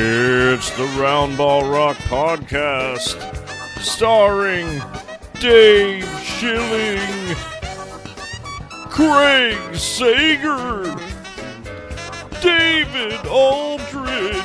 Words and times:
It's 0.00 0.70
the 0.76 0.84
Roundball 0.94 1.72
Rock 1.72 1.96
Podcast, 2.06 3.18
starring 3.82 4.80
Dave 5.40 6.08
Schilling, 6.20 7.34
Craig 8.90 9.74
Sager, 9.74 10.84
David 12.40 13.26
Aldridge, 13.26 14.36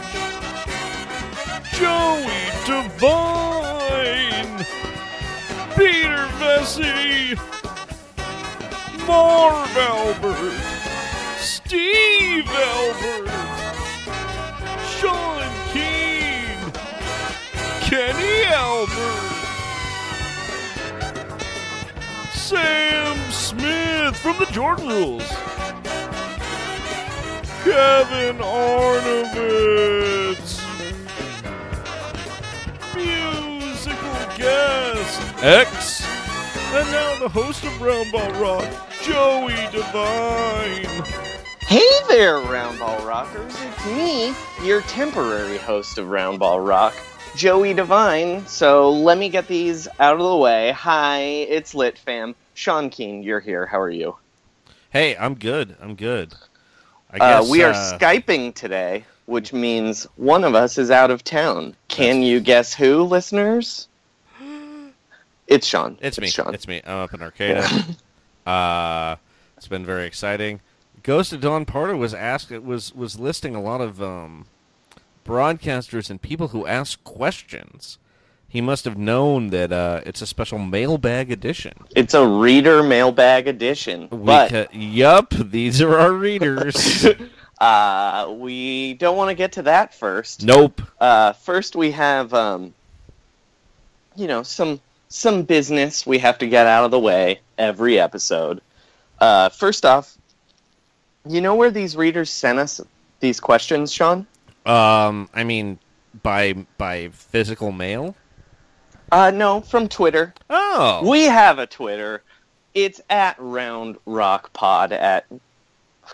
Joey 1.73 2.49
Devine, 2.65 3.85
Peter 5.75 6.25
Vecsey, 6.41 7.37
Marv 9.05 9.77
Albert, 9.77 10.59
Steve 11.37 12.47
Albert. 12.47 13.53
Sean 15.03 15.42
Kenny 17.93 18.43
Albert, 18.45 19.29
Sam 22.31 23.15
Smith 23.29 24.17
from 24.17 24.39
the 24.39 24.47
Jordan 24.47 24.87
Rules, 24.87 25.29
Kevin 27.63 28.37
Arnovitz, 28.39 29.37
musical 32.95 34.17
guest 34.37 35.21
X, 35.43 36.01
and 36.73 36.89
now 36.89 37.19
the 37.19 37.29
host 37.29 37.63
of 37.63 37.73
Roundball 37.73 38.41
Rock, 38.41 38.67
Joey 39.03 39.53
Devine. 39.71 41.03
Hey 41.59 41.91
there, 42.07 42.39
Roundball 42.39 43.05
Rockers. 43.05 43.53
It's 43.61 43.85
me, 43.85 44.33
your 44.65 44.81
temporary 44.81 45.59
host 45.59 45.99
of 45.99 46.07
Roundball 46.07 46.67
Rock, 46.67 46.95
Joey 47.35 47.73
Devine. 47.73 48.45
So 48.47 48.91
let 48.91 49.17
me 49.17 49.29
get 49.29 49.47
these 49.47 49.87
out 49.99 50.15
of 50.19 50.25
the 50.25 50.35
way. 50.37 50.71
Hi, 50.71 51.19
it's 51.21 51.73
Lit 51.73 51.97
Fam. 51.97 52.35
Sean 52.53 52.89
Keen, 52.89 53.23
you're 53.23 53.39
here. 53.39 53.65
How 53.65 53.79
are 53.79 53.89
you? 53.89 54.15
Hey, 54.91 55.17
I'm 55.17 55.33
good. 55.35 55.75
I'm 55.81 55.95
good. 55.95 56.33
I 57.11 57.17
Uh, 57.17 57.41
guess 57.41 57.49
we 57.49 57.63
are 57.63 57.71
uh, 57.71 57.97
Skyping 57.97 58.53
today, 58.53 59.05
which 59.25 59.51
means 59.53 60.03
one 60.15 60.43
of 60.43 60.53
us 60.53 60.77
is 60.77 60.91
out 60.91 61.09
of 61.09 61.23
town. 61.23 61.75
Can 61.87 62.21
you 62.21 62.39
guess 62.39 62.73
who, 62.73 63.03
listeners? 63.03 63.87
It's 65.45 65.67
Sean. 65.67 65.97
It's 66.01 66.19
me. 66.19 66.27
Sean. 66.27 66.53
It's 66.53 66.67
me. 66.69 66.81
I'm 66.85 66.99
up 66.99 67.13
in 67.13 67.21
Arcata. 67.21 67.85
uh, 68.49 69.17
it's 69.57 69.67
been 69.67 69.85
very 69.85 70.05
exciting. 70.07 70.61
Ghost 71.03 71.33
of 71.33 71.41
Dawn 71.41 71.65
Parter 71.65 71.97
was 71.97 72.13
asked. 72.13 72.49
It 72.49 72.63
was 72.63 72.95
was 72.95 73.19
listing 73.19 73.53
a 73.53 73.61
lot 73.61 73.81
of 73.81 74.01
um, 74.01 74.45
broadcasters 75.23 76.09
and 76.09 76.21
people 76.21 76.49
who 76.49 76.65
ask 76.67 77.03
questions. 77.03 77.97
He 78.47 78.61
must 78.61 78.85
have 78.85 78.97
known 78.97 79.49
that 79.49 79.71
uh, 79.71 80.01
it's 80.05 80.21
a 80.21 80.27
special 80.27 80.59
mailbag 80.59 81.31
edition. 81.31 81.73
It's 81.95 82.13
a 82.13 82.25
reader 82.27 82.83
mailbag 82.83 83.47
edition. 83.47 84.07
We 84.11 84.17
But 84.17 84.49
ca- 84.51 84.67
yup, 84.71 85.31
these 85.31 85.81
are 85.81 85.97
our 85.97 86.11
readers. 86.13 87.07
uh, 87.59 88.31
we 88.37 88.93
don't 88.93 89.17
want 89.17 89.29
to 89.29 89.35
get 89.35 89.53
to 89.53 89.63
that 89.63 89.95
first. 89.95 90.43
nope. 90.43 90.81
Uh, 90.99 91.33
first, 91.33 91.75
we 91.75 91.91
have, 91.91 92.31
um, 92.35 92.75
you 94.15 94.27
know, 94.27 94.43
some 94.43 94.79
some 95.09 95.43
business 95.43 96.05
we 96.07 96.17
have 96.19 96.37
to 96.39 96.47
get 96.47 96.65
out 96.67 96.85
of 96.85 96.91
the 96.91 96.99
way 96.99 97.39
every 97.57 97.99
episode. 97.99 98.61
Uh, 99.19 99.49
first 99.49 99.85
off, 99.85 100.15
you 101.27 101.39
know 101.41 101.55
where 101.55 101.71
these 101.71 101.95
readers 101.95 102.29
sent 102.29 102.59
us 102.59 102.81
these 103.19 103.39
questions, 103.39 103.91
Sean? 103.91 104.27
Um, 104.65 105.29
I 105.33 105.43
mean, 105.43 105.79
by 106.21 106.53
by 106.77 107.09
physical 107.09 107.71
mail. 107.71 108.15
Uh, 109.11 109.29
no, 109.31 109.61
from 109.61 109.87
Twitter. 109.87 110.33
Oh, 110.49 111.07
We 111.07 111.23
have 111.23 111.59
a 111.59 111.67
Twitter. 111.67 112.23
It's 112.73 112.99
at 113.11 113.35
Round 113.37 113.97
Rock 114.07 114.51
Pod. 114.53 114.91
At 114.91 115.25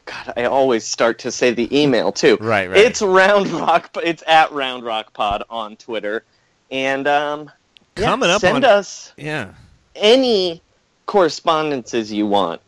God, 0.06 0.34
I 0.36 0.44
always 0.46 0.84
start 0.86 1.18
to 1.20 1.32
say 1.32 1.52
the 1.52 1.74
email 1.78 2.12
too. 2.12 2.38
Right, 2.42 2.70
right. 2.70 2.78
It's 2.78 3.02
Round 3.02 3.48
Rock. 3.48 3.96
It's 4.04 4.24
at 4.28 4.52
Round 4.52 4.84
Rock 4.84 5.14
Pod 5.14 5.44
on 5.50 5.78
Twitter, 5.78 6.24
and 6.72 7.08
um, 7.08 7.50
yeah, 7.98 8.06
Coming 8.06 8.30
up 8.30 8.42
send 8.42 8.66
on- 8.66 8.72
us 8.72 9.14
yeah. 9.18 9.54
any 9.96 10.62
correspondences 11.06 12.12
you 12.12 12.28
want 12.28 12.62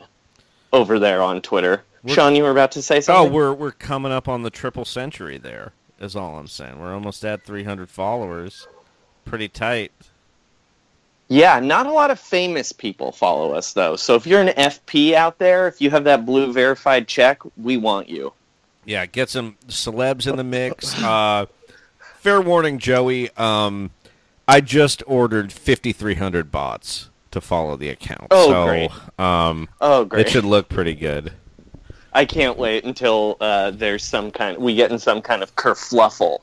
over 0.74 0.98
there 1.00 1.22
on 1.22 1.42
Twitter. 1.42 1.84
We're- 2.04 2.16
Sean, 2.16 2.36
you 2.36 2.44
were 2.44 2.52
about 2.52 2.72
to 2.74 2.82
say 2.82 3.00
something. 3.02 3.30
Oh, 3.32 3.34
we're 3.34 3.54
we're 3.54 3.72
coming 3.72 4.12
up 4.12 4.28
on 4.28 4.44
the 4.44 4.50
triple 4.50 4.86
century. 4.86 5.38
There 5.38 5.74
is 6.00 6.16
all 6.16 6.38
I'm 6.38 6.48
saying. 6.48 6.80
We're 6.80 6.94
almost 6.94 7.24
at 7.24 7.44
300 7.46 7.90
followers. 7.90 8.68
Pretty 9.26 9.48
tight. 9.48 9.92
Yeah, 11.28 11.60
not 11.60 11.86
a 11.86 11.92
lot 11.92 12.12
of 12.12 12.20
famous 12.20 12.72
people 12.74 13.12
follow 13.12 13.54
us 13.54 13.72
though. 13.74 13.96
So 13.96 14.16
if 14.16 14.28
you're 14.28 14.42
an 14.42 14.50
FP 14.50 15.14
out 15.14 15.38
there, 15.38 15.68
if 15.68 15.80
you 15.80 15.90
have 15.92 16.04
that 16.04 16.26
blue 16.26 16.52
verified 16.52 17.08
check, 17.08 17.40
we 17.56 17.78
want 17.78 18.10
you. 18.10 18.34
Yeah, 18.84 19.06
get 19.06 19.30
some 19.30 19.58
celebs 19.68 20.28
in 20.28 20.36
the 20.38 20.44
mix. 20.44 21.02
Uh, 21.02 21.46
fair 22.20 22.42
warning, 22.42 22.80
Joey. 22.80 23.30
Um, 23.38 23.92
I 24.48 24.60
just 24.60 25.04
ordered 25.06 25.54
5,300 25.54 26.52
bots 26.52 27.10
to 27.30 27.40
follow 27.40 27.78
the 27.78 27.90
account. 27.90 28.28
Oh, 28.32 28.50
so, 28.50 28.66
great. 28.66 28.92
Um, 29.20 29.70
Oh, 29.80 30.04
great! 30.04 30.26
it 30.28 30.32
should 30.32 30.44
look 30.46 30.68
pretty 30.68 30.96
good. 30.96 31.32
I 32.14 32.26
can't 32.26 32.58
wait 32.58 32.84
until 32.84 33.38
uh, 33.40 33.72
there's 33.72 34.04
some 34.04 34.32
kind. 34.32 34.58
We 34.58 34.76
get 34.76 34.92
in 34.92 35.00
some 35.00 35.22
kind 35.22 35.42
of 35.42 35.56
kerfluffle, 35.56 36.40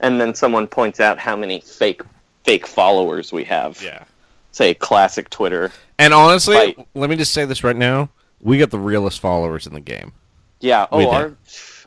and 0.00 0.20
then 0.20 0.34
someone 0.34 0.66
points 0.66 1.00
out 1.00 1.18
how 1.18 1.36
many 1.36 1.60
fake 1.60 2.02
fake 2.44 2.66
followers 2.66 3.32
we 3.32 3.44
have. 3.44 3.80
Yeah. 3.82 4.04
Say 4.52 4.74
classic 4.74 5.30
Twitter. 5.30 5.72
And 5.98 6.12
honestly, 6.12 6.56
Fight. 6.56 6.88
let 6.94 7.10
me 7.10 7.16
just 7.16 7.32
say 7.32 7.44
this 7.44 7.64
right 7.64 7.76
now: 7.76 8.10
we 8.40 8.58
got 8.58 8.70
the 8.70 8.78
realest 8.78 9.20
followers 9.20 9.66
in 9.66 9.72
the 9.72 9.80
game. 9.80 10.12
Yeah. 10.60 10.86
Oh, 10.92 11.10
our 11.10 11.32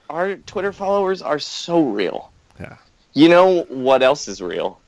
our 0.10 0.36
Twitter 0.36 0.74
followers 0.74 1.22
are 1.22 1.40
so 1.40 1.84
real. 1.84 2.31
Yeah. 2.60 2.78
You 3.14 3.30
know 3.30 3.64
what 3.64 4.02
else 4.02 4.28
is 4.28 4.42
real? 4.42 4.80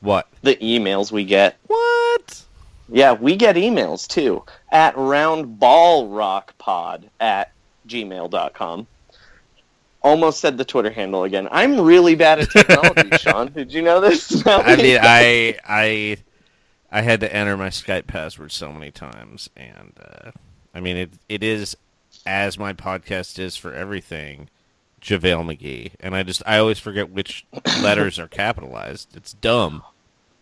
What? 0.00 0.28
The 0.42 0.56
emails 0.56 1.12
we 1.12 1.24
get. 1.24 1.56
What? 1.66 2.42
Yeah, 2.88 3.12
we 3.12 3.36
get 3.36 3.56
emails 3.56 4.06
too 4.08 4.42
at 4.72 4.96
roundballrockpod 4.96 7.04
at 7.20 7.52
gmail.com. 7.86 8.88
Almost 10.02 10.40
said 10.40 10.58
the 10.58 10.64
Twitter 10.64 10.90
handle 10.90 11.22
again. 11.22 11.46
I'm 11.52 11.80
really 11.80 12.16
bad 12.16 12.40
at 12.40 12.50
technology, 12.50 13.10
Sean. 13.18 13.52
Did 13.52 13.72
you 13.72 13.82
know 13.82 14.00
this? 14.00 14.44
I 14.46 14.74
mean, 14.74 14.98
I 15.00 15.56
I 15.64 16.16
I 16.90 17.02
had 17.02 17.20
to 17.20 17.32
enter 17.32 17.56
my 17.56 17.68
Skype 17.68 18.08
password 18.08 18.50
so 18.50 18.72
many 18.72 18.90
times, 18.90 19.48
and 19.56 19.92
uh, 20.02 20.32
I 20.74 20.80
mean 20.80 20.96
it 20.96 21.12
it 21.28 21.44
is 21.44 21.76
as 22.26 22.58
my 22.58 22.72
podcast 22.72 23.38
is 23.38 23.56
for 23.56 23.72
everything. 23.72 24.48
JaVale 25.00 25.56
McGee, 25.56 25.92
and 26.00 26.14
I 26.14 26.22
just 26.22 26.42
I 26.46 26.58
always 26.58 26.78
forget 26.78 27.10
which 27.10 27.44
letters 27.80 28.20
are 28.20 28.28
capitalized. 28.28 29.16
It's 29.16 29.32
dumb. 29.34 29.82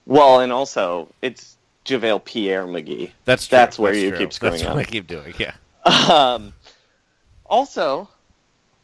Well, 0.06 0.41
and 0.41 0.53
also 0.53 1.09
it's 1.23 1.56
JaVale 1.85 2.25
Pierre 2.25 2.67
McGee. 2.67 3.11
That's 3.25 3.47
true. 3.47 3.56
That's 3.56 3.79
where 3.79 3.93
That's 3.93 4.03
you 4.03 4.11
true. 4.11 4.19
keep 4.19 4.32
screwing 4.32 4.53
That's 4.55 4.65
up. 4.65 4.75
what 4.77 4.87
I 4.87 4.91
keep 4.91 5.06
doing. 5.06 5.35
Yeah. 5.38 5.55
Um, 5.85 6.53
also, 7.47 8.09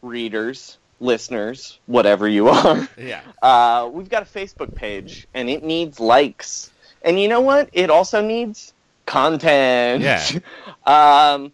readers, 0.02 0.78
listeners, 1.00 1.78
whatever 1.87 2.26
you 2.28 2.48
are, 2.48 2.88
Yeah. 2.96 3.20
uh, 3.43 3.88
we've 3.93 4.08
got 4.08 4.22
a 4.22 4.26
Facebook 4.26 4.75
page, 4.75 5.26
and 5.34 5.48
it 5.50 5.62
needs 5.62 6.00
likes. 6.00 6.70
And 7.02 7.20
you 7.20 7.28
know 7.28 7.40
what? 7.40 7.69
It 7.72 7.90
also 7.90 8.20
needs 8.26 8.72
content. 9.04 10.02
Yeah. 10.02 10.25
um, 11.34 11.52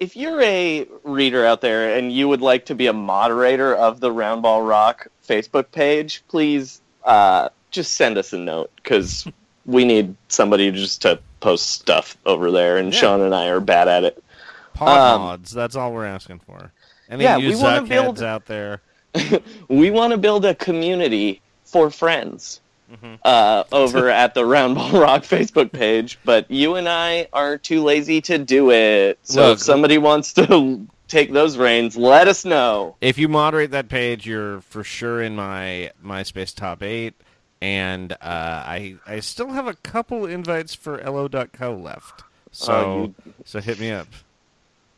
if 0.00 0.16
you're 0.16 0.40
a 0.42 0.86
reader 1.04 1.44
out 1.44 1.60
there 1.60 1.96
and 1.96 2.12
you 2.12 2.28
would 2.28 2.40
like 2.40 2.66
to 2.66 2.74
be 2.74 2.86
a 2.88 2.92
moderator 2.92 3.74
of 3.74 4.00
the 4.00 4.10
Roundball 4.10 4.66
Rock 4.66 5.06
Facebook 5.28 5.70
page, 5.70 6.24
please 6.28 6.80
uh, 7.04 7.50
just 7.70 7.94
send 7.94 8.18
us 8.18 8.32
a 8.32 8.38
note 8.38 8.70
because 8.76 9.26
we 9.66 9.84
need 9.84 10.14
somebody 10.28 10.70
just 10.70 11.02
to 11.02 11.18
post 11.40 11.70
stuff 11.72 12.16
over 12.26 12.50
there, 12.50 12.76
and 12.78 12.92
Yeah. 12.92 13.00
Sean 13.00 13.20
and 13.22 13.34
I 13.34 13.46
are 13.48 13.60
bad 13.60 13.88
at 13.88 14.04
it. 14.04 14.22
Pod 14.74 14.88
Um, 15.14 15.20
mods. 15.22 15.52
That's 15.52 15.76
all 15.76 15.92
we're 15.92 16.06
asking 16.06 16.40
for. 16.40 16.72
Any 17.10 17.24
yeah, 17.24 17.36
we 17.38 17.54
wanna 17.56 17.82
build- 17.82 18.22
out 18.22 18.46
there? 18.46 18.80
we 19.68 19.90
want 19.90 20.12
to 20.12 20.16
build 20.18 20.44
a 20.46 20.54
community 20.54 21.40
for 21.64 21.90
friends 21.90 22.60
Mm-hmm. 22.92 23.14
uh, 23.24 23.64
over 23.72 24.10
at 24.10 24.34
the 24.34 24.42
Roundball 24.42 24.92
Rock 25.00 25.22
Facebook 25.22 25.72
page, 25.72 26.18
but 26.26 26.50
you 26.50 26.74
and 26.74 26.86
I 26.86 27.26
are 27.32 27.56
too 27.56 27.82
lazy 27.82 28.20
to 28.22 28.36
do 28.36 28.70
it. 28.70 29.18
So 29.22 29.48
Look- 29.48 29.56
if 29.58 29.62
somebody 29.62 29.96
wants 29.96 30.34
to 30.34 30.86
take 31.08 31.32
those 31.32 31.56
reins, 31.56 31.96
let 31.96 32.28
us 32.28 32.44
know. 32.44 32.96
If 33.00 33.16
you 33.16 33.28
moderate 33.28 33.70
that 33.70 33.88
page, 33.88 34.26
you're 34.26 34.60
for 34.60 34.84
sure 34.84 35.22
in 35.22 35.34
my 35.34 35.90
MySpace 36.04 36.54
top 36.54 36.82
eight. 36.82 37.14
And 37.62 38.10
uh, 38.12 38.16
I 38.20 38.96
I 39.06 39.20
still 39.20 39.50
have 39.52 39.68
a 39.68 39.74
couple 39.74 40.26
invites 40.26 40.74
for 40.74 40.98
Ello.co 41.00 41.74
left. 41.76 42.24
So 42.50 42.72
Oh, 42.72 43.14
so 43.44 43.60
hit 43.60 43.78
me 43.78 43.92
up. 43.92 44.08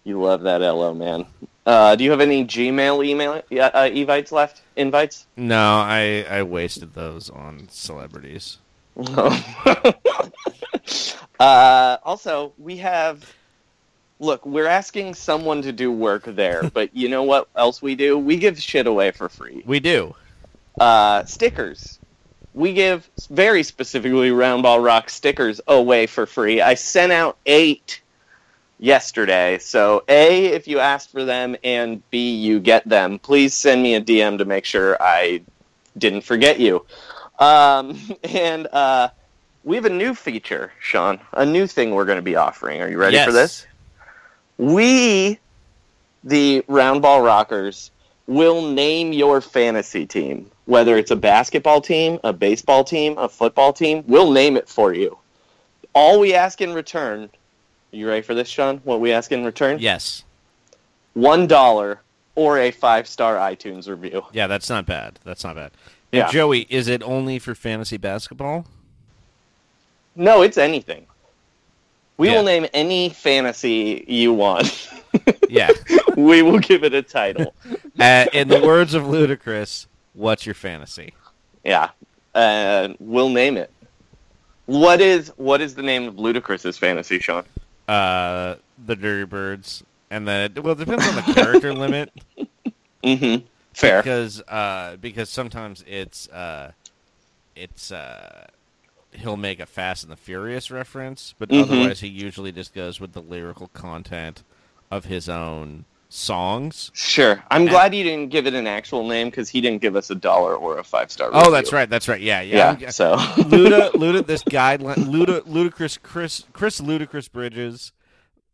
You 0.05 0.19
love 0.21 0.41
that 0.43 0.63
LO 0.63 0.95
man. 0.95 1.27
Uh, 1.67 1.95
do 1.95 2.05
you 2.05 2.11
have 2.11 2.21
any 2.23 2.45
Gmail 2.45 3.05
email 3.07 3.43
yeah, 3.51 3.67
uh, 3.67 3.89
evites 3.91 4.33
left? 4.33 4.63
Invites? 4.77 5.27
No, 5.37 5.77
I 5.77 6.25
I 6.31 6.43
wasted 6.43 6.95
those 6.95 7.29
on 7.29 7.69
celebrities. 7.71 8.59
Uh, 11.41 11.97
also, 12.05 12.53
we 12.59 12.77
have. 12.77 13.35
Look, 14.21 14.47
we're 14.47 14.69
asking 14.69 15.15
someone 15.15 15.63
to 15.63 15.73
do 15.73 15.91
work 15.91 16.23
there, 16.25 16.71
but 16.75 16.95
you 16.95 17.09
know 17.09 17.25
what 17.25 17.49
else 17.57 17.83
we 17.83 17.97
do? 17.97 18.17
We 18.17 18.37
give 18.37 18.61
shit 18.61 18.87
away 18.87 19.11
for 19.11 19.29
free. 19.29 19.63
We 19.67 19.81
do. 19.81 20.15
uh, 20.79 21.25
stickers. 21.25 21.99
We 22.55 22.73
give 22.73 23.09
very 23.31 23.63
specifically 23.65 24.31
Roundball 24.31 24.85
Rock 24.85 25.11
stickers 25.11 25.61
away 25.67 26.07
for 26.07 26.25
free. 26.25 26.61
I 26.61 26.75
sent 26.75 27.11
out 27.13 27.37
eight 27.47 28.01
yesterday. 28.79 29.59
So, 29.59 30.05
A, 30.09 30.47
if 30.47 30.69
you 30.69 30.79
asked 30.79 31.11
for 31.11 31.25
them, 31.25 31.57
and 31.65 32.09
B, 32.11 32.37
you 32.37 32.61
get 32.61 32.89
them, 32.89 33.19
please 33.19 33.55
send 33.55 33.83
me 33.83 33.95
a 33.97 34.01
DM 34.01 34.39
to 34.39 34.45
make 34.45 34.65
sure 34.65 34.97
I 35.01 35.43
didn't 35.99 36.23
forget 36.23 36.61
you. 36.61 36.87
Um, 37.41 37.99
and 38.25 38.69
uh, 38.69 39.09
we 39.65 39.75
have 39.77 39.85
a 39.85 39.91
new 39.91 40.15
feature, 40.15 40.73
Sean, 40.81 41.19
a 41.33 41.45
new 41.45 41.67
thing 41.67 41.91
we're 41.93 42.05
going 42.05 42.17
to 42.19 42.23
be 42.23 42.37
offering. 42.37 42.81
Are 42.83 42.89
you 42.89 42.99
ready 42.99 43.17
Yes. 43.17 43.27
for 43.27 43.33
this? 43.33 43.67
We, 44.59 45.41
the 46.23 46.63
Roundball 46.69 47.25
Rockers, 47.25 47.91
will 48.29 48.71
name 48.71 49.13
your 49.13 49.41
fantasy 49.41 50.07
team. 50.07 50.51
Whether 50.67 50.97
it's 50.97 51.11
a 51.11 51.17
basketball 51.17 51.81
team, 51.81 52.19
a 52.25 52.33
baseball 52.33 52.85
team, 52.85 53.19
a 53.19 53.29
football 53.29 53.73
team, 53.73 54.03
we'll 54.07 54.31
name 54.31 54.57
it 54.57 54.69
for 54.69 54.95
you. 54.95 55.19
All 55.93 56.19
we 56.21 56.35
ask 56.35 56.61
in 56.61 56.73
return, 56.73 57.25
Are 57.93 57.97
you 57.97 58.09
ready 58.09 58.23
for 58.23 58.35
this, 58.35 58.49
Sean? 58.49 58.79
What 58.85 59.01
we 59.01 59.13
ask 59.13 59.31
in 59.31 59.45
return? 59.45 59.79
Yes. 59.79 60.25
One 61.13 61.47
dollar 61.47 62.01
or 62.35 62.59
a 62.59 62.71
five 62.71 63.07
star 63.07 63.37
iTunes 63.37 63.89
review. 63.89 64.25
Yeah, 64.33 64.47
that's 64.49 64.69
not 64.69 64.87
bad. 64.87 65.19
That's 65.25 65.45
not 65.45 65.55
bad. 65.55 65.71
Now, 66.13 66.19
Yeah. 66.21 66.31
Joey, 66.31 66.67
is 66.71 66.89
it 66.89 67.03
only 67.03 67.39
for 67.39 67.55
fantasy 67.55 67.97
basketball? 67.97 68.67
No, 70.17 70.43
it's 70.43 70.59
anything. 70.59 71.07
We 72.17 72.29
Yeah. 72.29 72.37
will 72.37 72.45
name 72.45 72.67
any 72.73 73.09
fantasy 73.11 74.05
you 74.09 74.33
want. 74.33 74.89
Yeah. 75.49 75.71
we 76.17 76.43
will 76.43 76.59
give 76.61 76.83
it 76.85 76.95
a 76.95 77.03
title. 77.03 77.55
uh, 78.01 78.27
in 78.33 78.49
the 78.49 78.61
words 78.61 78.95
of 78.95 79.05
Ludacris, 79.05 79.87
what's 80.15 80.47
your 80.47 80.55
fantasy? 80.55 81.13
Yeah, 81.65 81.91
uh, 82.35 82.89
we'll 82.99 83.29
name 83.31 83.57
it. 83.57 83.71
What 84.67 85.01
is 85.01 85.29
what 85.37 85.61
is 85.61 85.75
the 85.75 85.83
name 85.83 86.09
of 86.09 86.15
Ludacris's 86.15 86.79
fantasy, 86.79 87.19
Sean? 87.19 87.45
Uh, 87.87 88.57
the 88.87 88.97
Dirty 88.97 89.25
Birds, 89.27 89.85
and 90.11 90.27
then 90.27 90.53
well, 90.63 90.73
it 90.73 90.79
depends 90.79 91.07
on 91.07 91.17
the 91.17 91.23
character 91.35 91.73
limit. 91.75 92.11
Mm-hmm. 93.03 93.45
Fair. 93.75 94.03
because 94.03 94.41
uh, 94.43 94.97
because 95.01 95.29
sometimes 95.29 95.85
it's 95.87 96.29
uh, 96.31 96.73
it's 97.57 97.93
uh, 97.93 98.47
he'll 99.13 99.37
make 99.37 99.61
a 99.61 99.67
Fast 99.67 100.03
and 100.05 100.11
the 100.13 100.17
Furious 100.17 100.71
reference, 100.71 101.35
but 101.39 101.49
Mhm. 101.51 101.63
otherwise 101.63 102.01
he 102.01 102.09
usually 102.09 102.53
just 102.53 102.73
goes 102.75 103.01
with 103.01 103.13
the 103.13 103.21
lyrical 103.21 103.69
content 103.69 104.43
of 104.91 105.05
his 105.07 105.29
own 105.29 105.85
songs. 106.15 106.91
Sure. 106.95 107.43
I'm 107.51 107.67
glad 107.67 107.95
you 107.95 108.05
didn't 108.05 108.31
give 108.31 108.47
it 108.47 108.55
an 108.55 108.67
actual 108.67 109.07
name 109.07 109.29
because 109.29 109.49
he 109.49 109.61
didn't 109.61 109.83
give 109.83 109.97
us 109.97 110.11
a 110.11 110.15
dollar 110.15 110.55
or 110.55 110.79
a 110.79 110.85
five 110.85 111.11
star. 111.11 111.31
Oh, 111.33 111.51
that's 111.51 111.73
right, 111.73 111.91
that's 111.91 112.09
right. 112.09 112.21
Yeah, 112.21 112.41
yeah. 112.41 112.77
Yeah. 112.79 112.91
So 112.91 113.17
Luda, 113.37 113.91
Luda, 113.93 114.25
this 114.25 114.45
guideline, 114.45 114.97
Luda, 114.97 115.41
Ludacris, 115.43 116.01
Chris, 116.03 116.45
Chris, 116.53 116.81
Ludacris 116.81 117.31
Bridges. 117.31 117.93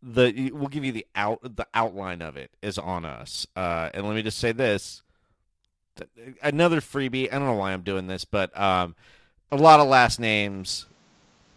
The 0.03 0.51
we'll 0.51 0.69
give 0.69 0.83
you 0.83 0.91
the 0.91 1.05
out 1.13 1.39
the 1.43 1.67
outline 1.75 2.23
of 2.23 2.35
it 2.35 2.49
is 2.63 2.79
on 2.79 3.05
us. 3.05 3.45
Uh, 3.55 3.91
and 3.93 4.07
let 4.07 4.15
me 4.15 4.23
just 4.23 4.39
say 4.39 4.51
this: 4.51 5.03
another 6.41 6.81
freebie. 6.81 7.27
I 7.31 7.37
don't 7.37 7.45
know 7.45 7.53
why 7.53 7.73
I'm 7.73 7.83
doing 7.83 8.07
this, 8.07 8.25
but 8.25 8.57
um, 8.59 8.95
a 9.51 9.57
lot 9.57 9.79
of 9.79 9.87
last 9.87 10.19
names 10.19 10.87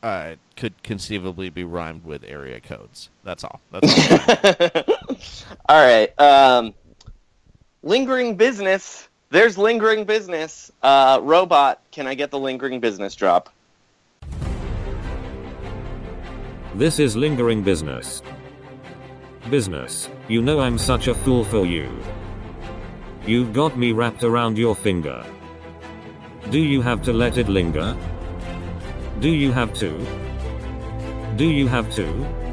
uh, 0.05 0.37
could 0.57 0.81
conceivably 0.83 1.49
be 1.49 1.65
rhymed 1.65 2.05
with 2.05 2.25
area 2.25 2.61
codes. 2.61 3.09
That's 3.25 3.43
all. 3.43 3.61
That's 3.73 3.89
all. 4.11 4.85
all 5.69 5.83
right. 5.83 6.21
Um, 6.21 6.75
lingering 7.83 8.37
business. 8.37 9.09
There's 9.31 9.57
lingering 9.57 10.05
business. 10.05 10.71
Uh, 10.83 11.21
robot, 11.23 11.81
can 11.91 12.07
I 12.07 12.15
get 12.15 12.31
the 12.31 12.39
lingering 12.39 12.81
business 12.81 13.15
drop? 13.15 13.49
This 16.75 16.99
is 16.99 17.17
lingering 17.17 17.63
business. 17.63 18.21
Business, 19.49 20.11
you 20.29 20.43
know 20.43 20.61
I'm 20.61 20.77
such 20.77 21.09
a 21.09 21.15
fool 21.15 21.45
for 21.45 21.65
you. 21.65 21.89
You've 23.27 23.55
got 23.55 23.79
me 23.79 23.93
wrapped 23.93 24.23
around 24.23 24.59
your 24.59 24.75
finger. 24.75 25.25
Do 26.51 26.59
you 26.59 26.83
have 26.83 27.03
to 27.05 27.13
let 27.15 27.39
it 27.39 27.49
linger? 27.49 27.97
Do 29.21 29.29
you 29.29 29.53
have 29.53 29.73
to? 29.75 29.99
Do 31.37 31.45
you 31.45 31.67
have 31.69 31.93
to? 31.95 32.45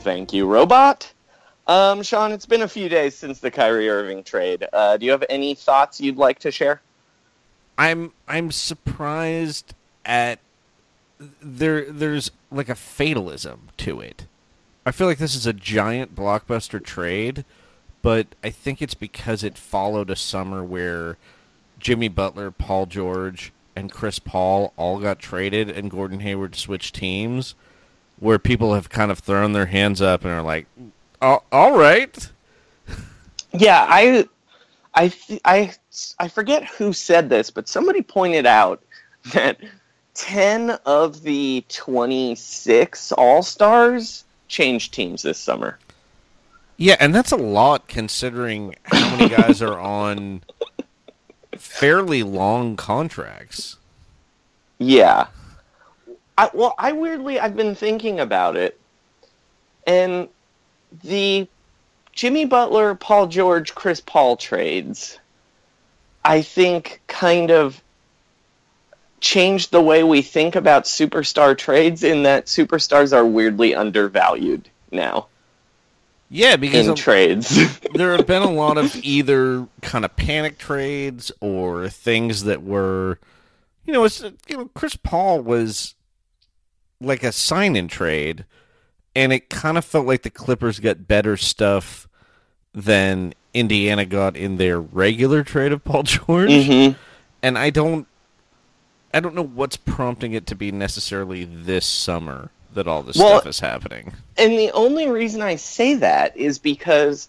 Thank 0.00 0.32
you, 0.32 0.46
robot. 0.46 1.12
Um, 1.66 2.02
Sean, 2.02 2.32
it's 2.32 2.46
been 2.46 2.62
a 2.62 2.68
few 2.68 2.88
days 2.88 3.16
since 3.16 3.40
the 3.40 3.50
Kyrie 3.50 3.88
Irving 3.88 4.22
trade. 4.22 4.66
Uh, 4.72 4.96
do 4.96 5.04
you 5.06 5.10
have 5.10 5.24
any 5.28 5.54
thoughts 5.54 6.00
you'd 6.00 6.16
like 6.16 6.38
to 6.40 6.50
share? 6.50 6.80
I'm 7.78 8.12
I'm 8.28 8.50
surprised 8.52 9.74
at 10.04 10.38
there 11.42 11.90
there's 11.90 12.30
like 12.50 12.68
a 12.68 12.74
fatalism 12.74 13.68
to 13.78 14.00
it. 14.00 14.26
I 14.84 14.92
feel 14.92 15.06
like 15.06 15.18
this 15.18 15.34
is 15.34 15.46
a 15.46 15.52
giant 15.52 16.14
blockbuster 16.14 16.82
trade, 16.82 17.44
but 18.02 18.28
I 18.44 18.50
think 18.50 18.80
it's 18.80 18.94
because 18.94 19.42
it 19.42 19.58
followed 19.58 20.10
a 20.10 20.16
summer 20.16 20.62
where 20.62 21.16
Jimmy 21.78 22.08
Butler, 22.08 22.50
Paul 22.50 22.86
George, 22.86 23.52
and 23.74 23.92
Chris 23.92 24.18
Paul 24.18 24.72
all 24.76 24.98
got 24.98 25.18
traded 25.18 25.70
and 25.70 25.90
Gordon 25.90 26.20
Hayward 26.20 26.56
switched 26.56 26.94
teams, 26.94 27.54
where 28.18 28.38
people 28.38 28.74
have 28.74 28.88
kind 28.88 29.10
of 29.10 29.18
thrown 29.18 29.52
their 29.52 29.66
hands 29.66 30.00
up 30.00 30.24
and 30.24 30.32
are 30.32 30.42
like, 30.42 30.66
"All 31.20 31.44
all 31.52 31.76
right." 31.78 32.30
Yeah, 33.52 33.86
I, 33.88 34.26
I, 34.94 35.10
I, 35.46 35.72
I 36.18 36.28
forget 36.28 36.66
who 36.66 36.92
said 36.92 37.30
this, 37.30 37.48
but 37.48 37.68
somebody 37.68 38.02
pointed 38.02 38.44
out 38.44 38.82
that 39.32 39.58
ten 40.12 40.70
of 40.84 41.22
the 41.22 41.64
twenty-six 41.70 43.12
All 43.12 43.42
Stars 43.42 44.24
changed 44.48 44.92
teams 44.92 45.22
this 45.22 45.38
summer. 45.38 45.78
Yeah, 46.76 46.96
and 47.00 47.14
that's 47.14 47.32
a 47.32 47.36
lot 47.36 47.88
considering 47.88 48.74
how 48.84 49.16
many 49.16 49.34
guys 49.34 49.62
are 49.62 49.78
on 49.80 50.42
fairly 51.76 52.22
long 52.22 52.74
contracts. 52.74 53.76
Yeah. 54.78 55.26
I, 56.38 56.48
well, 56.54 56.74
I 56.78 56.92
weirdly 56.92 57.38
I've 57.38 57.54
been 57.54 57.74
thinking 57.74 58.18
about 58.18 58.56
it, 58.56 58.80
and 59.86 60.28
the 61.04 61.46
Jimmy 62.12 62.46
Butler, 62.46 62.94
Paul 62.94 63.26
George, 63.26 63.74
Chris 63.74 64.00
Paul 64.00 64.38
trades, 64.38 65.18
I 66.24 66.40
think, 66.40 67.00
kind 67.08 67.50
of 67.50 67.82
changed 69.20 69.70
the 69.70 69.82
way 69.82 70.02
we 70.02 70.22
think 70.22 70.56
about 70.56 70.84
superstar 70.84 71.56
trades. 71.56 72.02
In 72.02 72.22
that 72.22 72.46
superstars 72.46 73.14
are 73.14 73.24
weirdly 73.24 73.74
undervalued 73.74 74.68
now. 74.90 75.26
Yeah, 76.28 76.56
because 76.56 76.86
in 76.86 76.92
of- 76.92 76.98
trades. 76.98 77.78
there 77.94 78.16
have 78.16 78.26
been 78.26 78.42
a 78.42 78.50
lot 78.50 78.78
of 78.78 78.94
either 78.96 79.66
kind 79.82 80.04
of 80.04 80.16
panic 80.16 80.58
trades 80.58 81.30
or 81.40 81.88
things 81.88 82.44
that 82.44 82.62
were, 82.62 83.18
you 83.84 83.92
know, 83.92 84.04
it's 84.04 84.20
you 84.48 84.56
know, 84.56 84.70
Chris 84.74 84.96
Paul 84.96 85.40
was 85.40 85.94
like 87.00 87.22
a 87.22 87.30
sign-in 87.32 87.88
trade, 87.88 88.44
and 89.14 89.32
it 89.32 89.48
kind 89.50 89.78
of 89.78 89.84
felt 89.84 90.06
like 90.06 90.22
the 90.22 90.30
Clippers 90.30 90.80
got 90.80 91.06
better 91.06 91.36
stuff 91.36 92.08
than 92.74 93.32
Indiana 93.54 94.04
got 94.04 94.36
in 94.36 94.56
their 94.56 94.80
regular 94.80 95.42
trade 95.44 95.72
of 95.72 95.84
Paul 95.84 96.02
George, 96.04 96.50
Mhm. 96.50 96.96
and 97.42 97.56
I 97.56 97.70
don't, 97.70 98.06
I 99.14 99.20
don't 99.20 99.34
know 99.34 99.44
what's 99.44 99.76
prompting 99.76 100.32
it 100.32 100.46
to 100.48 100.54
be 100.54 100.72
necessarily 100.72 101.44
this 101.44 101.86
summer 101.86 102.50
that 102.76 102.86
all 102.88 103.02
this 103.02 103.16
Well- 103.16 103.40
stuff 103.40 103.46
is 103.46 103.60
happening. 103.60 104.12
And 104.38 104.52
the 104.58 104.70
only 104.72 105.08
reason 105.08 105.42
I 105.42 105.56
say 105.56 105.94
that 105.94 106.36
is 106.36 106.58
because 106.58 107.28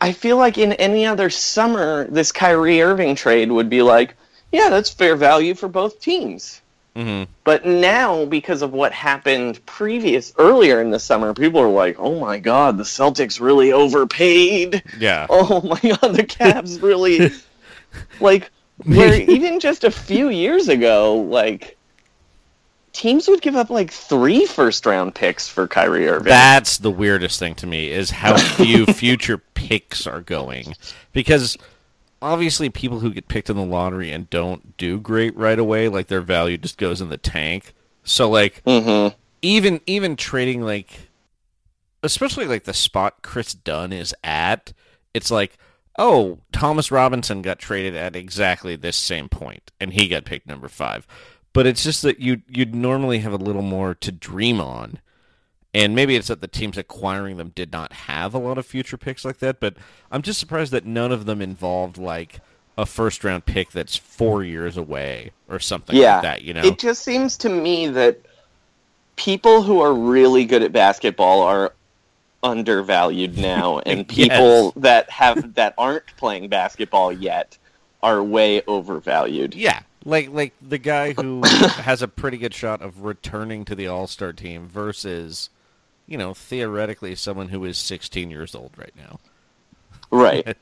I 0.00 0.12
feel 0.12 0.36
like 0.36 0.58
in 0.58 0.74
any 0.74 1.06
other 1.06 1.30
summer, 1.30 2.06
this 2.10 2.30
Kyrie 2.30 2.82
Irving 2.82 3.14
trade 3.14 3.50
would 3.50 3.70
be 3.70 3.80
like, 3.82 4.14
yeah, 4.52 4.68
that's 4.68 4.90
fair 4.90 5.16
value 5.16 5.54
for 5.54 5.68
both 5.68 6.00
teams. 6.00 6.60
Mm-hmm. 6.94 7.30
But 7.42 7.66
now, 7.66 8.24
because 8.24 8.62
of 8.62 8.72
what 8.72 8.92
happened 8.92 9.64
previous 9.66 10.32
earlier 10.38 10.80
in 10.80 10.90
the 10.90 11.00
summer, 11.00 11.34
people 11.34 11.58
are 11.60 11.68
like, 11.68 11.96
"Oh 11.98 12.20
my 12.20 12.38
God, 12.38 12.78
the 12.78 12.84
Celtics 12.84 13.40
really 13.40 13.72
overpaid." 13.72 14.80
Yeah. 15.00 15.26
Oh 15.30 15.60
my 15.62 15.80
God, 15.80 16.14
the 16.14 16.22
Cavs 16.22 16.80
really 16.80 17.32
like. 18.20 18.50
Where 18.84 19.20
even 19.28 19.58
just 19.58 19.82
a 19.82 19.90
few 19.90 20.28
years 20.28 20.68
ago, 20.68 21.16
like 21.16 21.76
teams 22.94 23.28
would 23.28 23.42
give 23.42 23.56
up 23.56 23.68
like 23.68 23.90
three 23.90 24.46
first 24.46 24.86
round 24.86 25.14
picks 25.14 25.46
for 25.46 25.68
Kyrie 25.68 26.08
Irving. 26.08 26.24
That's 26.30 26.78
the 26.78 26.90
weirdest 26.90 27.38
thing 27.38 27.54
to 27.56 27.66
me 27.66 27.90
is 27.90 28.10
how 28.10 28.36
few 28.56 28.86
future 28.86 29.36
picks 29.38 30.06
are 30.06 30.22
going. 30.22 30.74
Because 31.12 31.58
obviously 32.22 32.70
people 32.70 33.00
who 33.00 33.12
get 33.12 33.28
picked 33.28 33.50
in 33.50 33.56
the 33.56 33.64
lottery 33.64 34.10
and 34.10 34.30
don't 34.30 34.76
do 34.78 34.98
great 34.98 35.36
right 35.36 35.58
away, 35.58 35.88
like 35.88 36.06
their 36.06 36.22
value 36.22 36.56
just 36.56 36.78
goes 36.78 37.02
in 37.02 37.10
the 37.10 37.18
tank. 37.18 37.74
So 38.04 38.30
like 38.30 38.62
Mhm. 38.64 39.14
even 39.42 39.80
even 39.86 40.16
trading 40.16 40.62
like 40.62 41.08
especially 42.02 42.46
like 42.46 42.64
the 42.64 42.74
spot 42.74 43.22
Kris 43.22 43.54
Dunn 43.54 43.92
is 43.92 44.14
at, 44.22 44.72
it's 45.14 45.30
like, 45.30 45.56
oh, 45.98 46.38
Thomas 46.52 46.90
Robinson 46.90 47.40
got 47.40 47.58
traded 47.58 47.96
at 47.96 48.14
exactly 48.14 48.76
this 48.76 48.96
same 48.96 49.28
point 49.28 49.70
and 49.80 49.92
he 49.92 50.08
got 50.08 50.24
picked 50.24 50.46
number 50.46 50.68
5. 50.68 51.06
But 51.54 51.66
it's 51.66 51.82
just 51.82 52.02
that 52.02 52.20
you 52.20 52.42
you'd 52.48 52.74
normally 52.74 53.20
have 53.20 53.32
a 53.32 53.38
little 53.38 53.62
more 53.62 53.94
to 53.94 54.12
dream 54.12 54.60
on. 54.60 54.98
And 55.72 55.94
maybe 55.94 56.14
it's 56.14 56.28
that 56.28 56.40
the 56.40 56.46
teams 56.46 56.78
acquiring 56.78 57.36
them 57.36 57.50
did 57.54 57.72
not 57.72 57.92
have 57.92 58.32
a 58.34 58.38
lot 58.38 58.58
of 58.58 58.66
future 58.66 58.96
picks 58.96 59.24
like 59.24 59.38
that, 59.38 59.58
but 59.58 59.74
I'm 60.10 60.22
just 60.22 60.38
surprised 60.38 60.70
that 60.72 60.86
none 60.86 61.10
of 61.10 61.26
them 61.26 61.42
involved 61.42 61.98
like 61.98 62.40
a 62.78 62.86
first 62.86 63.24
round 63.24 63.44
pick 63.44 63.70
that's 63.70 63.96
4 63.96 64.44
years 64.44 64.76
away 64.76 65.32
or 65.48 65.58
something 65.58 65.96
yeah, 65.96 66.14
like 66.14 66.22
that, 66.22 66.42
you 66.42 66.54
know. 66.54 66.62
It 66.62 66.78
just 66.78 67.02
seems 67.02 67.36
to 67.38 67.48
me 67.48 67.88
that 67.88 68.20
people 69.16 69.62
who 69.62 69.80
are 69.80 69.94
really 69.94 70.44
good 70.44 70.62
at 70.62 70.72
basketball 70.72 71.42
are 71.42 71.72
undervalued 72.42 73.36
now, 73.36 73.78
and 73.86 74.06
people 74.06 74.72
that 74.76 75.10
have 75.10 75.54
that 75.54 75.74
aren't 75.76 76.06
playing 76.16 76.48
basketball 76.48 77.12
yet 77.12 77.58
are 78.02 78.22
way 78.22 78.62
overvalued. 78.66 79.54
Yeah, 79.54 79.80
like 80.04 80.30
like 80.30 80.52
the 80.60 80.78
guy 80.78 81.12
who 81.12 81.42
has 81.46 82.02
a 82.02 82.08
pretty 82.08 82.38
good 82.38 82.54
shot 82.54 82.82
of 82.82 83.02
returning 83.02 83.64
to 83.64 83.74
the 83.74 83.86
All 83.86 84.06
Star 84.06 84.32
team 84.32 84.68
versus, 84.68 85.50
you 86.06 86.18
know, 86.18 86.34
theoretically 86.34 87.14
someone 87.14 87.48
who 87.48 87.64
is 87.64 87.78
16 87.78 88.30
years 88.30 88.54
old 88.54 88.72
right 88.76 88.94
now. 88.96 89.20
Right. 90.10 90.56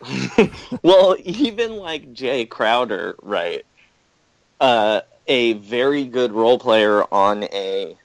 well, 0.82 1.16
even 1.24 1.76
like 1.76 2.12
Jae 2.12 2.48
Crowder, 2.48 3.16
right? 3.22 3.64
Uh, 4.60 5.00
a 5.26 5.54
very 5.54 6.04
good 6.04 6.32
role 6.32 6.58
player 6.58 7.02
on 7.12 7.44
a 7.44 7.96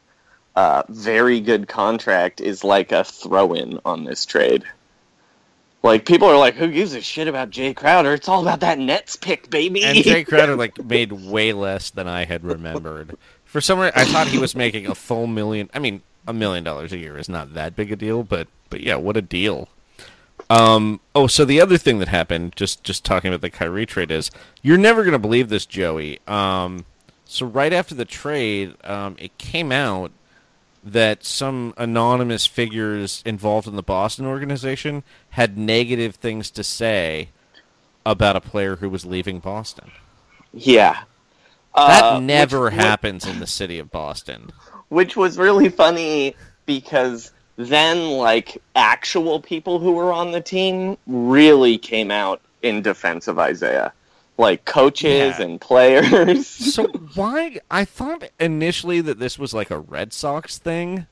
uh, 0.55 0.83
very 0.87 1.41
good 1.41 1.67
contract 1.67 2.39
is 2.39 2.63
like 2.63 2.91
a 2.91 3.03
throw-in 3.03 3.79
on 3.83 4.05
this 4.05 4.25
trade. 4.25 4.63
Like 5.85 6.05
people 6.05 6.27
are 6.27 6.37
like, 6.37 6.55
"Who 6.55 6.71
gives 6.71 6.95
a 6.95 7.01
shit 7.01 7.27
about 7.27 7.51
Jae 7.51 7.75
Crowder? 7.75 8.13
It's 8.13 8.27
all 8.27 8.41
about 8.41 8.61
that 8.61 8.79
Nets 8.79 9.15
pick, 9.15 9.51
baby." 9.51 9.83
and 9.83 9.97
Jae 9.99 10.25
Crowder 10.27 10.55
like 10.55 10.83
made 10.83 11.11
way 11.11 11.53
less 11.53 11.91
than 11.91 12.07
I 12.07 12.25
had 12.25 12.43
remembered. 12.43 13.15
For 13.45 13.61
some 13.61 13.79
reason, 13.79 13.93
I 13.95 14.05
thought 14.05 14.27
he 14.27 14.39
was 14.39 14.55
making 14.55 14.87
a 14.87 14.95
full 14.95 15.27
million. 15.27 15.69
I 15.75 15.79
mean, 15.79 16.01
a 16.27 16.33
million 16.33 16.63
dollars 16.63 16.91
a 16.91 16.97
year 16.97 17.19
is 17.19 17.29
not 17.29 17.53
that 17.53 17.75
big 17.75 17.91
a 17.91 17.95
deal, 17.95 18.23
but 18.23 18.47
but 18.71 18.81
yeah, 18.81 18.95
what 18.95 19.15
a 19.15 19.21
deal. 19.21 19.69
Um. 20.49 21.01
Oh, 21.13 21.27
so 21.27 21.45
the 21.45 21.61
other 21.61 21.77
thing 21.77 21.99
that 21.99 22.07
happened, 22.07 22.55
just 22.55 22.83
just 22.83 23.05
talking 23.05 23.29
about 23.29 23.41
the 23.41 23.51
Kyrie 23.51 23.85
trade, 23.85 24.09
is 24.09 24.31
you're 24.63 24.79
never 24.79 25.03
gonna 25.03 25.19
believe 25.19 25.49
this, 25.49 25.67
Joey. 25.67 26.19
Um. 26.27 26.85
So 27.25 27.45
right 27.45 27.73
after 27.73 27.93
the 27.93 28.05
trade, 28.05 28.75
um, 28.83 29.17
it 29.19 29.37
came 29.37 29.71
out 29.71 30.11
that 30.85 31.25
some 31.25 31.73
anonymous 31.77 32.45
figures 32.45 33.23
involved 33.25 33.67
in 33.67 33.75
the 33.75 33.81
Boston 33.83 34.25
organization 34.27 35.03
had 35.31 35.57
negative 35.57 36.15
things 36.15 36.51
to 36.51 36.63
say 36.63 37.29
about 38.05 38.35
a 38.35 38.41
player 38.41 38.75
who 38.75 38.89
was 38.89 39.03
leaving 39.05 39.39
Boston. 39.39 39.91
yeah. 40.53 40.99
That 41.75 42.03
Uh, 42.03 42.19
never 42.21 42.65
which- 42.65 42.75
happens 42.75 43.25
in 43.27 43.39
the 43.39 43.47
city 43.47 43.79
of 43.79 43.91
Boston. 43.91 44.51
which 44.89 45.17
was 45.17 45.37
really 45.37 45.67
funny 45.69 46.35
because 46.65 47.31
then 47.57 48.11
like 48.11 48.61
actual 48.75 49.39
people 49.41 49.79
who 49.79 49.91
were 49.91 50.13
on 50.13 50.31
the 50.31 50.39
team 50.39 50.97
really 51.07 51.77
came 51.77 52.11
out 52.11 52.39
in 52.61 52.81
defense 52.81 53.27
of 53.27 53.39
Isaiah, 53.39 53.91
like 54.37 54.65
coaches 54.65 55.35
Yeah. 55.37 55.41
and 55.41 55.61
players. 55.61 56.47
So 56.75 56.87
why? 57.15 57.59
I 57.71 57.85
thought 57.85 58.29
initially 58.39 59.01
that 59.01 59.19
this 59.19 59.39
was 59.39 59.53
like 59.53 59.71
a 59.71 59.79
Red 59.79 60.11
Sox 60.13 60.57
thing, 60.57 61.07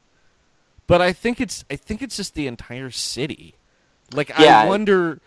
but 0.88 1.02
I 1.02 1.14
think 1.14 1.40
it's 1.42 1.64
I 1.72 1.76
think 1.76 2.02
it's 2.02 2.18
just 2.18 2.34
the 2.36 2.48
entire 2.48 2.92
city. 2.92 3.56
Like 4.14 4.30
Yeah. 4.38 4.62
I 4.62 4.68
wonder, 4.68 5.20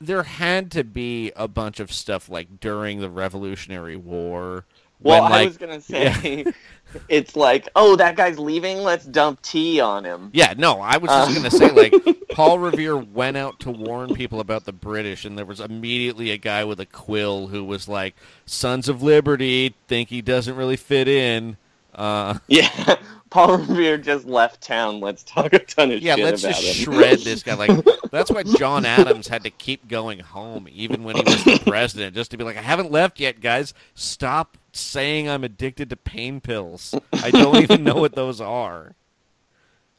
there 0.00 0.22
had 0.22 0.70
to 0.72 0.84
be 0.84 1.32
a 1.36 1.48
bunch 1.48 1.80
of 1.80 1.90
stuff 1.92 2.28
like 2.28 2.60
during 2.60 3.00
the 3.00 3.10
Revolutionary 3.10 3.96
War. 3.96 4.64
Well, 5.02 5.22
when, 5.24 5.32
I 5.32 5.44
was 5.46 5.56
gonna 5.56 5.80
say 5.82 6.44
it's 7.08 7.36
like, 7.36 7.68
oh, 7.76 7.96
that 7.96 8.16
guy's 8.16 8.38
leaving. 8.38 8.78
Let's 8.78 9.04
dump 9.04 9.42
tea 9.42 9.80
on 9.80 10.04
him. 10.04 10.30
Yeah, 10.32 10.54
no, 10.56 10.80
I 10.80 10.96
was 10.96 11.08
just 11.10 11.30
Uh. 11.30 11.34
gonna 11.34 11.50
say 11.50 11.70
like 11.70 11.94
Paul 12.32 12.58
Revere 12.58 12.96
went 12.96 13.36
out 13.36 13.60
to 13.60 13.70
warn 13.70 14.14
people 14.14 14.40
about 14.40 14.64
the 14.64 14.72
British, 14.72 15.24
and 15.24 15.36
there 15.36 15.46
was 15.46 15.60
immediately 15.60 16.30
a 16.30 16.36
guy 16.38 16.64
with 16.64 16.80
a 16.80 16.86
quill 16.86 17.48
who 17.48 17.64
was 17.64 17.88
like, 17.88 18.14
"Sons 18.46 18.88
of 18.88 19.02
Liberty 19.02 19.74
think 19.86 20.08
he 20.08 20.22
doesn't 20.22 20.56
really 20.56 20.76
fit 20.76 21.08
in." 21.08 21.56
Uh, 21.94 22.38
Yeah, 22.46 22.96
Paul 23.30 23.58
Revere 23.58 23.98
just 23.98 24.24
left 24.24 24.60
town. 24.60 25.00
Let's 25.00 25.24
talk 25.24 25.52
a 25.52 25.58
ton 25.58 25.90
of 25.90 26.00
yeah, 26.00 26.14
shit 26.14 26.24
let's 26.24 26.42
just 26.42 26.62
him. 26.62 26.92
shred 26.94 27.18
this 27.20 27.42
guy. 27.42 27.54
Like 27.54 27.84
that's 28.12 28.30
why 28.30 28.44
John 28.44 28.84
Adams 28.86 29.26
had 29.26 29.42
to 29.44 29.50
keep 29.50 29.88
going 29.88 30.20
home, 30.20 30.68
even 30.70 31.02
when 31.02 31.16
he 31.16 31.22
was 31.24 31.42
the 31.44 31.60
president, 31.66 32.14
just 32.14 32.30
to 32.30 32.36
be 32.36 32.44
like, 32.44 32.56
"I 32.56 32.62
haven't 32.62 32.92
left 32.92 33.18
yet, 33.18 33.40
guys. 33.40 33.74
Stop 33.94 34.56
saying 34.78 35.28
I'm 35.28 35.44
addicted 35.44 35.90
to 35.90 35.96
pain 35.96 36.40
pills. 36.40 36.94
I 37.12 37.30
don't 37.30 37.62
even 37.62 37.84
know 37.84 37.96
what 37.96 38.14
those 38.14 38.40
are." 38.40 38.94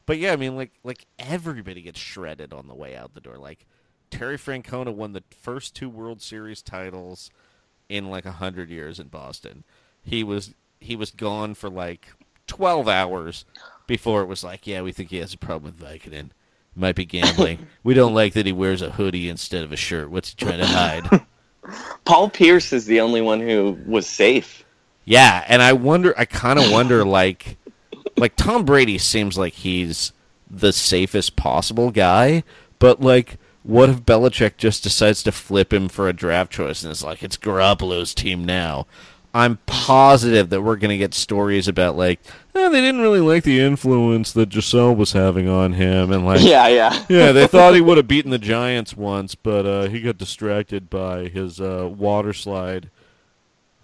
But 0.05 0.17
yeah, 0.17 0.33
I 0.33 0.37
mean, 0.37 0.55
like 0.55 0.71
like 0.83 1.05
everybody 1.19 1.81
gets 1.81 1.99
shredded 1.99 2.53
on 2.53 2.67
the 2.67 2.73
way 2.75 2.95
out 2.95 3.13
the 3.13 3.21
door. 3.21 3.37
Like 3.37 3.65
Terry 4.09 4.37
Francona 4.37 4.93
won 4.93 5.13
the 5.13 5.23
first 5.29 5.75
two 5.75 5.89
World 5.89 6.21
Series 6.21 6.61
titles. 6.61 7.29
in 7.87 8.09
like 8.09 8.25
a 8.25 8.33
hundred 8.33 8.69
years 8.69 8.99
in 8.99 9.07
Boston. 9.07 9.63
He 10.03 10.23
was 10.23 10.53
he 10.79 10.95
was 10.95 11.11
gone 11.11 11.53
for 11.55 11.69
like 11.69 12.07
twelve 12.47 12.87
hours 12.87 13.45
before 13.87 14.21
it 14.21 14.27
was 14.27 14.43
like, 14.43 14.65
yeah, 14.67 14.81
we 14.81 14.91
think 14.91 15.09
he 15.09 15.17
has 15.17 15.33
a 15.33 15.37
problem 15.37 15.73
with 15.73 15.87
Vicodin. 15.87 16.29
Might 16.75 16.95
be 16.95 17.05
gambling. 17.05 17.67
we 17.83 17.93
don't 17.93 18.13
like 18.13 18.33
that 18.33 18.45
he 18.45 18.51
wears 18.51 18.81
a 18.81 18.91
hoodie 18.91 19.29
instead 19.29 19.63
of 19.63 19.71
a 19.71 19.75
shirt. 19.75 20.09
What's 20.11 20.29
he 20.29 20.35
trying 20.35 20.59
to 20.59 20.65
hide? 20.65 21.25
Paul 22.05 22.29
Pierce 22.29 22.71
is 22.71 22.85
the 22.85 23.01
only 23.01 23.21
one 23.21 23.39
who 23.39 23.77
was 23.85 24.07
safe. 24.07 24.63
Yeah, 25.09 25.43
and 25.47 25.63
I 25.63 25.73
wonder. 25.73 26.13
I 26.17 26.25
kind 26.25 26.59
of 26.59 26.71
wonder, 26.71 27.03
like, 27.03 27.57
like 28.15 28.35
Tom 28.35 28.63
Brady 28.63 28.99
seems 28.99 29.39
like 29.39 29.53
he's 29.53 30.13
the 30.49 30.71
safest 30.71 31.35
possible 31.35 31.89
guy, 31.89 32.43
but 32.77 33.01
like, 33.01 33.37
what 33.63 33.89
if 33.89 34.01
Belichick 34.01 34.57
just 34.57 34.83
decides 34.83 35.23
to 35.23 35.31
flip 35.31 35.73
him 35.73 35.89
for 35.89 36.07
a 36.07 36.13
draft 36.13 36.51
choice 36.51 36.83
and 36.83 36.91
it's 36.91 37.03
like 37.03 37.23
it's 37.23 37.37
Garoppolo's 37.37 38.13
team 38.13 38.45
now? 38.45 38.85
I'm 39.33 39.57
positive 39.65 40.49
that 40.49 40.61
we're 40.61 40.75
going 40.75 40.89
to 40.89 40.97
get 40.97 41.15
stories 41.15 41.67
about 41.67 41.95
like 41.97 42.19
eh, 42.53 42.69
they 42.69 42.81
didn't 42.81 43.01
really 43.01 43.19
like 43.19 43.43
the 43.43 43.59
influence 43.59 44.31
that 44.33 44.49
Gisele 44.49 44.95
was 44.95 45.13
having 45.13 45.49
on 45.49 45.73
him, 45.73 46.11
and 46.11 46.23
like 46.23 46.41
Yeah, 46.43 46.67
yeah. 46.67 47.05
yeah, 47.09 47.31
they 47.31 47.47
thought 47.47 47.73
he 47.73 47.81
would 47.81 47.97
have 47.97 48.07
beaten 48.07 48.29
the 48.29 48.37
Giants 48.37 48.95
once, 48.95 49.33
but 49.33 49.65
uh, 49.65 49.87
he 49.87 50.01
got 50.01 50.19
distracted 50.19 50.87
by 50.87 51.29
his 51.29 51.59
uh, 51.59 51.89
water 51.91 52.31
slide 52.31 52.91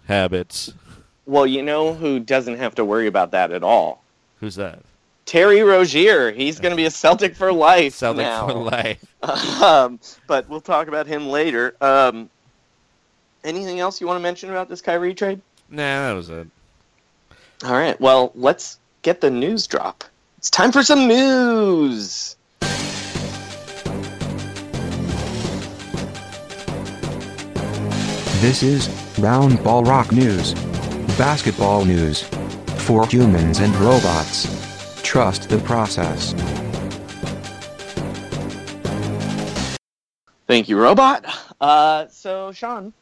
habits. 0.06 0.72
Well, 1.26 1.46
you 1.46 1.62
know 1.62 1.92
who 1.92 2.20
doesn't 2.20 2.56
have 2.58 2.76
to 2.76 2.84
worry 2.84 3.08
about 3.08 3.32
that 3.32 3.50
at 3.50 3.62
all? 3.64 4.02
Who's 4.40 4.54
that? 4.54 4.78
Terry 5.24 5.60
Rozier. 5.62 6.30
He's 6.30 6.60
going 6.60 6.70
to 6.70 6.76
be 6.76 6.84
a 6.84 6.90
Celtic 6.90 7.34
for 7.34 7.52
life 7.52 7.94
Celtic 7.94 8.24
now. 8.24 8.46
for 8.46 8.54
life. 8.54 9.04
um, 9.62 9.98
but 10.28 10.48
we'll 10.48 10.60
talk 10.60 10.86
about 10.86 11.08
him 11.08 11.26
later. 11.28 11.74
Um, 11.80 12.30
anything 13.42 13.80
else 13.80 14.00
you 14.00 14.06
want 14.06 14.18
to 14.18 14.22
mention 14.22 14.50
about 14.50 14.68
this 14.68 14.80
Kyrie 14.80 15.14
trade? 15.14 15.40
Nah, 15.68 16.08
that 16.08 16.12
was 16.12 16.30
it. 16.30 16.46
All 17.64 17.72
right. 17.72 18.00
Well, 18.00 18.30
let's 18.36 18.78
get 19.02 19.20
the 19.20 19.30
news 19.30 19.66
drop. 19.66 20.04
It's 20.38 20.48
time 20.50 20.70
for 20.70 20.84
some 20.84 21.08
news. 21.08 22.36
This 28.40 28.62
is 28.62 28.88
Round 29.18 29.60
Ball 29.64 29.82
Rock 29.82 30.12
News. 30.12 30.54
Basketball 31.18 31.84
news. 31.84 32.22
For 32.84 33.06
humans 33.06 33.60
and 33.60 33.74
robots. 33.76 34.46
Trust 35.02 35.48
the 35.48 35.58
process. 35.58 36.32
Thank 40.46 40.68
you, 40.68 40.78
robot. 40.78 41.24
Uh, 41.60 42.06
so, 42.08 42.52
Sean, 42.52 42.92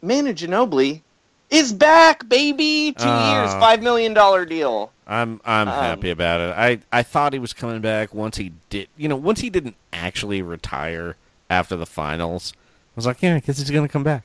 Manu 0.00 0.32
Ginobili 0.32 1.02
is 1.50 1.72
back, 1.72 2.26
baby. 2.28 2.92
Two 2.92 3.04
Oh. 3.06 3.32
years, 3.32 3.50
five 3.54 3.82
million 3.82 4.14
dollar 4.14 4.44
deal. 4.46 4.90
I'm 5.06 5.40
I'm 5.44 5.68
Um, 5.68 5.74
happy 5.74 6.10
about 6.10 6.40
it. 6.40 6.54
I 6.56 6.78
I 6.98 7.02
thought 7.02 7.32
he 7.32 7.38
was 7.38 7.52
coming 7.52 7.80
back 7.80 8.14
once 8.14 8.36
he 8.38 8.52
did. 8.70 8.88
You 8.96 9.08
know, 9.08 9.16
once 9.16 9.40
he 9.40 9.50
didn't 9.50 9.74
actually 9.92 10.40
retire 10.40 11.16
after 11.50 11.76
the 11.76 11.86
finals. 11.86 12.52
I 12.56 12.92
was 12.96 13.06
like, 13.06 13.20
yeah, 13.22 13.34
I 13.36 13.40
guess 13.40 13.58
he's 13.58 13.70
gonna 13.70 13.88
come 13.88 14.04
back. 14.04 14.22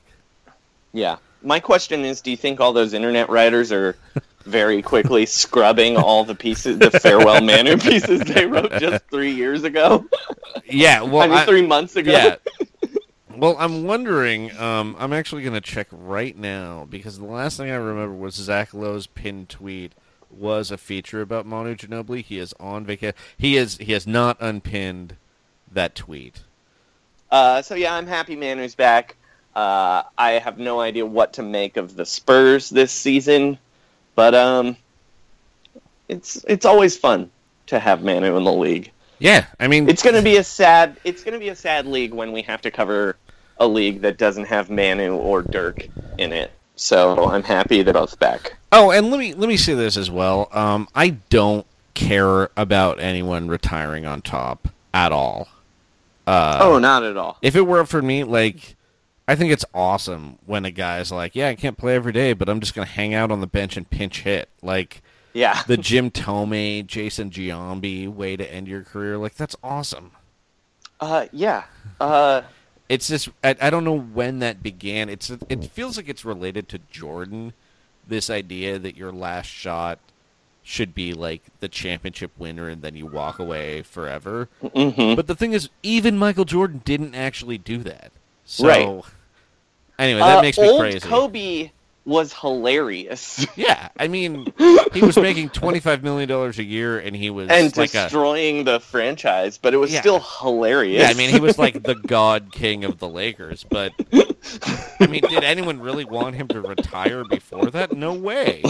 Yeah. 0.92 1.16
My 1.46 1.60
question 1.60 2.04
is, 2.04 2.20
do 2.20 2.32
you 2.32 2.36
think 2.36 2.60
all 2.60 2.72
those 2.72 2.92
internet 2.92 3.30
writers 3.30 3.70
are 3.70 3.96
very 4.44 4.82
quickly 4.82 5.26
scrubbing 5.26 5.96
all 5.96 6.24
the 6.24 6.34
pieces, 6.34 6.80
the 6.80 6.90
farewell 6.90 7.40
Manu 7.40 7.76
pieces 7.78 8.20
they 8.22 8.46
wrote 8.46 8.72
just 8.80 9.04
three 9.10 9.30
years 9.30 9.62
ago? 9.62 10.04
Yeah, 10.68 11.02
well, 11.02 11.22
I 11.22 11.26
mean, 11.28 11.38
I- 11.38 11.46
three 11.46 11.64
months 11.64 11.94
ago. 11.94 12.10
Yeah. 12.10 12.36
Well, 13.36 13.54
I'm 13.60 13.84
wondering. 13.84 14.56
Um, 14.56 14.96
I'm 14.98 15.12
actually 15.12 15.42
going 15.42 15.54
to 15.54 15.60
check 15.60 15.86
right 15.92 16.36
now 16.36 16.86
because 16.90 17.18
the 17.18 17.26
last 17.26 17.58
thing 17.58 17.70
I 17.70 17.74
remember 17.76 18.14
was 18.14 18.34
Zach 18.34 18.74
Lowe's 18.74 19.06
pinned 19.06 19.48
tweet 19.48 19.92
was 20.30 20.70
a 20.72 20.78
feature 20.78 21.20
about 21.20 21.46
Manu 21.46 21.76
Ginobili. 21.76 22.24
He 22.24 22.38
is 22.38 22.54
on 22.58 22.84
vacation. 22.86 23.14
He 23.38 23.56
is. 23.56 23.76
He 23.76 23.92
has 23.92 24.06
not 24.06 24.36
unpinned 24.40 25.16
that 25.70 25.94
tweet. 25.94 26.40
Uh, 27.30 27.62
so 27.62 27.74
yeah, 27.76 27.94
I'm 27.94 28.06
happy 28.06 28.34
Manu's 28.36 28.74
back. 28.74 29.16
Uh, 29.56 30.02
I 30.18 30.32
have 30.32 30.58
no 30.58 30.80
idea 30.80 31.06
what 31.06 31.32
to 31.32 31.42
make 31.42 31.78
of 31.78 31.96
the 31.96 32.04
Spurs 32.04 32.68
this 32.68 32.92
season, 32.92 33.56
but 34.14 34.34
um, 34.34 34.76
it's 36.08 36.44
it's 36.46 36.66
always 36.66 36.98
fun 36.98 37.30
to 37.68 37.78
have 37.78 38.04
Manu 38.04 38.36
in 38.36 38.44
the 38.44 38.52
league. 38.52 38.92
Yeah, 39.18 39.46
I 39.58 39.66
mean, 39.66 39.88
It's 39.88 40.02
going 40.02 40.14
to 40.14 40.20
be 40.20 40.36
a 40.36 40.44
sad 40.44 40.98
it's 41.04 41.24
going 41.24 41.32
to 41.32 41.40
be 41.40 41.48
a 41.48 41.56
sad 41.56 41.86
league 41.86 42.12
when 42.12 42.32
we 42.32 42.42
have 42.42 42.60
to 42.60 42.70
cover 42.70 43.16
a 43.58 43.66
league 43.66 44.02
that 44.02 44.18
doesn't 44.18 44.44
have 44.44 44.68
Manu 44.68 45.14
or 45.14 45.40
Dirk 45.40 45.88
in 46.18 46.34
it. 46.34 46.50
So 46.74 47.30
I'm 47.30 47.42
happy 47.42 47.82
they're 47.82 47.94
both 47.94 48.18
back. 48.18 48.58
Oh, 48.72 48.90
and 48.90 49.10
let 49.10 49.18
me 49.18 49.32
let 49.32 49.48
me 49.48 49.56
say 49.56 49.72
this 49.72 49.96
as 49.96 50.10
well. 50.10 50.50
Um, 50.52 50.86
I 50.94 51.16
don't 51.30 51.66
care 51.94 52.50
about 52.58 53.00
anyone 53.00 53.48
retiring 53.48 54.04
on 54.04 54.20
top 54.20 54.68
at 54.92 55.12
all. 55.12 55.48
Uh, 56.26 56.58
oh, 56.60 56.78
not 56.78 57.04
at 57.04 57.16
all. 57.16 57.38
If 57.40 57.56
it 57.56 57.62
were 57.62 57.80
up 57.80 57.88
for 57.88 58.02
me, 58.02 58.24
like, 58.24 58.75
I 59.28 59.34
think 59.34 59.52
it's 59.52 59.64
awesome 59.74 60.38
when 60.46 60.64
a 60.64 60.70
guy's 60.70 61.10
like, 61.10 61.34
"Yeah, 61.34 61.48
I 61.48 61.54
can't 61.56 61.76
play 61.76 61.94
every 61.96 62.12
day, 62.12 62.32
but 62.32 62.48
I'm 62.48 62.60
just 62.60 62.74
gonna 62.74 62.86
hang 62.86 63.12
out 63.14 63.30
on 63.32 63.40
the 63.40 63.46
bench 63.46 63.76
and 63.76 63.88
pinch 63.88 64.20
hit." 64.22 64.48
Like, 64.62 65.02
Yeah. 65.34 65.62
the 65.66 65.76
Jim 65.76 66.10
Thome, 66.10 66.86
Jason 66.86 67.30
Giambi 67.30 68.08
way 68.08 68.36
to 68.36 68.50
end 68.52 68.68
your 68.68 68.82
career. 68.82 69.18
Like, 69.18 69.34
that's 69.34 69.56
awesome. 69.62 70.12
Uh, 71.00 71.26
yeah. 71.32 71.64
Uh, 72.00 72.42
It's 72.88 73.08
just 73.08 73.28
I, 73.42 73.56
I 73.60 73.68
don't 73.70 73.82
know 73.84 73.98
when 73.98 74.38
that 74.38 74.62
began. 74.62 75.08
It's 75.08 75.28
it 75.48 75.64
feels 75.72 75.96
like 75.96 76.08
it's 76.08 76.24
related 76.24 76.68
to 76.68 76.78
Jordan. 76.90 77.52
This 78.06 78.30
idea 78.30 78.78
that 78.78 78.96
your 78.96 79.10
last 79.10 79.46
shot 79.48 79.98
should 80.62 80.94
be 80.94 81.12
like 81.12 81.42
the 81.58 81.68
championship 81.68 82.30
winner 82.38 82.68
and 82.68 82.82
then 82.82 82.94
you 82.94 83.06
walk 83.06 83.40
away 83.40 83.82
forever. 83.82 84.48
Mhm. 84.62 85.16
But 85.16 85.26
the 85.26 85.34
thing 85.34 85.52
is, 85.52 85.68
even 85.82 86.16
Michael 86.16 86.44
Jordan 86.44 86.80
didn't 86.84 87.16
actually 87.16 87.58
do 87.58 87.78
that. 87.78 88.12
So 88.44 88.66
Right. 88.68 89.04
Anyway, 89.98 90.20
that 90.20 90.38
uh, 90.38 90.42
makes 90.42 90.58
me 90.58 90.68
old 90.68 90.80
crazy. 90.80 91.00
Kobe 91.00 91.70
was 92.04 92.32
hilarious 92.32 93.44
Yeah, 93.56 93.88
I 93.98 94.06
mean, 94.06 94.52
he 94.94 95.02
was 95.02 95.16
making 95.16 95.48
twenty 95.60 95.80
five 95.80 96.02
million 96.04 96.28
dollars 96.28 96.58
a 96.58 96.64
year, 96.64 96.98
and 97.00 97.16
he 97.16 97.30
was 97.30 97.48
and 97.48 97.76
like 97.76 97.90
a 97.90 98.04
destroying 98.04 98.64
the 98.64 98.78
franchise, 98.78 99.58
but 99.58 99.74
it 99.74 99.78
was 99.78 99.92
Yeah. 99.92 100.00
still 100.00 100.20
hilarious. 100.20 101.02
Yeah, 101.02 101.08
I 101.08 101.14
mean, 101.14 101.30
he 101.30 101.40
was 101.40 101.58
like 101.58 101.82
the 101.82 101.94
god 102.06 102.52
king 102.52 102.84
of 102.84 102.98
the 102.98 103.08
Lakers, 103.08 103.64
but 103.64 103.92
I 105.00 105.06
mean, 105.08 105.22
did 105.22 105.42
anyone 105.42 105.80
really 105.80 106.04
want 106.04 106.36
him 106.36 106.46
to 106.48 106.60
retire 106.60 107.24
before 107.24 107.70
that? 107.70 107.92
No 107.92 108.12
way. 108.14 108.62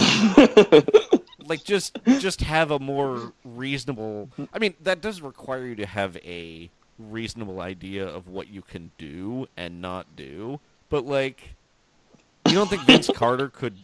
Like 1.45 1.63
just 1.63 1.97
just 2.19 2.41
have 2.41 2.71
a 2.71 2.79
more 2.79 3.31
reasonable 3.45 4.29
I 4.51 4.59
mean, 4.59 4.73
that 4.81 4.99
does 4.99 5.21
require 5.21 5.65
you 5.67 5.75
to 5.75 5.85
have 5.85 6.17
a 6.17 6.69
reasonable 6.99 7.61
idea 7.61 8.05
of 8.07 8.27
what 8.27 8.47
you 8.49 8.61
can 8.63 8.91
do 8.97 9.47
and 9.55 9.79
not 9.81 10.15
do. 10.15 10.59
But 10.89 11.05
like 11.05 11.55
you 12.47 12.53
don't 12.53 12.69
think 12.69 12.83
Vince 12.83 13.09
Carter 13.13 13.49
could 13.49 13.77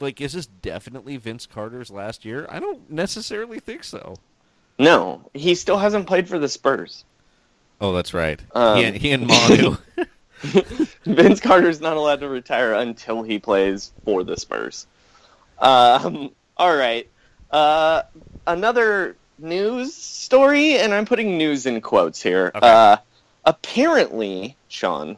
like 0.00 0.20
is 0.20 0.32
this 0.32 0.46
definitely 0.46 1.16
Vince 1.16 1.46
Carter's 1.46 1.90
last 1.90 2.24
year? 2.24 2.46
I 2.48 2.60
don't 2.60 2.90
necessarily 2.90 3.60
think 3.60 3.84
so. 3.84 4.16
no, 4.78 5.30
he 5.34 5.54
still 5.54 5.78
hasn't 5.78 6.06
played 6.06 6.28
for 6.28 6.38
the 6.38 6.48
Spurs. 6.48 7.04
Oh, 7.80 7.92
that's 7.92 8.14
right. 8.14 8.40
Um, 8.54 8.78
he, 8.78 8.84
and, 8.84 8.96
he 8.96 9.12
and 9.12 9.26
Manu. 9.26 9.76
Vince 11.04 11.40
Carter's 11.40 11.80
not 11.80 11.96
allowed 11.96 12.20
to 12.20 12.28
retire 12.28 12.74
until 12.74 13.22
he 13.22 13.38
plays 13.38 13.92
for 14.04 14.24
the 14.24 14.36
Spurs. 14.36 14.86
Um, 15.58 16.32
all 16.56 16.76
right. 16.76 17.08
Uh, 17.50 18.02
another 18.46 19.16
news 19.38 19.94
story, 19.94 20.78
and 20.78 20.92
I'm 20.92 21.06
putting 21.06 21.38
news 21.38 21.66
in 21.66 21.80
quotes 21.80 22.22
here. 22.22 22.50
Uh, 22.54 22.98
apparently, 23.44 24.56
Sean, 24.68 25.16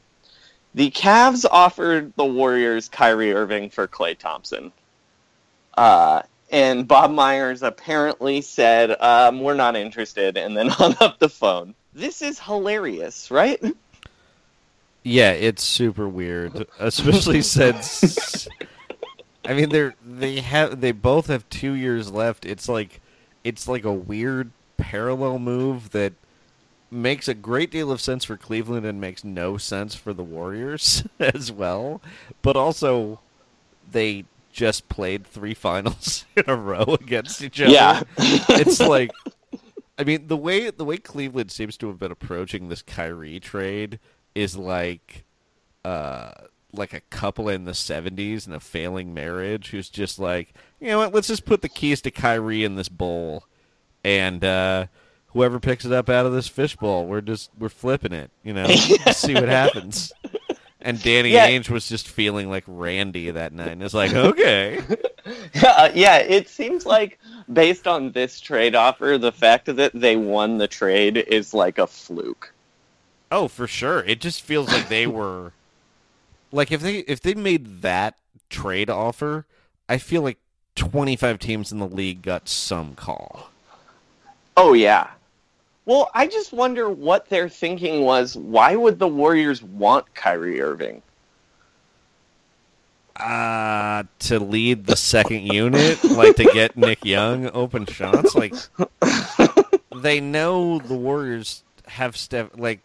the 0.76 0.90
Cavs 0.90 1.46
offered 1.50 2.12
the 2.16 2.24
Warriors 2.24 2.90
Kyrie 2.90 3.32
Irving 3.32 3.70
for 3.70 3.88
Klay 3.88 4.16
Thompson. 4.16 4.70
Uh, 5.74 6.20
and 6.50 6.86
Bob 6.86 7.10
Myers 7.10 7.62
apparently 7.62 8.42
said, 8.42 8.90
um, 9.00 9.40
We're 9.40 9.54
not 9.54 9.74
interested, 9.74 10.36
and 10.36 10.54
then 10.54 10.68
hung 10.68 10.94
up 11.00 11.18
the 11.18 11.30
phone. 11.30 11.74
This 11.94 12.20
is 12.20 12.38
hilarious, 12.38 13.30
right? 13.30 13.60
Yeah, 15.02 15.30
it's 15.30 15.62
super 15.62 16.06
weird, 16.06 16.66
especially 16.78 17.40
since 17.42 18.46
I 19.46 19.54
mean 19.54 19.70
they're 19.70 19.94
they 20.04 20.40
have 20.40 20.80
they 20.80 20.92
both 20.92 21.28
have 21.28 21.48
2 21.48 21.72
years 21.72 22.10
left. 22.10 22.44
It's 22.44 22.68
like 22.68 23.00
it's 23.44 23.66
like 23.66 23.84
a 23.84 23.92
weird 23.92 24.50
parallel 24.76 25.38
move 25.38 25.92
that 25.92 26.12
makes 26.96 27.28
a 27.28 27.34
great 27.34 27.70
deal 27.70 27.92
of 27.92 28.00
sense 28.00 28.24
for 28.24 28.36
Cleveland 28.36 28.86
and 28.86 29.00
makes 29.00 29.22
no 29.24 29.56
sense 29.56 29.94
for 29.94 30.12
the 30.12 30.24
Warriors 30.24 31.04
as 31.18 31.52
well. 31.52 32.00
But 32.42 32.56
also 32.56 33.20
they 33.90 34.24
just 34.52 34.88
played 34.88 35.26
3 35.26 35.54
finals 35.54 36.24
in 36.36 36.44
a 36.46 36.56
row 36.56 36.96
against 37.00 37.42
each 37.42 37.60
other. 37.60 37.72
Yeah. 37.72 38.02
it's 38.18 38.80
like 38.80 39.10
I 39.98 40.04
mean, 40.04 40.26
the 40.26 40.36
way 40.36 40.70
the 40.70 40.84
way 40.84 40.98
Cleveland 40.98 41.50
seems 41.50 41.76
to 41.78 41.88
have 41.88 41.98
been 41.98 42.12
approaching 42.12 42.68
this 42.68 42.82
Kyrie 42.82 43.40
trade 43.40 43.98
is 44.34 44.56
like, 44.56 45.24
uh, 45.84 46.32
like 46.72 46.92
a 46.92 47.00
couple 47.00 47.48
in 47.48 47.64
the 47.64 47.72
70s 47.72 48.46
in 48.46 48.52
a 48.52 48.60
failing 48.60 49.14
marriage 49.14 49.70
who's 49.70 49.88
just 49.88 50.18
like, 50.18 50.52
you 50.80 50.88
know 50.88 50.98
what, 50.98 51.14
let's 51.14 51.28
just 51.28 51.46
put 51.46 51.62
the 51.62 51.68
keys 51.68 52.02
to 52.02 52.10
Kyrie 52.10 52.64
in 52.64 52.76
this 52.76 52.90
bowl 52.90 53.44
and 54.04 54.44
uh 54.44 54.86
whoever 55.36 55.60
picks 55.60 55.84
it 55.84 55.92
up 55.92 56.08
out 56.08 56.24
of 56.24 56.32
this 56.32 56.48
fishbowl, 56.48 57.06
we're 57.06 57.20
just 57.20 57.50
we're 57.58 57.68
flipping 57.68 58.14
it, 58.14 58.30
you 58.42 58.54
know, 58.54 58.66
see 59.12 59.34
what 59.34 59.48
happens. 59.48 60.10
And 60.80 61.02
Danny 61.02 61.30
Yeah. 61.30 61.48
Ainge 61.48 61.68
was 61.68 61.88
just 61.88 62.08
feeling 62.08 62.48
like 62.48 62.64
Randy 62.66 63.30
that 63.30 63.52
night. 63.52 63.68
And 63.72 63.82
it's 63.82 63.92
like, 63.92 64.14
okay. 64.14 64.80
Uh, 65.62 65.90
yeah, 65.94 66.18
it 66.18 66.48
seems 66.48 66.86
like 66.86 67.18
based 67.52 67.86
on 67.86 68.12
this 68.12 68.40
trade 68.40 68.74
offer, 68.74 69.18
the 69.18 69.32
fact 69.32 69.66
that 69.66 69.92
they 69.92 70.16
won 70.16 70.56
the 70.56 70.68
trade 70.68 71.18
is 71.18 71.52
like 71.52 71.76
a 71.76 71.86
fluke. 71.86 72.52
Oh, 73.30 73.46
for 73.46 73.66
sure. 73.66 74.04
It 74.04 74.20
just 74.22 74.40
feels 74.42 74.68
like 74.68 74.88
they 74.88 75.06
were 75.18 75.52
like 76.50 76.72
if 76.72 76.80
they 76.80 77.00
if 77.00 77.20
they 77.20 77.34
made 77.34 77.82
that 77.82 78.14
trade 78.48 78.88
offer, 78.88 79.44
I 79.86 79.98
feel 79.98 80.22
like 80.22 80.38
25 80.76 81.38
teams 81.38 81.72
in 81.72 81.78
the 81.78 81.88
league 81.88 82.22
got 82.22 82.48
some 82.48 82.94
call. 82.94 83.50
Oh 84.56 84.72
yeah. 84.72 85.10
Well, 85.86 86.10
I 86.14 86.26
just 86.26 86.52
wonder 86.52 86.90
what 86.90 87.28
their 87.28 87.48
thinking 87.48 88.02
was. 88.02 88.36
Why 88.36 88.74
would 88.74 88.98
the 88.98 89.08
Warriors 89.08 89.62
want 89.62 90.12
Kyrie 90.14 90.60
Irving? 90.60 91.00
Uh 93.14 94.02
to 94.18 94.38
lead 94.38 94.84
the 94.86 94.96
second 94.96 95.46
unit, 95.46 96.04
like 96.04 96.36
to 96.36 96.44
get 96.44 96.76
Nick 96.76 97.02
Young 97.02 97.48
open 97.50 97.86
shots, 97.86 98.34
like 98.34 98.52
they 100.02 100.20
know 100.20 100.78
the 100.80 100.94
Warriors 100.94 101.64
have 101.86 102.14
Steph 102.14 102.50
like 102.58 102.80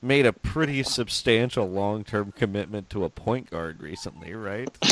made 0.00 0.24
a 0.24 0.32
pretty 0.32 0.82
substantial 0.82 1.68
long-term 1.68 2.32
commitment 2.32 2.88
to 2.90 3.04
a 3.04 3.10
point 3.10 3.50
guard 3.50 3.82
recently, 3.82 4.32
right? 4.34 4.70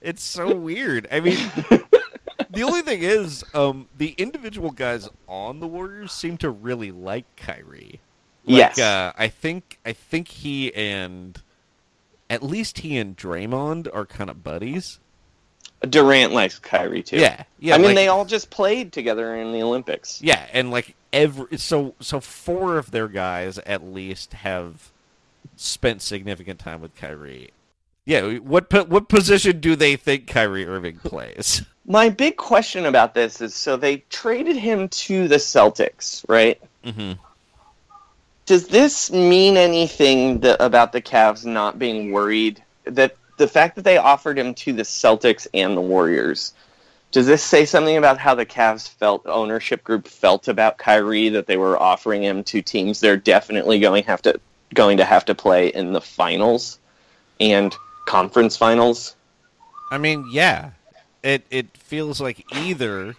it's 0.00 0.22
so 0.22 0.54
weird. 0.54 1.08
I 1.10 1.20
mean, 1.20 1.38
the 2.58 2.64
only 2.64 2.82
thing 2.82 3.02
is, 3.02 3.44
um, 3.54 3.88
the 3.96 4.10
individual 4.18 4.70
guys 4.70 5.08
on 5.28 5.60
the 5.60 5.66
Warriors 5.66 6.12
seem 6.12 6.36
to 6.38 6.50
really 6.50 6.90
like 6.90 7.24
Kyrie. 7.36 8.00
Like, 8.44 8.76
Yes. 8.76 8.78
uh, 8.78 9.12
I 9.16 9.28
think 9.28 9.78
I 9.84 9.92
think 9.92 10.28
he 10.28 10.74
and 10.74 11.40
at 12.30 12.42
least 12.42 12.78
he 12.78 12.96
and 12.98 13.16
Draymond 13.16 13.88
are 13.94 14.04
kind 14.06 14.28
of 14.30 14.42
buddies. 14.42 14.98
Durant 15.88 16.32
likes 16.32 16.58
Kyrie 16.58 17.02
too. 17.04 17.18
Yeah, 17.18 17.44
yeah, 17.60 17.74
I 17.74 17.78
mean, 17.78 17.86
like- 17.88 17.94
they 17.96 18.08
all 18.08 18.24
just 18.24 18.50
played 18.50 18.92
together 18.92 19.36
in 19.36 19.52
the 19.52 19.62
Olympics. 19.62 20.20
Yeah, 20.20 20.44
and 20.52 20.70
like 20.70 20.96
every 21.12 21.56
so 21.58 21.94
so 22.00 22.20
four 22.20 22.78
of 22.78 22.90
their 22.90 23.06
guys 23.08 23.58
at 23.60 23.84
least 23.84 24.32
have 24.34 24.90
spent 25.56 26.02
significant 26.02 26.58
time 26.58 26.80
with 26.80 26.94
Kyrie. 26.96 27.50
Yeah, 28.06 28.38
what 28.38 28.72
what 28.88 29.08
position 29.08 29.60
do 29.60 29.76
they 29.76 29.94
think 29.94 30.26
Kyrie 30.26 30.66
Irving 30.66 30.98
plays? 30.98 31.62
My 31.90 32.10
big 32.10 32.36
question 32.36 32.84
about 32.84 33.14
this 33.14 33.40
is 33.40 33.54
so 33.54 33.78
they 33.78 34.04
traded 34.10 34.56
him 34.56 34.90
to 34.90 35.26
the 35.26 35.36
Celtics, 35.36 36.22
right? 36.28 36.60
Mm-hmm. 36.84 37.12
Does 38.44 38.68
this 38.68 39.10
mean 39.10 39.56
anything 39.56 40.40
that, 40.40 40.62
about 40.62 40.92
the 40.92 41.00
Cavs 41.00 41.46
not 41.46 41.78
being 41.78 42.12
worried 42.12 42.62
that 42.84 43.16
the 43.38 43.48
fact 43.48 43.76
that 43.76 43.82
they 43.82 43.96
offered 43.96 44.38
him 44.38 44.52
to 44.54 44.74
the 44.74 44.82
Celtics 44.82 45.46
and 45.54 45.74
the 45.74 45.80
Warriors? 45.80 46.52
Does 47.10 47.26
this 47.26 47.42
say 47.42 47.64
something 47.64 47.96
about 47.96 48.18
how 48.18 48.34
the 48.34 48.44
Cavs 48.44 48.86
felt 48.86 49.26
ownership 49.26 49.82
group 49.82 50.06
felt 50.06 50.46
about 50.46 50.76
Kyrie 50.76 51.30
that 51.30 51.46
they 51.46 51.56
were 51.56 51.80
offering 51.80 52.22
him 52.22 52.44
to 52.44 52.60
teams 52.60 53.00
they're 53.00 53.16
definitely 53.16 53.80
going 53.80 54.04
have 54.04 54.20
to 54.22 54.38
going 54.74 54.98
to 54.98 55.06
have 55.06 55.24
to 55.24 55.34
play 55.34 55.68
in 55.68 55.94
the 55.94 56.02
finals 56.02 56.78
and 57.40 57.74
conference 58.04 58.58
finals? 58.58 59.16
I 59.90 59.96
mean, 59.96 60.28
yeah, 60.30 60.72
it 61.22 61.44
it 61.50 61.76
feels 61.76 62.20
like 62.20 62.44
either, 62.54 63.16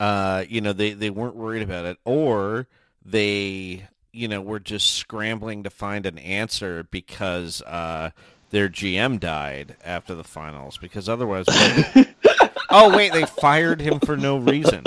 uh, 0.00 0.44
you 0.48 0.60
know, 0.60 0.72
they 0.72 0.92
they 0.92 1.10
weren't 1.10 1.36
worried 1.36 1.62
about 1.62 1.86
it, 1.86 1.98
or 2.04 2.66
they, 3.04 3.86
you 4.12 4.28
know, 4.28 4.40
were 4.40 4.60
just 4.60 4.94
scrambling 4.94 5.62
to 5.64 5.70
find 5.70 6.06
an 6.06 6.18
answer 6.18 6.86
because 6.90 7.62
uh, 7.62 8.10
their 8.50 8.68
GM 8.68 9.20
died 9.20 9.76
after 9.84 10.14
the 10.14 10.24
finals. 10.24 10.78
Because 10.78 11.08
otherwise, 11.08 11.46
oh 12.70 12.94
wait, 12.96 13.12
they 13.12 13.26
fired 13.26 13.80
him 13.80 14.00
for 14.00 14.16
no 14.16 14.38
reason. 14.38 14.82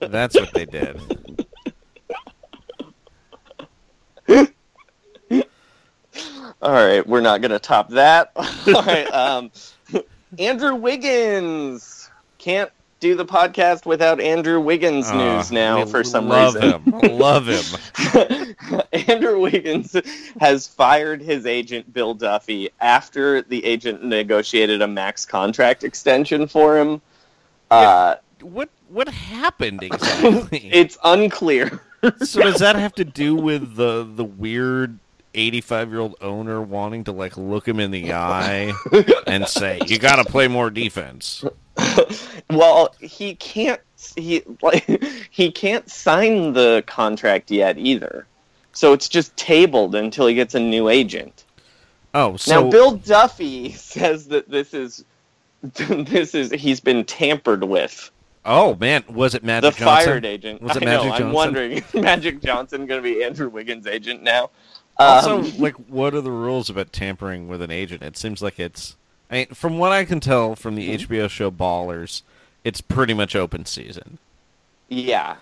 That's 0.00 0.38
what 0.38 0.52
they 0.54 0.66
did. 0.66 1.00
All 6.64 6.72
right, 6.72 7.06
we're 7.06 7.20
not 7.20 7.42
going 7.42 7.50
to 7.50 7.58
top 7.58 7.90
that. 7.90 8.32
All 8.36 8.82
right, 8.82 9.06
um, 9.12 9.50
Andrew 10.38 10.74
Wiggins 10.74 12.10
can't 12.38 12.70
do 13.00 13.14
the 13.14 13.24
podcast 13.26 13.84
without 13.86 14.20
Andrew 14.20 14.60
Wiggins 14.60 15.08
Uh, 15.10 15.16
news 15.36 15.52
now 15.52 15.84
we 15.84 15.90
for 15.90 16.02
some 16.04 16.28
love 16.28 16.54
reason. 16.54 16.80
him. 16.82 17.18
Love 17.18 17.46
him. 17.48 18.54
Andrew 19.08 19.40
Wiggins 19.40 19.94
has 20.40 20.66
fired 20.66 21.20
his 21.20 21.44
agent 21.46 21.92
Bill 21.92 22.14
Duffy 22.14 22.70
after 22.80 23.42
the 23.42 23.64
agent 23.64 24.02
negotiated 24.04 24.80
a 24.82 24.86
max 24.86 25.24
contract 25.26 25.84
extension 25.84 26.46
for 26.46 26.78
him. 26.78 27.02
Uh, 27.70 28.16
What 28.40 28.68
what 28.88 29.08
happened 29.08 29.82
exactly? 29.82 30.70
it's 30.72 30.96
unclear. 31.04 31.80
so 32.22 32.42
does 32.42 32.58
that 32.60 32.76
have 32.76 32.94
to 32.94 33.04
do 33.04 33.34
with 33.34 33.76
the 33.76 34.08
the 34.14 34.24
weird 34.24 34.98
85 35.34 35.90
year 35.90 36.00
old 36.00 36.14
owner 36.20 36.60
wanting 36.62 37.04
to 37.04 37.12
like 37.12 37.36
look 37.36 37.66
him 37.66 37.80
in 37.80 37.90
the 37.90 38.12
eye 38.14 38.72
and 39.26 39.46
say 39.48 39.80
you 39.86 39.98
got 39.98 40.16
to 40.16 40.24
play 40.24 40.48
more 40.48 40.70
defense 40.70 41.44
well, 42.50 42.94
he 43.00 43.34
can't. 43.34 43.80
He 44.16 44.42
like 44.62 44.84
he 45.30 45.50
can't 45.50 45.90
sign 45.90 46.52
the 46.52 46.84
contract 46.86 47.50
yet 47.50 47.78
either. 47.78 48.26
So 48.72 48.92
it's 48.92 49.08
just 49.08 49.36
tabled 49.36 49.94
until 49.94 50.26
he 50.26 50.34
gets 50.34 50.54
a 50.54 50.60
new 50.60 50.88
agent. 50.88 51.44
oh 52.14 52.36
so 52.36 52.62
now, 52.64 52.70
Bill 52.70 52.92
Duffy 52.96 53.72
says 53.72 54.28
that 54.28 54.48
this 54.50 54.72
is 54.74 55.04
this 55.62 56.34
is 56.34 56.50
he's 56.52 56.80
been 56.80 57.04
tampered 57.04 57.64
with. 57.64 58.10
oh 58.44 58.76
man 58.76 59.02
was 59.08 59.34
it 59.34 59.42
The 59.42 59.46
magic 59.46 59.74
johnson 59.76 59.84
fired 59.86 60.24
agent. 60.26 60.62
was 60.62 60.76
it 60.76 60.82
I 60.82 60.86
magic 60.86 61.04
know. 61.04 61.08
johnson 61.10 61.26
I'm 61.26 61.32
wondering, 61.32 61.84
Magic 61.94 62.40
Johnson 62.42 62.86
going 62.86 63.02
to 63.02 63.08
be 63.14 63.24
Andrew 63.24 63.48
Wiggins' 63.48 63.86
agent 63.86 64.22
now? 64.22 64.50
Also 64.98 65.38
Um, 65.40 65.52
like 65.58 65.74
what 65.88 66.14
are 66.14 66.20
the 66.20 66.30
rules 66.30 66.70
about 66.70 66.92
tampering 66.92 67.48
with 67.48 67.60
an 67.62 67.70
agent 67.70 68.02
it 68.02 68.16
seems 68.16 68.42
like 68.42 68.58
it's 68.60 68.96
i 69.30 69.34
mean 69.34 69.46
from 69.48 69.78
what 69.78 69.92
i 69.92 70.04
can 70.04 70.20
tell 70.20 70.54
from 70.56 70.74
the 70.76 70.88
Mm-hmm. 70.96 71.12
hbo 71.12 71.28
show 71.30 71.50
ballers 71.50 72.22
it's 72.64 72.80
pretty 72.80 73.14
much 73.14 73.34
open 73.36 73.64
season 73.66 74.18
Yeah. 74.88 75.36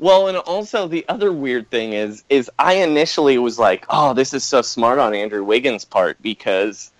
Well, 0.00 0.28
and 0.28 0.36
also 0.38 0.86
the 0.86 1.04
other 1.08 1.32
weird 1.32 1.70
thing 1.70 1.92
is 1.92 2.22
is 2.28 2.48
I 2.56 2.74
initially 2.74 3.36
was 3.38 3.58
like, 3.58 3.84
"Oh, 3.88 4.14
this 4.14 4.32
is 4.32 4.44
so 4.44 4.62
smart 4.62 5.00
on 5.00 5.12
Andrew 5.12 5.42
Wiggins' 5.42 5.84
part 5.84 6.16
because 6.22 6.92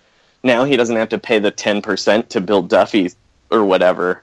now 0.43 0.65
he 0.65 0.75
doesn't 0.75 0.97
have 0.97 1.07
to 1.09 1.17
pay 1.17 1.39
the 1.39 1.49
10% 1.51 2.27
to 2.27 2.41
Bill 2.41 2.61
Duffy 2.61 3.09
or 3.51 3.63
whatever." 3.63 4.21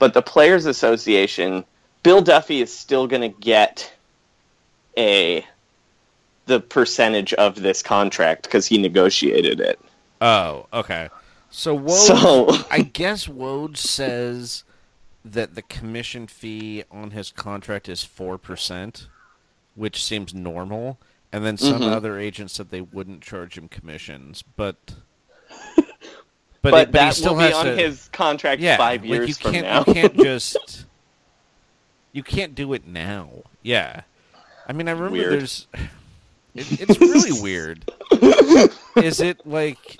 But 0.00 0.12
the 0.12 0.22
Players 0.22 0.66
Association, 0.66 1.64
Bill 2.02 2.20
Duffy 2.20 2.60
is 2.60 2.72
still 2.76 3.06
going 3.06 3.22
to 3.32 3.40
get 3.40 3.92
a 4.98 5.46
the 6.46 6.60
percentage 6.60 7.34
of 7.34 7.60
this 7.62 7.82
contract 7.82 8.44
because 8.44 8.66
he 8.66 8.78
negotiated 8.78 9.60
it. 9.60 9.78
Oh, 10.20 10.66
okay. 10.72 11.08
So 11.50 11.78
Woj, 11.78 11.90
So- 12.06 12.48
I 12.70 12.80
guess 12.80 13.26
Woj 13.26 13.76
says 13.76 14.64
that 15.24 15.54
the 15.54 15.62
commission 15.62 16.26
fee 16.26 16.84
on 16.90 17.10
his 17.10 17.30
contract 17.32 17.88
is 17.88 18.04
four 18.04 18.38
percent, 18.38 19.08
which 19.74 20.02
seems 20.04 20.32
normal. 20.34 20.98
And 21.32 21.44
then 21.44 21.56
some 21.56 21.82
Mhm. 21.82 21.92
other 21.92 22.18
agents 22.18 22.54
said 22.54 22.70
they 22.70 22.80
wouldn't 22.80 23.20
charge 23.22 23.58
him 23.58 23.68
commissions, 23.68 24.42
but 24.56 24.76
But, 26.62 26.70
but, 26.72 26.86
he 26.88 26.92
that 26.92 27.14
still 27.14 27.34
will 27.34 27.46
be 27.46 27.52
on 27.52 27.66
to, 27.66 27.76
his 27.76 28.08
contract 28.12 28.60
yeah, 28.60 28.76
5 28.76 29.02
like, 29.02 29.08
years 29.10 29.28
you 29.28 29.34
from 29.34 29.52
can't, 29.52 29.66
now. 29.66 29.84
You 29.86 29.94
can't 29.94 30.16
just 30.22 30.86
you 32.12 32.22
can't 32.22 32.54
do 32.54 32.72
it 32.72 32.86
now. 32.86 33.30
Yeah, 33.62 34.02
I 34.66 34.72
mean, 34.72 34.88
I 34.88 34.92
remember 34.92 35.12
Weird. 35.12 35.32
there's 35.32 35.66
it, 36.58 36.80
it's 36.80 37.00
really 37.00 37.40
weird. 37.40 37.90
Is 38.96 39.20
it 39.20 39.46
like? 39.46 39.98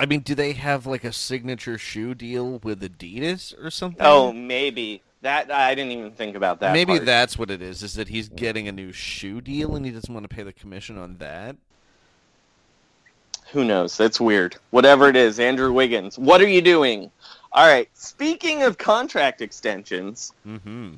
I 0.00 0.06
mean, 0.06 0.20
do 0.20 0.34
they 0.34 0.52
have 0.52 0.86
like 0.86 1.04
a 1.04 1.12
signature 1.12 1.76
shoe 1.78 2.14
deal 2.14 2.58
with 2.62 2.80
Adidas 2.82 3.52
or 3.62 3.70
something? 3.70 4.04
oh, 4.06 4.32
maybe. 4.32 5.02
That 5.22 5.50
I 5.50 5.74
didn't 5.74 5.90
even 5.90 6.12
think 6.12 6.36
about 6.36 6.60
that. 6.60 6.72
maybe 6.72 6.92
part. 6.94 7.04
that's 7.06 7.36
what 7.36 7.50
it 7.50 7.60
is. 7.60 7.82
Is 7.82 7.94
that 7.94 8.06
he's 8.08 8.28
getting 8.28 8.68
a 8.68 8.72
new 8.72 8.92
shoe 8.92 9.40
deal 9.40 9.74
and 9.74 9.84
he 9.84 9.90
doesn't 9.90 10.12
want 10.14 10.28
to 10.28 10.34
pay 10.34 10.44
the 10.44 10.52
commission 10.52 10.96
on 10.96 11.16
that? 11.16 11.56
Who 13.50 13.64
knows? 13.64 13.96
That's 13.96 14.20
weird. 14.20 14.56
Whatever 14.70 15.08
it 15.08 15.16
is, 15.16 15.40
Andrew 15.40 15.72
Wiggins, 15.72 16.18
what 16.18 16.40
are 16.40 16.46
you 16.46 16.60
doing? 16.62 17.10
All 17.52 17.66
right. 17.66 17.88
Speaking 17.94 18.62
of 18.62 18.78
contract 18.78 19.40
extensions, 19.42 20.32
Mm-hmm. 20.46 20.94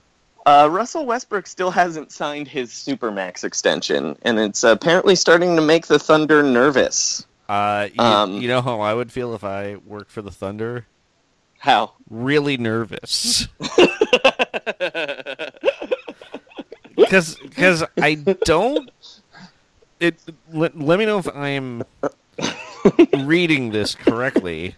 Uh, 0.46 0.68
Russell 0.70 1.04
Westbrook 1.06 1.46
still 1.46 1.70
hasn't 1.70 2.12
signed 2.12 2.48
his 2.48 2.70
Supermax 2.70 3.44
extension, 3.44 4.16
and 4.22 4.38
it's 4.38 4.64
apparently 4.64 5.14
starting 5.14 5.54
to 5.56 5.62
make 5.62 5.86
the 5.86 5.98
Thunder 5.98 6.42
nervous. 6.42 7.26
Uh, 7.48 7.88
you, 7.92 8.00
Um, 8.02 8.40
you 8.40 8.48
know 8.48 8.62
how 8.62 8.80
I 8.80 8.94
would 8.94 9.12
feel 9.12 9.34
if 9.34 9.44
I 9.44 9.76
worked 9.84 10.10
for 10.10 10.22
the 10.22 10.30
Thunder? 10.30 10.86
How? 11.58 11.92
Really 12.08 12.56
nervous. 12.56 13.48
Because 16.96 17.36
because 17.36 17.82
I 18.00 18.14
don't. 18.14 18.90
It 20.00 20.16
let, 20.52 20.78
let 20.78 20.98
me 20.98 21.06
know 21.06 21.18
if 21.18 21.28
I'm 21.34 21.82
reading 23.26 23.70
this 23.72 23.94
correctly. 23.94 24.76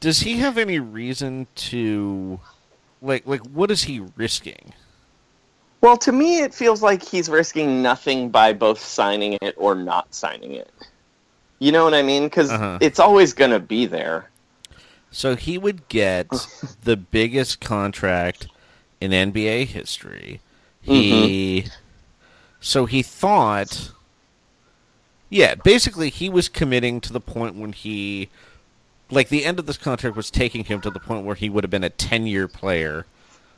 Does 0.00 0.20
he 0.20 0.38
have 0.38 0.58
any 0.58 0.78
reason 0.78 1.46
to 1.54 2.40
like 3.00 3.26
like 3.26 3.40
what 3.42 3.70
is 3.70 3.84
he 3.84 4.00
risking? 4.16 4.72
Well, 5.80 5.96
to 5.98 6.12
me, 6.12 6.40
it 6.40 6.54
feels 6.54 6.82
like 6.82 7.02
he's 7.02 7.28
risking 7.28 7.82
nothing 7.82 8.30
by 8.30 8.52
both 8.52 8.80
signing 8.80 9.38
it 9.40 9.54
or 9.56 9.74
not 9.74 10.12
signing 10.14 10.54
it. 10.54 10.70
You 11.60 11.72
know 11.72 11.84
what 11.84 11.94
I 11.94 12.02
mean? 12.02 12.24
Because 12.24 12.50
Uh-huh. 12.50 12.78
it's 12.80 12.98
always 12.98 13.32
going 13.32 13.50
to 13.52 13.60
be 13.60 13.86
there. 13.86 14.30
So 15.10 15.36
he 15.36 15.58
would 15.58 15.88
get 15.88 16.48
the 16.82 16.96
biggest 16.96 17.60
contract 17.60 18.48
in 19.00 19.12
NBA 19.12 19.66
history. 19.66 20.40
He 20.80 21.66
so 22.60 22.86
he 22.86 23.02
thought 23.02 23.92
Yeah, 25.30 25.54
basically 25.54 26.10
he 26.10 26.28
was 26.28 26.48
committing 26.48 27.00
to 27.02 27.12
the 27.12 27.20
point 27.20 27.56
when 27.56 27.72
he 27.72 28.28
like 29.10 29.28
the 29.28 29.44
end 29.44 29.58
of 29.58 29.66
this 29.66 29.76
contract 29.78 30.16
was 30.16 30.30
taking 30.30 30.64
him 30.64 30.80
to 30.82 30.90
the 30.90 31.00
point 31.00 31.24
where 31.24 31.34
he 31.34 31.48
would 31.48 31.64
have 31.64 31.70
been 31.70 31.84
a 31.84 31.90
10-year 31.90 32.48
player, 32.48 33.06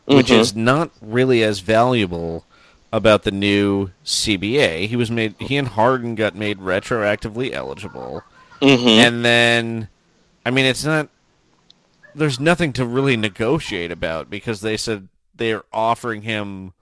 which 0.07 0.29
Mhm. 0.29 0.39
is 0.39 0.55
not 0.55 0.91
really 1.01 1.43
as 1.43 1.61
valuable 1.61 2.45
about 2.93 3.23
the 3.25 3.31
new 3.31 3.91
CBA. 4.05 4.87
He 4.89 4.97
was 4.97 5.11
made 5.11 5.35
he 5.39 5.57
and 5.57 5.69
Harden 5.69 6.15
got 6.15 6.35
made 6.35 6.59
retroactively 6.59 7.53
eligible. 7.53 8.23
Mhm. 8.61 8.87
And 8.87 9.25
then 9.25 9.89
I 10.45 10.51
mean 10.51 10.65
it's 10.67 10.85
not 10.85 11.09
there's 12.15 12.41
nothing 12.41 12.73
to 12.75 12.85
really 12.85 13.17
negotiate 13.17 13.93
about 13.93 14.29
because 14.29 14.61
they 14.61 14.77
said 14.77 15.09
they're 15.35 15.63
offering 15.73 16.23
him 16.23 16.73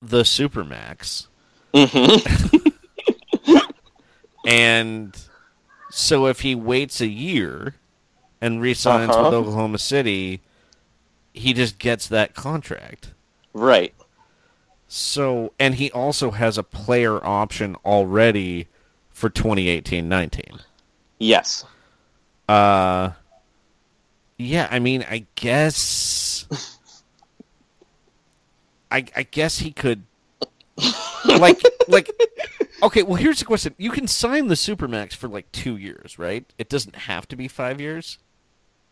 the 0.00 0.22
supermax. 0.22 1.26
Mm-hmm. 1.74 2.68
and 4.46 5.16
so 5.90 6.26
if 6.26 6.40
he 6.40 6.54
waits 6.54 7.00
a 7.00 7.06
year 7.08 7.74
and 8.40 8.60
resigns 8.60 9.10
Uh-huh. 9.10 9.24
with 9.24 9.34
Oklahoma 9.34 9.78
City, 9.78 10.40
he 11.32 11.52
just 11.52 11.78
gets 11.78 12.06
that 12.08 12.34
contract. 12.34 13.12
Right. 13.52 13.94
So 14.88 15.52
and 15.58 15.74
he 15.76 15.90
also 15.90 16.30
has 16.32 16.56
a 16.58 16.62
player 16.62 17.24
option 17.24 17.76
already 17.84 18.68
for 19.10 19.28
2018-19. 19.30 20.60
Yes. 21.18 21.64
Uh 22.48 23.10
yeah, 24.38 24.68
I 24.70 24.78
mean, 24.78 25.04
I 25.08 25.24
guess 25.34 26.46
I 28.90 29.04
I 29.16 29.22
guess 29.24 29.58
he 29.58 29.72
could 29.72 30.02
like 31.24 31.60
like 31.88 32.10
okay, 32.82 33.02
well 33.02 33.16
here's 33.16 33.38
the 33.38 33.44
question. 33.44 33.74
You 33.78 33.90
can 33.90 34.06
sign 34.06 34.48
the 34.48 34.54
supermax 34.54 35.14
for 35.14 35.28
like 35.28 35.50
2 35.52 35.76
years, 35.76 36.18
right? 36.18 36.44
It 36.58 36.68
doesn't 36.68 36.96
have 36.96 37.28
to 37.28 37.36
be 37.36 37.48
5 37.48 37.80
years. 37.80 38.18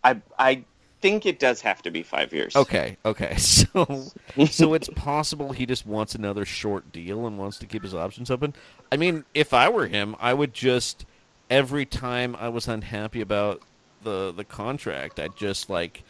I 0.05 0.21
I 0.39 0.65
think 1.05 1.27
it 1.27 1.39
does 1.39 1.61
have 1.61 1.83
to 1.83 1.91
be 1.91 2.03
five 2.03 2.33
years. 2.33 2.57
Okay, 2.57 2.97
okay. 3.05 3.37
So 3.39 4.05
so 4.47 4.73
it's 4.73 4.89
possible 4.89 5.53
he 5.53 5.67
just 5.67 5.87
wants 5.87 6.15
another 6.15 6.47
short 6.47 6.93
deal 6.93 7.27
and 7.27 7.37
wants 7.39 7.59
to 7.59 7.67
keep 7.67 7.83
his 7.83 7.95
options 7.95 8.31
open. 8.31 8.55
I 8.91 8.97
mean, 8.97 9.25
if 9.35 9.53
I 9.53 9.69
were 9.69 9.87
him, 9.87 10.17
I 10.19 10.33
would 10.33 10.55
just 10.55 11.05
every 11.51 11.85
time 11.85 12.35
I 12.37 12.49
was 12.49 12.69
unhappy 12.69 13.21
about 13.21 13.61
the 14.03 14.33
the 14.33 14.45
contract, 14.45 15.21
I'd 15.21 15.37
just 15.37 15.69
like 15.69 16.05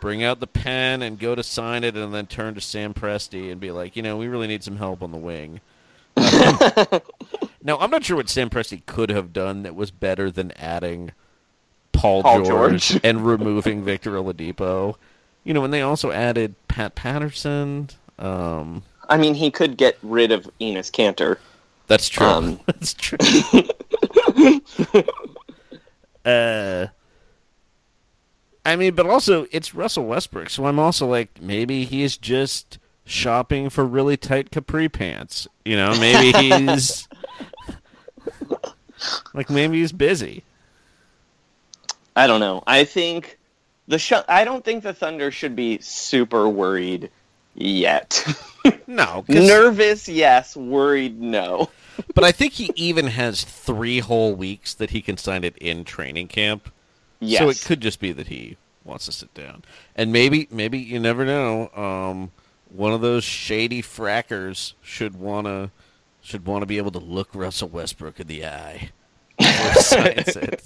bring 0.00 0.22
out 0.22 0.40
the 0.40 0.46
pen 0.46 1.02
and 1.02 1.18
go 1.18 1.34
to 1.34 1.42
sign 1.42 1.84
it 1.84 1.94
and 1.94 2.14
then 2.14 2.26
turn 2.26 2.54
to 2.54 2.60
Sam 2.60 2.94
Presti 2.94 3.50
and 3.50 3.60
be 3.60 3.70
like, 3.70 3.96
you 3.96 4.02
know, 4.02 4.16
we 4.16 4.28
really 4.28 4.46
need 4.46 4.62
some 4.64 4.76
help 4.76 5.02
on 5.02 5.10
the 5.10 5.18
wing. 5.18 5.60
now, 7.62 7.78
I'm 7.78 7.90
not 7.90 8.04
sure 8.04 8.16
what 8.16 8.28
Sam 8.28 8.50
Presti 8.50 8.84
could 8.86 9.10
have 9.10 9.32
done 9.32 9.62
that 9.62 9.74
was 9.74 9.90
better 9.90 10.30
than 10.30 10.52
adding 10.52 11.12
Paul, 11.92 12.22
Paul 12.22 12.42
George, 12.44 12.88
George. 12.88 13.00
and 13.04 13.26
removing 13.26 13.84
Victor 13.84 14.12
Oladipo. 14.12 14.96
You 15.44 15.54
know, 15.54 15.64
and 15.64 15.72
they 15.72 15.82
also 15.82 16.10
added 16.10 16.54
Pat 16.68 16.94
Patterson. 16.94 17.88
Um, 18.18 18.82
I 19.08 19.16
mean, 19.16 19.34
he 19.34 19.50
could 19.50 19.76
get 19.76 19.98
rid 20.02 20.32
of 20.32 20.50
Enes 20.60 20.90
Kanter. 20.90 21.38
that's 21.86 22.08
true. 22.08 22.26
Um, 22.26 22.60
that's 22.66 22.94
true. 22.94 23.18
uh, 26.24 26.86
I 28.66 28.76
mean, 28.76 28.94
but 28.94 29.06
also 29.06 29.46
it's 29.50 29.74
Russell 29.74 30.06
Westbrook, 30.06 30.50
so 30.50 30.66
I'm 30.66 30.78
also 30.78 31.06
like, 31.06 31.40
maybe 31.40 31.84
he's 31.84 32.16
just 32.16 32.77
shopping 33.08 33.70
for 33.70 33.84
really 33.84 34.16
tight 34.16 34.50
capri 34.50 34.88
pants. 34.88 35.48
You 35.64 35.76
know, 35.76 35.98
maybe 35.98 36.38
he's 36.38 37.08
like 39.34 39.50
maybe 39.50 39.80
he's 39.80 39.92
busy. 39.92 40.44
I 42.14 42.26
don't 42.26 42.40
know. 42.40 42.62
I 42.66 42.84
think 42.84 43.38
the 43.86 43.98
sh- 43.98 44.12
I 44.28 44.44
don't 44.44 44.64
think 44.64 44.82
the 44.82 44.92
Thunder 44.92 45.30
should 45.30 45.56
be 45.56 45.78
super 45.78 46.48
worried 46.48 47.10
yet. 47.54 48.24
No, 48.86 49.24
Nervous, 49.28 50.08
yes. 50.08 50.56
Worried, 50.56 51.20
no. 51.20 51.70
but 52.14 52.24
I 52.24 52.32
think 52.32 52.54
he 52.54 52.70
even 52.74 53.06
has 53.06 53.44
three 53.44 54.00
whole 54.00 54.34
weeks 54.34 54.74
that 54.74 54.90
he 54.90 55.00
can 55.00 55.16
sign 55.16 55.44
it 55.44 55.56
in 55.58 55.84
training 55.84 56.28
camp. 56.28 56.70
Yes. 57.20 57.40
So 57.40 57.48
it 57.48 57.62
could 57.66 57.80
just 57.80 58.00
be 58.00 58.12
that 58.12 58.28
he 58.28 58.56
wants 58.84 59.06
to 59.06 59.12
sit 59.12 59.32
down, 59.34 59.62
and 59.94 60.12
maybe, 60.12 60.48
maybe 60.50 60.78
you 60.78 60.98
never 60.98 61.24
know. 61.24 61.70
Um, 61.74 62.30
one 62.70 62.92
of 62.92 63.00
those 63.00 63.24
shady 63.24 63.82
frackers 63.82 64.74
should 64.82 65.16
wanna 65.16 65.70
should 66.20 66.46
want 66.46 66.62
to 66.62 66.66
be 66.66 66.78
able 66.78 66.90
to 66.90 66.98
look 66.98 67.30
Russell 67.34 67.68
Westbrook 67.68 68.20
in 68.20 68.26
the 68.26 68.44
eye. 68.44 68.90
before 69.38 69.70
he 69.72 69.80
signs 69.80 70.36
it. 70.36 70.62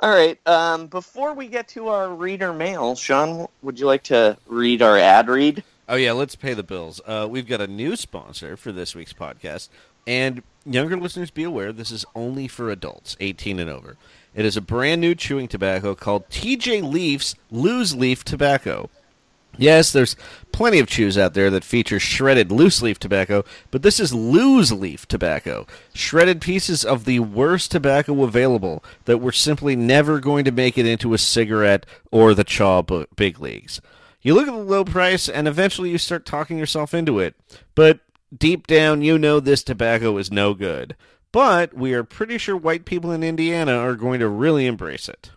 All 0.00 0.10
right. 0.10 0.38
Um, 0.48 0.88
before 0.88 1.32
we 1.32 1.46
get 1.46 1.68
to 1.68 1.88
our 1.88 2.12
reader 2.12 2.52
mail, 2.52 2.96
Sean, 2.96 3.46
would 3.62 3.78
you 3.78 3.86
like 3.86 4.02
to 4.04 4.36
read 4.46 4.82
our 4.82 4.98
ad 4.98 5.28
read? 5.28 5.62
Oh 5.88 5.94
yeah, 5.94 6.12
let's 6.12 6.34
pay 6.34 6.54
the 6.54 6.62
bills. 6.62 7.00
Uh, 7.06 7.26
we've 7.30 7.46
got 7.46 7.60
a 7.60 7.66
new 7.66 7.96
sponsor 7.96 8.56
for 8.56 8.72
this 8.72 8.94
week's 8.94 9.12
podcast, 9.12 9.68
and 10.06 10.42
younger 10.64 10.96
listeners 10.96 11.30
be 11.30 11.44
aware 11.44 11.72
this 11.72 11.90
is 11.90 12.04
only 12.14 12.48
for 12.48 12.70
adults, 12.70 13.16
18 13.20 13.60
and 13.60 13.70
over. 13.70 13.96
It 14.34 14.44
is 14.44 14.56
a 14.56 14.60
brand 14.60 15.00
new 15.00 15.14
chewing 15.14 15.48
tobacco 15.48 15.94
called 15.94 16.28
TJ 16.30 16.82
Leaf's 16.82 17.34
Loose 17.50 17.94
Leaf 17.94 18.24
Tobacco. 18.24 18.90
Yes, 19.58 19.92
there's 19.92 20.16
plenty 20.50 20.78
of 20.78 20.86
chews 20.88 21.18
out 21.18 21.34
there 21.34 21.50
that 21.50 21.64
feature 21.64 22.00
shredded 22.00 22.50
loose 22.50 22.80
leaf 22.80 22.98
tobacco, 22.98 23.44
but 23.70 23.82
this 23.82 24.00
is 24.00 24.14
loose 24.14 24.72
leaf 24.72 25.06
tobacco. 25.06 25.66
Shredded 25.94 26.40
pieces 26.40 26.84
of 26.84 27.04
the 27.04 27.20
worst 27.20 27.70
tobacco 27.70 28.22
available 28.22 28.82
that 29.04 29.18
were 29.18 29.32
simply 29.32 29.76
never 29.76 30.20
going 30.20 30.44
to 30.46 30.52
make 30.52 30.78
it 30.78 30.86
into 30.86 31.12
a 31.12 31.18
cigarette 31.18 31.84
or 32.10 32.34
the 32.34 32.44
chaw 32.44 32.82
big 32.82 33.40
leagues. 33.40 33.80
You 34.22 34.34
look 34.34 34.48
at 34.48 34.54
the 34.54 34.58
low 34.58 34.84
price 34.84 35.28
and 35.28 35.46
eventually 35.46 35.90
you 35.90 35.98
start 35.98 36.24
talking 36.24 36.56
yourself 36.56 36.94
into 36.94 37.18
it. 37.18 37.34
But 37.74 38.00
deep 38.36 38.66
down, 38.66 39.02
you 39.02 39.18
know 39.18 39.38
this 39.40 39.62
tobacco 39.62 40.16
is 40.16 40.30
no 40.30 40.54
good. 40.54 40.96
But 41.32 41.74
we 41.74 41.92
are 41.92 42.04
pretty 42.04 42.38
sure 42.38 42.56
white 42.56 42.84
people 42.84 43.10
in 43.10 43.22
Indiana 43.22 43.76
are 43.76 43.96
going 43.96 44.20
to 44.20 44.28
really 44.28 44.66
embrace 44.66 45.08
it. 45.08 45.30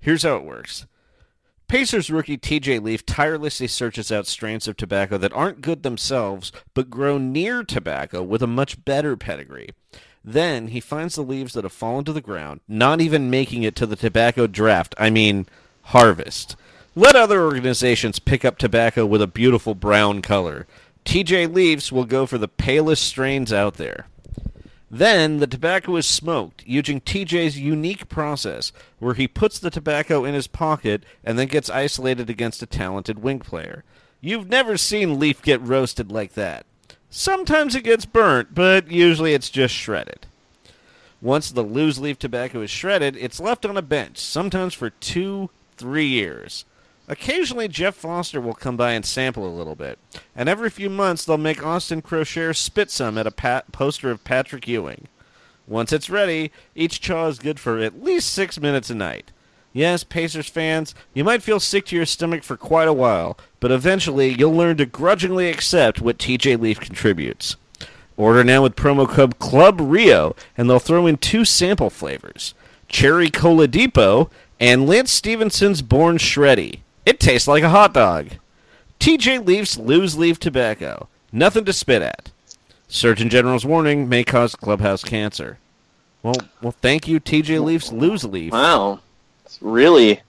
Here's 0.00 0.22
how 0.22 0.36
it 0.36 0.44
works. 0.44 0.86
Pacers 1.68 2.10
rookie 2.10 2.36
TJ 2.36 2.82
Leaf 2.82 3.06
tirelessly 3.06 3.66
searches 3.66 4.12
out 4.12 4.26
strains 4.26 4.68
of 4.68 4.76
tobacco 4.76 5.18
that 5.18 5.32
aren't 5.32 5.62
good 5.62 5.82
themselves, 5.82 6.52
but 6.74 6.90
grow 6.90 7.18
near 7.18 7.64
tobacco 7.64 8.22
with 8.22 8.42
a 8.42 8.46
much 8.46 8.84
better 8.84 9.16
pedigree. 9.16 9.70
Then 10.24 10.68
he 10.68 10.80
finds 10.80 11.16
the 11.16 11.22
leaves 11.22 11.52
that 11.54 11.64
have 11.64 11.72
fallen 11.72 12.04
to 12.04 12.12
the 12.12 12.20
ground, 12.20 12.60
not 12.68 13.00
even 13.00 13.30
making 13.30 13.62
it 13.62 13.76
to 13.76 13.86
the 13.86 13.96
tobacco 13.96 14.46
draft, 14.46 14.94
I 14.98 15.10
mean, 15.10 15.46
harvest. 15.82 16.56
Let 16.94 17.16
other 17.16 17.42
organizations 17.42 18.18
pick 18.18 18.44
up 18.44 18.56
tobacco 18.56 19.04
with 19.04 19.20
a 19.20 19.26
beautiful 19.26 19.74
brown 19.74 20.22
color. 20.22 20.66
TJ 21.04 21.52
Leafs 21.52 21.90
will 21.90 22.04
go 22.04 22.24
for 22.24 22.38
the 22.38 22.48
palest 22.48 23.02
strains 23.02 23.52
out 23.52 23.74
there. 23.74 24.06
Then 24.96 25.38
the 25.38 25.48
tobacco 25.48 25.96
is 25.96 26.06
smoked 26.06 26.62
using 26.64 27.00
TJ's 27.00 27.58
unique 27.58 28.08
process 28.08 28.70
where 29.00 29.14
he 29.14 29.26
puts 29.26 29.58
the 29.58 29.68
tobacco 29.68 30.24
in 30.24 30.34
his 30.34 30.46
pocket 30.46 31.02
and 31.24 31.36
then 31.36 31.48
gets 31.48 31.68
isolated 31.68 32.30
against 32.30 32.62
a 32.62 32.66
talented 32.66 33.18
wing 33.18 33.40
player. 33.40 33.82
You've 34.20 34.48
never 34.48 34.76
seen 34.76 35.18
leaf 35.18 35.42
get 35.42 35.60
roasted 35.60 36.12
like 36.12 36.34
that. 36.34 36.64
Sometimes 37.10 37.74
it 37.74 37.82
gets 37.82 38.06
burnt, 38.06 38.54
but 38.54 38.88
usually 38.88 39.34
it's 39.34 39.50
just 39.50 39.74
shredded. 39.74 40.26
Once 41.20 41.50
the 41.50 41.62
loose 41.62 41.98
leaf 41.98 42.16
tobacco 42.16 42.60
is 42.60 42.70
shredded, 42.70 43.16
it's 43.16 43.40
left 43.40 43.66
on 43.66 43.76
a 43.76 43.82
bench, 43.82 44.18
sometimes 44.18 44.74
for 44.74 44.90
two, 44.90 45.50
three 45.76 46.06
years. 46.06 46.64
Occasionally, 47.06 47.68
Jeff 47.68 47.94
Foster 47.94 48.40
will 48.40 48.54
come 48.54 48.76
by 48.76 48.92
and 48.92 49.04
sample 49.04 49.46
a 49.46 49.52
little 49.52 49.74
bit, 49.74 49.98
and 50.34 50.48
every 50.48 50.70
few 50.70 50.88
months 50.88 51.24
they'll 51.24 51.36
make 51.36 51.64
Austin 51.64 52.00
Croshere 52.00 52.56
spit 52.56 52.90
some 52.90 53.18
at 53.18 53.26
a 53.26 53.30
pat- 53.30 53.72
poster 53.72 54.10
of 54.10 54.24
Patrick 54.24 54.66
Ewing. 54.66 55.08
Once 55.66 55.92
it's 55.92 56.08
ready, 56.08 56.50
each 56.74 57.00
chaw 57.00 57.26
is 57.26 57.38
good 57.38 57.60
for 57.60 57.78
at 57.78 58.02
least 58.02 58.32
six 58.32 58.58
minutes 58.58 58.88
a 58.88 58.94
night. 58.94 59.32
Yes, 59.72 60.04
Pacers 60.04 60.48
fans, 60.48 60.94
you 61.12 61.24
might 61.24 61.42
feel 61.42 61.58
sick 61.58 61.84
to 61.86 61.96
your 61.96 62.06
stomach 62.06 62.42
for 62.44 62.56
quite 62.56 62.88
a 62.88 62.92
while, 62.92 63.36
but 63.60 63.72
eventually 63.72 64.28
you'll 64.28 64.54
learn 64.54 64.76
to 64.76 64.86
grudgingly 64.86 65.50
accept 65.50 66.00
what 66.00 66.18
TJ 66.18 66.60
Leaf 66.60 66.78
contributes. 66.78 67.56
Order 68.16 68.44
now 68.44 68.62
with 68.62 68.76
promo 68.76 69.08
code 69.08 69.38
Club 69.40 69.80
Rio, 69.80 70.36
and 70.56 70.70
they'll 70.70 70.78
throw 70.78 71.06
in 71.06 71.16
two 71.16 71.44
sample 71.44 71.90
flavors: 71.90 72.54
Cherry 72.88 73.28
Cola 73.28 73.66
Depot 73.66 74.30
and 74.60 74.86
Lance 74.86 75.10
Stephenson's 75.10 75.82
Born 75.82 76.18
Shreddy. 76.18 76.80
It 77.06 77.20
tastes 77.20 77.48
like 77.48 77.62
a 77.62 77.68
hot 77.68 77.92
dog. 77.94 78.28
TJ 79.00 79.46
Leaf's 79.46 79.76
Lose 79.76 80.16
Leaf 80.16 80.38
Tobacco. 80.38 81.08
Nothing 81.32 81.64
to 81.66 81.72
spit 81.72 82.00
at. 82.02 82.30
Surgeon 82.88 83.28
General's 83.28 83.66
warning 83.66 84.08
may 84.08 84.24
cause 84.24 84.54
clubhouse 84.54 85.02
cancer. 85.02 85.58
Well, 86.22 86.36
well, 86.62 86.72
thank 86.80 87.06
you, 87.08 87.20
TJ 87.20 87.62
Leaf's 87.62 87.92
Lose 87.92 88.24
Leaf. 88.24 88.52
Wow, 88.52 89.00
it's 89.44 89.58
really 89.60 90.20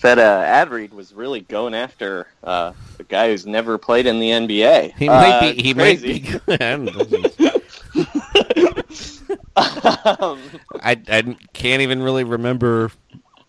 that 0.00 0.18
uh, 0.18 0.42
ad 0.46 0.70
read 0.70 0.92
was 0.92 1.12
really 1.14 1.40
going 1.40 1.74
after 1.74 2.26
uh, 2.42 2.72
a 2.98 3.02
guy 3.04 3.28
who's 3.28 3.46
never 3.46 3.76
played 3.78 4.06
in 4.06 4.20
the 4.20 4.30
NBA. 4.30 4.94
He 4.96 5.08
might 5.08 5.30
Uh, 5.38 5.52
be. 5.52 5.62
He 5.62 5.74
crazy. 5.74 6.06
might 6.12 6.22
be. 6.22 6.38
good. 6.46 6.62
I 6.62 6.76
don't 6.76 7.40
know. 7.40 7.50
um, 9.56 10.40
I, 10.82 11.00
I 11.08 11.36
can't 11.52 11.82
even 11.82 12.02
really 12.02 12.24
remember 12.24 12.90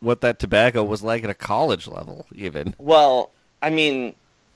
what 0.06 0.22
that 0.22 0.40
tobacco 0.40 0.84
was 0.84 1.02
like 1.02 1.24
at 1.24 1.30
a 1.30 1.34
college 1.34 1.88
level, 1.88 2.28
even. 2.34 2.76
well, 2.78 3.32
I 3.62 3.70
mean, 3.72 4.14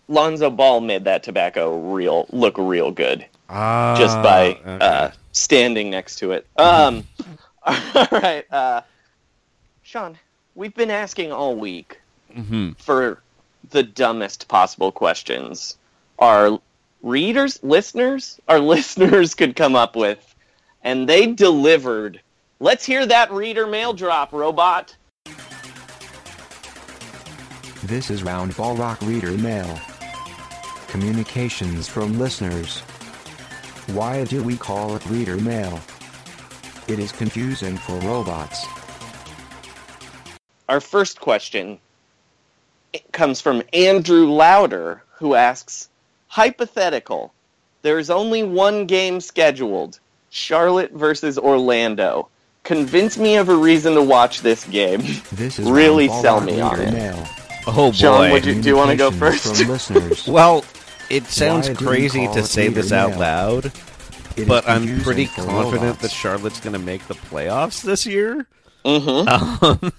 Lonzo 0.08 0.50
Ball 0.50 0.80
made 0.82 1.04
that 1.06 1.24
tobacco 1.24 1.78
real 1.92 2.26
look 2.30 2.58
real 2.58 2.92
good 2.92 3.26
Ah, 3.50 3.96
just 3.98 4.16
by 4.22 4.50
okay. 4.66 4.78
uh, 4.86 5.12
standing 5.32 5.90
next 5.90 6.18
to 6.18 6.32
it. 6.34 6.46
Um, 6.58 7.04
all 7.64 8.08
right, 8.12 8.46
uh, 8.52 8.82
Sean, 9.82 10.18
we've 10.56 10.76
been 10.76 10.92
asking 10.92 11.32
all 11.32 11.56
week 11.56 12.00
Mhm. 12.36 12.78
for 12.80 13.22
the 13.72 13.82
dumbest 13.84 14.48
possible 14.48 14.92
questions 14.92 15.78
our 16.20 16.60
readers, 17.02 17.60
listeners, 17.64 18.40
our 18.48 18.60
listeners 18.76 19.34
could 19.34 19.56
come 19.56 19.76
up 19.76 19.96
with, 19.96 20.36
and 20.84 21.08
they 21.10 21.26
delivered. 21.28 22.22
Let's 22.60 22.86
hear 22.86 23.06
that 23.06 23.32
reader 23.32 23.66
mail 23.66 23.94
drop, 23.94 24.34
robot. 24.34 24.96
This 27.84 28.10
is 28.12 28.24
Roundball 28.24 28.78
Rock 28.78 29.02
Reader 29.02 29.32
Mail. 29.38 29.80
Communications 30.90 31.88
from 31.88 32.20
listeners. 32.20 32.82
Why 33.88 34.26
do 34.26 34.44
we 34.44 34.58
call 34.58 34.98
it 34.98 35.06
Reader 35.06 35.38
Mail? 35.38 35.80
It 36.90 37.00
is 37.00 37.14
confusing 37.14 37.78
for 37.78 37.94
robots. 38.02 38.66
Our 40.68 40.82
first 40.82 41.22
question 41.22 41.80
comes 43.14 43.40
from 43.40 43.64
Andrew 43.72 44.28
Louder, 44.28 45.02
who 45.16 45.36
asks 45.36 45.88
Hypothetical. 46.28 47.34
There's 47.82 48.10
only 48.10 48.44
one 48.44 48.88
game 48.88 49.22
scheduled 49.22 50.00
Charlotte 50.30 50.92
versus 50.92 51.38
Orlando. 51.38 52.28
Convince 52.64 53.18
me 53.18 53.36
of 53.38 53.50
a 53.50 53.56
reason 53.56 53.96
to 53.96 54.02
watch 54.04 54.42
this 54.42 54.66
game. 54.66 55.02
This 55.32 55.58
is 55.60 55.70
Really 55.72 56.08
sell 56.08 56.42
me 56.42 56.62
on 56.62 56.80
it. 56.80 56.92
Mail. 56.94 57.28
Oh 57.68 57.90
boy. 57.90 57.92
Sean, 57.92 58.32
would 58.32 58.46
you, 58.46 58.62
do 58.62 58.70
you 58.70 58.76
want 58.76 58.92
to 58.92 58.98
go 58.98 59.12
first? 59.12 59.46
Listeners. 59.68 60.28
Well, 60.28 60.64
it 61.10 61.26
sounds 61.26 61.68
Why 61.68 61.74
do 61.74 61.86
we 61.86 61.92
crazy 61.92 62.28
to 62.28 62.44
say 62.44 62.68
this 62.68 62.92
out 62.92 63.12
Mail? 63.12 63.20
loud, 63.20 63.66
It 63.66 63.74
is 64.38 64.48
but 64.48 64.68
I'm 64.68 65.02
pretty 65.02 65.26
confident 65.28 65.82
robots. 65.84 66.02
that 66.04 66.12
Charlotte's 66.12 66.60
going 66.60 66.74
to 66.74 66.80
make 66.80 67.08
the 67.08 67.16
playoffs 67.16 67.82
this 67.82 68.06
year. 68.06 68.46
Mm-hmm. 68.86 69.86
Um, 69.86 69.94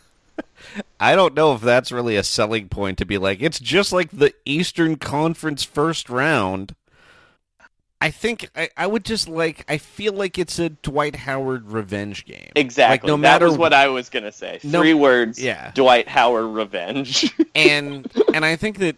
I 1.01 1.17
don't 1.17 1.35
know 1.35 1.55
if 1.55 1.63
that's 1.63 1.91
really 1.91 2.17
a 2.17 2.23
selling 2.23 2.69
point 2.69 2.99
to 2.99 3.05
be 3.05 3.19
like 3.19 3.41
it's 3.43 3.59
just 3.59 3.93
like 3.93 4.11
the 4.11 4.33
Eastern 4.45 4.97
Conference 4.97 5.65
first 5.65 6.09
round. 6.09 6.75
I 8.03 8.11
think 8.11 8.49
I, 8.57 8.71
I 8.77 8.87
would 8.87 9.05
just 9.05 9.29
like 9.29 9.65
I 9.69 9.77
feel 9.79 10.13
like 10.15 10.39
it's 10.39 10.59
a 10.59 10.71
Dwight 10.71 11.17
Howard 11.17 11.71
revenge 11.71 12.25
game. 12.25 12.51
Exactly. 12.57 12.95
Like 12.95 13.05
no 13.07 13.17
that 13.17 13.21
matter 13.21 13.47
was 13.47 13.59
what 13.59 13.73
I 13.75 13.89
was 13.89 14.09
gonna 14.09 14.33
say. 14.33 14.59
No- 14.65 14.81
Three 14.81 14.95
words. 14.95 15.39
Yeah. 15.43 15.71
Dwight 15.75 16.09
Howard 16.09 16.55
revenge. 16.55 17.31
and 17.55 18.11
and 18.33 18.45
I 18.45 18.57
think 18.57 18.79
that 18.79 18.97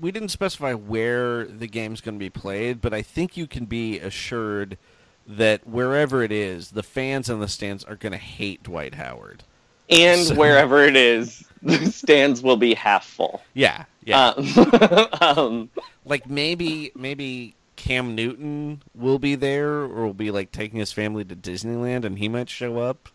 we 0.00 0.12
didn't 0.12 0.28
specify 0.28 0.74
where 0.74 1.44
the 1.46 1.66
game's 1.66 2.00
going 2.00 2.14
to 2.14 2.20
be 2.20 2.30
played, 2.30 2.80
but 2.80 2.94
I 2.94 3.02
think 3.02 3.36
you 3.36 3.48
can 3.48 3.64
be 3.64 3.98
assured 3.98 4.78
that 5.26 5.66
wherever 5.66 6.22
it 6.22 6.30
is, 6.30 6.70
the 6.70 6.84
fans 6.84 7.28
in 7.28 7.40
the 7.40 7.48
stands 7.48 7.82
are 7.82 7.96
going 7.96 8.12
to 8.12 8.18
hate 8.18 8.62
Dwight 8.62 8.94
Howard. 8.94 9.42
and 9.90 10.20
So- 10.20 10.36
wherever 10.36 10.84
it 10.84 10.94
is, 10.94 11.44
the 11.62 11.90
stands 11.90 12.40
will 12.42 12.56
be 12.56 12.74
half 12.74 13.04
full. 13.04 13.42
Yeah, 13.54 13.86
yeah. 14.04 14.28
Um, 14.28 15.08
um, 15.20 15.70
like 16.04 16.30
maybe 16.30 16.92
maybe 16.94 17.56
Cam 17.78 18.16
Newton 18.16 18.82
will 18.94 19.20
be 19.20 19.36
there, 19.36 19.70
or 19.70 20.04
will 20.04 20.12
be 20.12 20.32
like 20.32 20.50
taking 20.52 20.80
his 20.80 20.92
family 20.92 21.24
to 21.24 21.36
Disneyland, 21.36 22.04
and 22.04 22.18
he 22.18 22.28
might 22.28 22.50
show 22.50 22.78
up. 22.78 23.08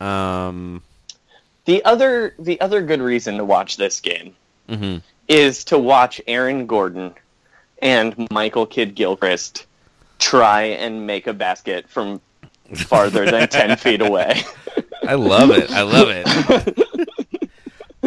Um. 0.00 0.82
the 1.64 1.84
other 1.84 2.34
the 2.38 2.60
other 2.60 2.82
good 2.82 3.00
reason 3.00 3.38
to 3.38 3.44
watch 3.44 3.76
this 3.76 3.98
game 3.98 4.36
mhm. 4.68 5.02
is 5.26 5.64
to 5.64 5.78
watch 5.78 6.20
Aaron 6.28 6.66
Gordon 6.66 7.14
and 7.82 8.28
Michael 8.30 8.66
Kidd 8.66 8.94
Gilchrist 8.94 9.66
try 10.20 10.62
and 10.62 11.04
make 11.04 11.26
a 11.26 11.32
basket 11.32 11.88
from 11.88 12.20
farther 12.74 13.28
than 13.28 13.48
ten 13.48 13.76
feet 13.78 14.02
away. 14.02 14.42
I 15.02 15.14
love 15.14 15.50
it. 15.50 15.70
I 15.72 15.82
love 15.82 16.08
it. 16.10 17.08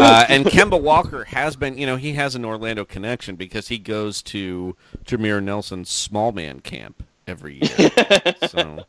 Uh, 0.02 0.26
and 0.30 0.46
Kemba 0.46 0.82
Walker 0.82 1.26
has 1.26 1.56
been, 1.56 1.78
you 1.78 1.86
know, 1.86 1.96
he 1.96 2.14
has 2.14 2.36
an 2.36 2.44
Orlando 2.46 2.86
connection 2.86 3.36
because 3.36 3.68
he 3.68 3.78
goes 3.78 4.22
to 4.24 4.76
Jameer 5.06 5.42
Nelson's 5.42 5.90
small 5.90 6.32
man 6.32 6.60
camp 6.60 7.04
every 7.28 7.62
year. 7.62 7.92
so, 8.48 8.86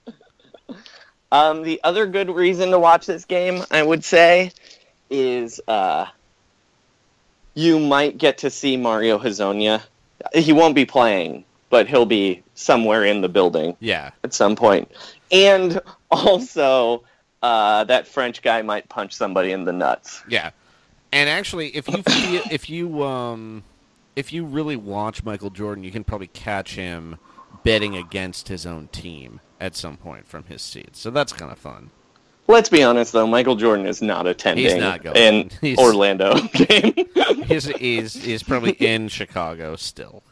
Um, 1.33 1.63
the 1.63 1.81
other 1.83 2.07
good 2.07 2.29
reason 2.31 2.71
to 2.73 2.79
watch 2.79 3.07
this 3.07 3.25
game, 3.25 3.63
I 3.71 3.83
would 3.83 4.05
say, 4.05 4.53
is 5.09 5.63
uh, 5.67 6.07
you 7.55 7.79
might 7.79 8.19
get 8.19 8.39
to 8.39 8.51
see 8.51 8.77
Mario 8.77 9.19
Hezonja. 9.19 9.83
He 10.35 10.53
won't 10.53 10.75
be 10.75 10.85
playing, 10.85 11.45
but 11.71 11.89
he'll 11.89 12.05
be 12.05 12.43
somewhere 12.55 13.05
in 13.07 13.23
the 13.23 13.31
building 13.31 13.79
yeah. 13.81 14.11
at 14.23 14.35
some 14.35 14.57
point. 14.57 14.91
And 15.31 15.81
also, 16.11 17.03
uh, 17.43 17.85
that 17.85 18.07
French 18.07 18.43
guy 18.43 18.61
might 18.61 18.87
punch 18.91 19.15
somebody 19.15 19.53
in 19.53 19.65
the 19.65 19.73
nuts. 19.73 20.23
Yeah. 20.29 20.51
And 21.13 21.29
actually, 21.29 21.69
if 21.77 21.89
you 21.89 22.03
feel, 22.03 22.43
if 22.51 22.69
you 22.71 23.03
um 23.05 23.65
if 24.17 24.33
you 24.33 24.45
really 24.45 24.77
watch 24.77 25.25
Michael 25.25 25.51
Jordan, 25.51 25.85
you 25.85 25.91
can 25.91 26.05
probably 26.05 26.27
catch 26.29 26.75
him 26.75 27.19
betting 27.65 27.97
against 27.97 28.49
his 28.49 28.67
own 28.67 28.89
team 28.89 29.41
at 29.61 29.77
some 29.77 29.97
point 29.97 30.27
from 30.27 30.45
his 30.45 30.61
seat. 30.63 30.97
So 30.97 31.11
that's 31.11 31.33
kind 31.33 31.53
of 31.53 31.59
fun. 31.59 31.91
Let's 32.49 32.69
be 32.69 32.83
honest, 32.83 33.13
though, 33.13 33.27
Michael 33.27 33.55
Jordan 33.55 33.87
is 33.87 34.03
not 34.03 34.27
attending 34.27 34.81
not 34.81 35.03
going. 35.03 35.17
an 35.17 35.51
He's- 35.61 35.79
Orlando 35.79 36.35
game. 36.53 36.95
He's 37.47 37.67
he's, 37.67 38.15
he's 38.15 38.43
probably 38.43 38.73
in 38.73 39.09
Chicago 39.09 39.77
still. 39.77 40.23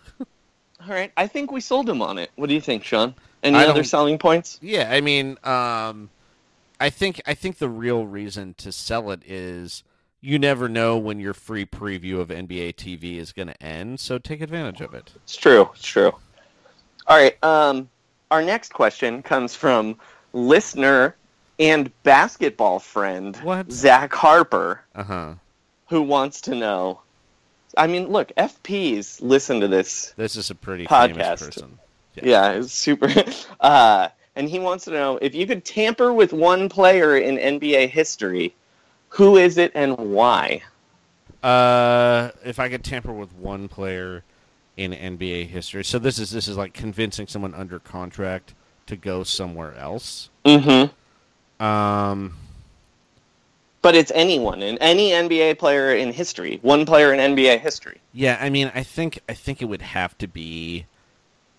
All 0.82 0.88
right, 0.94 1.12
I 1.16 1.26
think 1.26 1.52
we 1.52 1.60
sold 1.60 1.88
him 1.88 2.00
on 2.02 2.18
it. 2.18 2.30
What 2.36 2.48
do 2.48 2.54
you 2.54 2.60
think, 2.60 2.84
Sean? 2.84 3.14
Any 3.42 3.58
I 3.58 3.66
other 3.66 3.84
selling 3.84 4.18
points? 4.18 4.58
Yeah, 4.62 4.90
I 4.90 5.00
mean, 5.02 5.36
um, 5.44 6.10
I 6.80 6.90
think 6.90 7.20
I 7.26 7.34
think 7.34 7.58
the 7.58 7.68
real 7.68 8.06
reason 8.06 8.54
to 8.58 8.72
sell 8.72 9.10
it 9.10 9.20
is 9.26 9.82
you 10.20 10.38
never 10.38 10.68
know 10.68 10.98
when 10.98 11.18
your 11.20 11.34
free 11.34 11.64
preview 11.66 12.20
of 12.20 12.28
NBA 12.28 12.74
TV 12.74 13.16
is 13.16 13.32
going 13.32 13.48
to 13.48 13.62
end, 13.62 14.00
so 14.00 14.18
take 14.18 14.40
advantage 14.40 14.80
of 14.80 14.94
it. 14.94 15.12
It's 15.24 15.36
true. 15.36 15.68
It's 15.74 15.82
true. 15.86 16.12
All 17.06 17.16
right. 17.16 17.42
Um, 17.42 17.88
our 18.30 18.42
next 18.42 18.72
question 18.72 19.22
comes 19.22 19.54
from 19.54 19.96
listener 20.32 21.16
and 21.58 21.90
basketball 22.04 22.78
friend 22.78 23.36
What? 23.38 23.70
Zach 23.72 24.12
Harper, 24.12 24.82
Uh 24.94 25.02
huh. 25.02 25.34
who 25.88 26.02
wants 26.02 26.40
to 26.42 26.54
know. 26.54 27.00
I 27.76 27.86
mean, 27.86 28.08
look, 28.08 28.32
FPs 28.36 29.20
listen 29.22 29.60
to 29.60 29.68
this. 29.68 30.12
This 30.16 30.36
is 30.36 30.50
a 30.50 30.54
pretty 30.54 30.86
Podcast. 30.86 31.14
famous 31.16 31.40
person. 31.46 31.78
Yeah, 32.22 32.52
it's 32.52 32.72
super. 32.72 33.08
Uh, 33.60 34.08
and 34.36 34.48
he 34.48 34.58
wants 34.58 34.84
to 34.86 34.90
know 34.90 35.18
if 35.20 35.34
you 35.34 35.46
could 35.46 35.64
tamper 35.64 36.12
with 36.12 36.32
one 36.32 36.68
player 36.68 37.16
in 37.16 37.36
NBA 37.36 37.90
history, 37.90 38.54
who 39.10 39.36
is 39.36 39.58
it 39.58 39.72
and 39.74 39.96
why? 39.96 40.62
Uh, 41.42 42.30
if 42.44 42.58
I 42.58 42.68
could 42.68 42.84
tamper 42.84 43.12
with 43.12 43.32
one 43.34 43.68
player 43.68 44.24
in 44.76 44.92
NBA 44.92 45.48
history, 45.48 45.84
so 45.84 45.98
this 45.98 46.18
is 46.18 46.30
this 46.30 46.48
is 46.48 46.56
like 46.56 46.72
convincing 46.72 47.26
someone 47.26 47.54
under 47.54 47.78
contract 47.78 48.54
to 48.86 48.96
go 48.96 49.22
somewhere 49.22 49.74
else. 49.76 50.30
Mm-hmm. 50.44 51.64
Um, 51.64 52.36
but 53.82 53.94
it's 53.94 54.12
anyone 54.14 54.62
in 54.62 54.78
any 54.78 55.10
NBA 55.10 55.58
player 55.58 55.94
in 55.94 56.12
history, 56.12 56.58
one 56.62 56.84
player 56.84 57.12
in 57.12 57.34
NBA 57.34 57.60
history. 57.60 58.00
Yeah, 58.12 58.38
I 58.40 58.50
mean, 58.50 58.70
I 58.74 58.82
think 58.82 59.20
I 59.28 59.34
think 59.34 59.62
it 59.62 59.66
would 59.66 59.82
have 59.82 60.16
to 60.18 60.28
be 60.28 60.86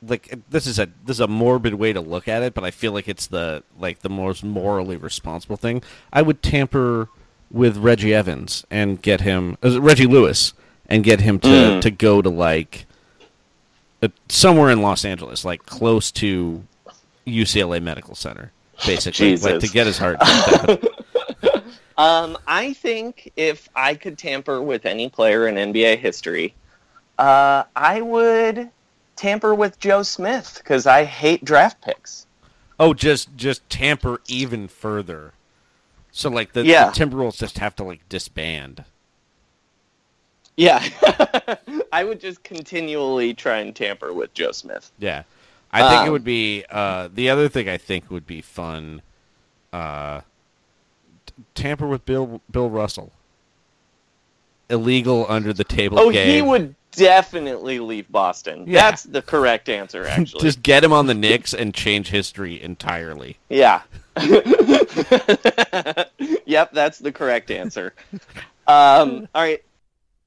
like 0.07 0.33
this 0.49 0.67
is 0.67 0.79
a 0.79 0.87
this 1.05 1.17
is 1.17 1.21
a 1.21 1.27
morbid 1.27 1.73
way 1.75 1.93
to 1.93 2.01
look 2.01 2.27
at 2.27 2.43
it, 2.43 2.53
but 2.53 2.63
I 2.63 2.71
feel 2.71 2.91
like 2.91 3.07
it's 3.07 3.27
the 3.27 3.63
like 3.79 3.99
the 3.99 4.09
most 4.09 4.43
morally 4.43 4.97
responsible 4.97 5.57
thing. 5.57 5.81
I 6.13 6.21
would 6.21 6.41
tamper 6.43 7.09
with 7.51 7.77
Reggie 7.77 8.13
Evans 8.13 8.65
and 8.71 9.01
get 9.01 9.21
him 9.21 9.57
uh, 9.63 9.79
Reggie 9.81 10.07
Lewis 10.07 10.53
and 10.87 11.03
get 11.03 11.21
him 11.21 11.39
to 11.39 11.47
Mm. 11.47 11.81
to 11.81 11.91
go 11.91 12.21
to 12.21 12.29
like 12.29 12.85
uh, 14.01 14.07
somewhere 14.29 14.69
in 14.71 14.81
Los 14.81 15.05
Angeles, 15.05 15.45
like 15.45 15.65
close 15.65 16.11
to 16.13 16.63
UCLA 17.27 17.81
Medical 17.81 18.15
Center, 18.15 18.51
basically, 18.85 19.37
like 19.37 19.59
to 19.59 19.67
get 19.67 19.85
his 19.87 19.97
heart. 19.97 20.17
out. 20.21 20.83
Um, 21.97 22.35
I 22.47 22.73
think 22.73 23.31
if 23.35 23.69
I 23.75 23.93
could 23.93 24.17
tamper 24.17 24.59
with 24.59 24.87
any 24.87 25.07
player 25.07 25.47
in 25.47 25.55
NBA 25.55 25.99
history, 25.99 26.55
uh, 27.19 27.63
I 27.75 28.01
would 28.01 28.71
tamper 29.15 29.53
with 29.53 29.77
Joe 29.79 30.01
Smith 30.01 30.55
because 30.57 30.87
I 30.87 31.03
hate 31.03 31.45
draft 31.45 31.79
picks. 31.81 32.25
Oh, 32.79 32.95
just 32.95 33.35
just 33.35 33.69
tamper 33.69 34.19
even 34.27 34.67
further. 34.67 35.33
So 36.11 36.29
like 36.29 36.53
the, 36.53 36.65
Yeah. 36.65 36.89
the 36.89 36.99
Timberwolves 37.05 37.37
just 37.37 37.57
have 37.59 37.75
to 37.77 37.83
like 37.83 38.07
disband. 38.09 38.83
Yeah, 40.57 40.83
I 41.93 42.03
would 42.03 42.19
just 42.19 42.43
continually 42.43 43.33
try 43.33 43.59
and 43.59 43.75
tamper 43.75 44.13
with 44.13 44.33
Joe 44.33 44.51
Smith. 44.51 44.91
Yeah. 44.99 45.23
I 45.71 45.89
think 45.89 46.03
it 46.03 46.07
Um, 46.07 46.11
would 46.11 46.25
be 46.25 46.65
uh, 46.69 47.07
the 47.13 47.29
other 47.29 47.47
thing 47.47 47.69
I 47.69 47.77
think 47.77 48.11
would 48.11 48.27
be 48.27 48.41
fun 48.41 49.01
uh, 49.71 50.21
tamper 51.55 51.87
with 51.87 52.05
Bill 52.05 52.41
Bill 52.51 52.69
Russell. 52.69 53.11
Illegal 54.69 55.25
under 55.29 55.53
the 55.53 55.63
table 55.63 55.97
Oh, 55.99 56.11
game. 56.11 56.27
he 56.29 56.41
would 56.41 56.75
definitely 56.91 57.79
leave 57.79 58.11
Boston. 58.11 58.65
Yeah. 58.67 58.81
That's 58.81 59.03
the 59.03 59.21
correct 59.21 59.69
answer, 59.69 60.05
actually. 60.07 60.41
just 60.41 60.63
get 60.63 60.83
him 60.83 60.93
on 60.93 61.07
the 61.07 61.13
Knicks 61.13 61.53
and 61.53 61.73
change 61.73 62.09
history 62.09 62.61
entirely. 62.61 63.37
Yeah. 63.49 63.81
yep, 66.45 66.71
that's 66.73 66.99
the 66.99 67.11
correct 67.13 67.51
answer. 67.51 67.93
Um, 68.67 69.27
all 69.33 69.41
right. 69.41 69.63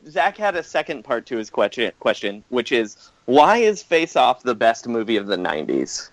Zach 0.09 0.37
had 0.37 0.55
a 0.55 0.63
second 0.63 1.03
part 1.03 1.27
to 1.27 1.37
his 1.37 1.49
question, 1.49 1.91
question, 1.99 2.45
which 2.51 2.73
is 2.73 3.11
why 3.25 3.59
is 3.59 3.83
Face 3.83 4.17
Off 4.17 4.43
the 4.43 4.55
best 4.55 4.87
movie 4.87 5.17
of 5.17 5.27
the 5.27 5.37
90s? 5.37 6.11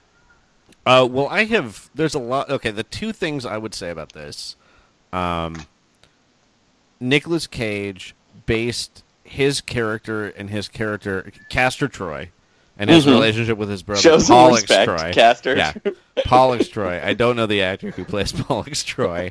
Uh, 0.86 1.08
well, 1.10 1.28
I 1.28 1.43
have. 1.45 1.89
There's 1.93 2.16
a 2.16 2.20
lot. 2.20 2.49
Okay, 2.49 2.72
the 2.72 2.84
two 2.84 3.12
things 3.12 3.45
I 3.45 3.58
would 3.58 3.76
say 3.76 3.89
about 3.89 4.14
this. 4.14 4.56
Um, 5.14 5.66
Nicolas 6.99 7.47
Cage 7.47 8.16
based 8.45 9.04
his 9.32 9.61
character 9.61 10.27
and 10.27 10.49
his 10.49 10.67
character 10.67 11.32
Castor 11.49 11.88
Troy 11.88 12.29
and 12.77 12.89
his 12.89 13.05
Mhm. 13.05 13.11
relationship 13.13 13.57
with 13.57 13.69
his 13.69 13.82
brother 13.84 14.01
Show 14.01 14.19
Pollux 14.19 14.61
respect, 14.63 14.86
Troy. 14.89 15.11
Castor. 15.13 15.55
Yeah, 15.55 15.73
Pollux 16.25 16.67
Troy. 16.67 17.01
I 17.03 17.13
don't 17.13 17.36
know 17.38 17.45
the 17.45 17.61
actor 17.61 17.91
who 17.91 18.03
plays 18.05 18.32
Pollux 18.43 18.84
Troy. 18.84 19.29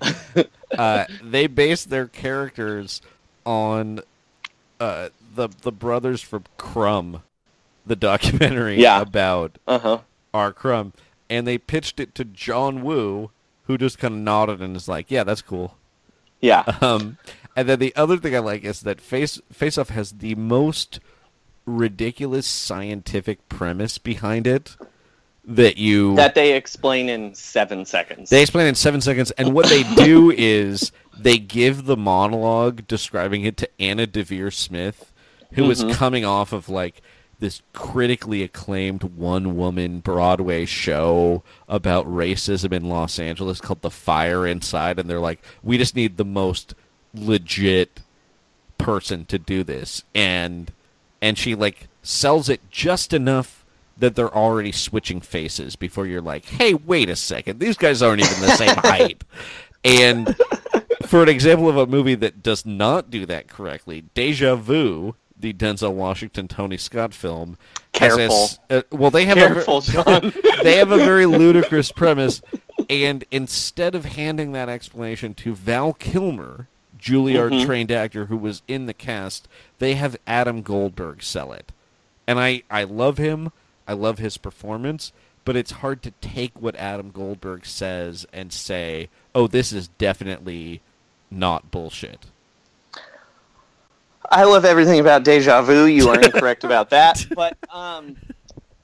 Uh, 0.77 1.05
they 1.23 1.47
based 1.47 1.91
their 1.91 2.07
characters 2.07 3.03
on 3.45 4.01
uh, 4.81 5.11
the 5.35 5.49
the 5.63 5.73
brothers 5.73 6.23
from 6.23 6.45
Crumb, 6.57 7.23
the 7.87 7.97
documentary 7.97 8.81
Yeah. 8.81 9.01
about 9.03 9.59
Uh-huh. 9.67 9.99
R. 10.33 10.53
Crumb, 10.53 10.93
and 11.29 11.47
they 11.47 11.59
pitched 11.59 12.01
it 12.01 12.15
to 12.15 12.25
John 12.25 12.83
Woo, 12.83 13.31
who 13.65 13.77
just 13.77 13.99
kind 13.99 14.15
of 14.15 14.21
nodded 14.21 14.61
and 14.63 14.75
is 14.77 14.89
like, 14.89 15.11
"Yeah, 15.11 15.25
that's 15.25 15.43
cool." 15.43 15.77
Yeah. 16.41 16.63
Um, 16.81 17.19
and 17.57 17.69
then 17.69 17.79
the 17.79 17.95
other 17.97 18.17
thing 18.17 18.35
I 18.35 18.39
like 18.41 18.65
is 18.65 18.81
that 18.83 19.01
Face 19.01 19.41
Face 19.53 19.77
Off 19.79 19.91
has 19.91 20.13
the 20.13 20.35
most 20.35 21.01
ridiculous 21.67 22.47
scientific 22.47 23.49
premise 23.49 23.99
behind 23.99 24.47
it 24.47 24.77
that 25.45 25.77
you 25.77 26.15
That 26.17 26.35
they 26.35 26.55
explain 26.55 27.09
in 27.09 27.35
seven 27.35 27.85
seconds. 27.85 28.31
they 28.31 28.43
explain 28.43 28.67
in 28.67 28.75
seven 28.75 29.01
seconds, 29.01 29.31
and 29.33 29.55
what 29.55 29.67
they 29.67 29.83
do 29.95 30.31
is 30.37 30.93
they 31.19 31.39
give 31.39 31.85
the 31.87 31.97
monologue 31.97 32.87
describing 32.87 33.45
it 33.45 33.57
to 33.59 33.69
Anna 33.81 34.07
Deavere 34.07 34.53
Smith, 34.53 35.13
who 35.55 35.65
was 35.65 35.83
Mhm. 35.85 35.93
coming 35.95 36.25
off 36.25 36.53
of 36.53 36.69
like 36.69 37.03
this 37.41 37.63
critically 37.73 38.43
acclaimed 38.43 39.03
one 39.03 39.57
woman 39.57 40.01
Broadway 40.01 40.67
show 40.67 41.43
about 41.69 42.07
racism 42.07 42.71
in 42.73 42.89
Los 42.89 43.19
Angeles 43.19 43.61
called 43.63 43.81
The 43.81 43.91
Fire 43.91 44.47
Inside, 44.47 44.99
and 44.99 45.09
they're 45.09 45.19
like, 45.21 45.41
we 45.63 45.79
just 45.79 45.97
need 45.97 46.17
the 46.19 46.25
most 46.25 46.75
legit 47.15 48.01
person 48.79 49.25
to 49.27 49.39
do 49.39 49.63
this 49.63 50.05
and 50.15 50.73
and 51.21 51.37
she 51.37 51.55
like 51.55 51.89
sells 52.03 52.49
it 52.49 52.61
just 52.71 53.13
enough 53.13 53.65
that 53.99 54.17
they're 54.17 54.35
already 54.35 54.73
switching 54.73 55.21
faces 55.21 55.77
before 55.77 56.07
you're 56.07 56.23
like, 56.23 56.47
hey, 56.47 56.73
wait 56.75 57.11
a 57.11 57.17
second, 57.17 57.61
these 57.61 57.77
guys 57.77 58.01
aren't 58.03 58.23
even 58.23 58.41
the 58.41 58.57
same 58.57 58.77
height. 58.77 59.25
And 59.83 60.37
for 61.07 61.23
an 61.23 61.31
example 61.31 61.67
of 61.67 61.79
a 61.79 61.87
movie 61.87 62.15
that 62.17 62.43
does 62.43 62.67
not 62.67 63.11
do 63.11 63.25
that 63.25 63.49
correctly, 63.49 64.05
Deja 64.13 64.57
Vu, 64.57 65.15
the 65.39 65.55
Denzel 65.55 65.95
Washington 65.95 66.49
Tony 66.49 66.77
Scott 66.77 67.15
film, 67.15 67.57
has 67.95 68.13
a 68.13 68.17
Careful. 68.19 68.49
uh, 68.69 68.83
well, 68.93 69.11
they 69.11 69.25
have 69.25 69.39
Careful, 69.39 69.79
a 69.79 70.33
they 70.63 70.77
have 70.77 70.91
a 70.91 70.99
very 70.99 71.25
ludicrous 71.25 71.91
premise, 71.93 72.43
and 72.91 73.25
instead 73.31 73.95
of 73.95 74.05
handing 74.05 74.53
that 74.53 74.69
explanation 74.69 75.33
to 75.33 75.55
Val 75.55 75.95
Kilmer, 75.95 76.69
Juilliard 77.01 77.53
Mhm. 77.53 77.65
trained 77.67 77.91
actor 77.93 78.27
who 78.27 78.37
was 78.37 78.63
in 78.69 78.87
the 78.87 78.95
cast, 78.95 79.49
they 79.79 79.95
have 79.95 80.17
Adam 80.27 80.63
Goldberg 80.63 81.23
sell 81.23 81.53
it. 81.53 81.73
And 82.27 82.39
I, 82.39 82.63
I 82.71 82.85
love 82.85 83.19
him. 83.19 83.51
I 83.89 83.93
love 83.95 84.19
his 84.19 84.37
performance, 84.37 85.13
but 85.45 85.57
it's 85.57 85.73
hard 85.73 86.03
to 86.05 86.13
take 86.21 86.53
what 86.61 86.77
Adam 86.77 87.11
Goldberg 87.11 87.67
says 87.67 88.25
and 88.33 88.53
say, 88.53 89.09
"Oh, 89.35 89.47
this 89.49 89.73
is 89.73 89.89
definitely 89.99 90.81
not 91.31 91.71
bullshit." 91.73 92.27
I 94.31 94.45
love 94.45 94.65
everything 94.65 95.01
about 95.01 95.25
Deja 95.25 95.63
Vu. 95.63 95.87
You 95.87 96.09
are 96.11 96.21
incorrect 96.23 96.63
about 96.65 96.91
that. 96.91 97.27
But 97.35 97.57
um, 97.71 98.17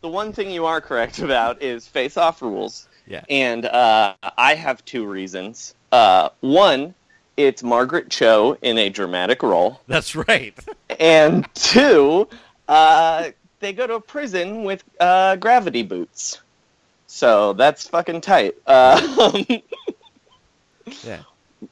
the 0.01 0.09
one 0.09 0.33
thing 0.33 0.51
you 0.51 0.67
are 0.67 0.81
correct 0.81 1.21
about 1.21 1.63
is 1.63 1.87
face 1.87 2.17
off 2.17 2.43
rules. 2.43 2.89
Yeah. 3.07 3.23
And 3.31 3.65
uh, 3.67 4.15
I 4.37 4.55
have 4.55 4.85
two 4.85 5.07
reasons. 5.07 5.75
Uh, 5.93 6.31
one, 6.41 6.95
it's 7.37 7.63
Margaret 7.63 8.11
Cho 8.11 8.57
in 8.63 8.79
a 8.79 8.89
dramatic 8.89 9.43
role. 9.43 9.81
That's 9.87 10.15
right. 10.17 10.55
And 10.99 11.47
two, 11.55 12.29
uh, 12.69 13.31
they 13.61 13.73
go 13.73 13.87
to 13.87 13.95
a 13.95 14.01
prison 14.01 14.65
with 14.65 14.83
uh, 15.01 15.37
gravity 15.37 15.83
boots. 15.83 16.41
So 17.07 17.53
that's 17.55 17.89
fucking 17.89 18.21
tight. 18.23 18.55
Uh, 18.67 19.01
Yeah. 21.03 21.23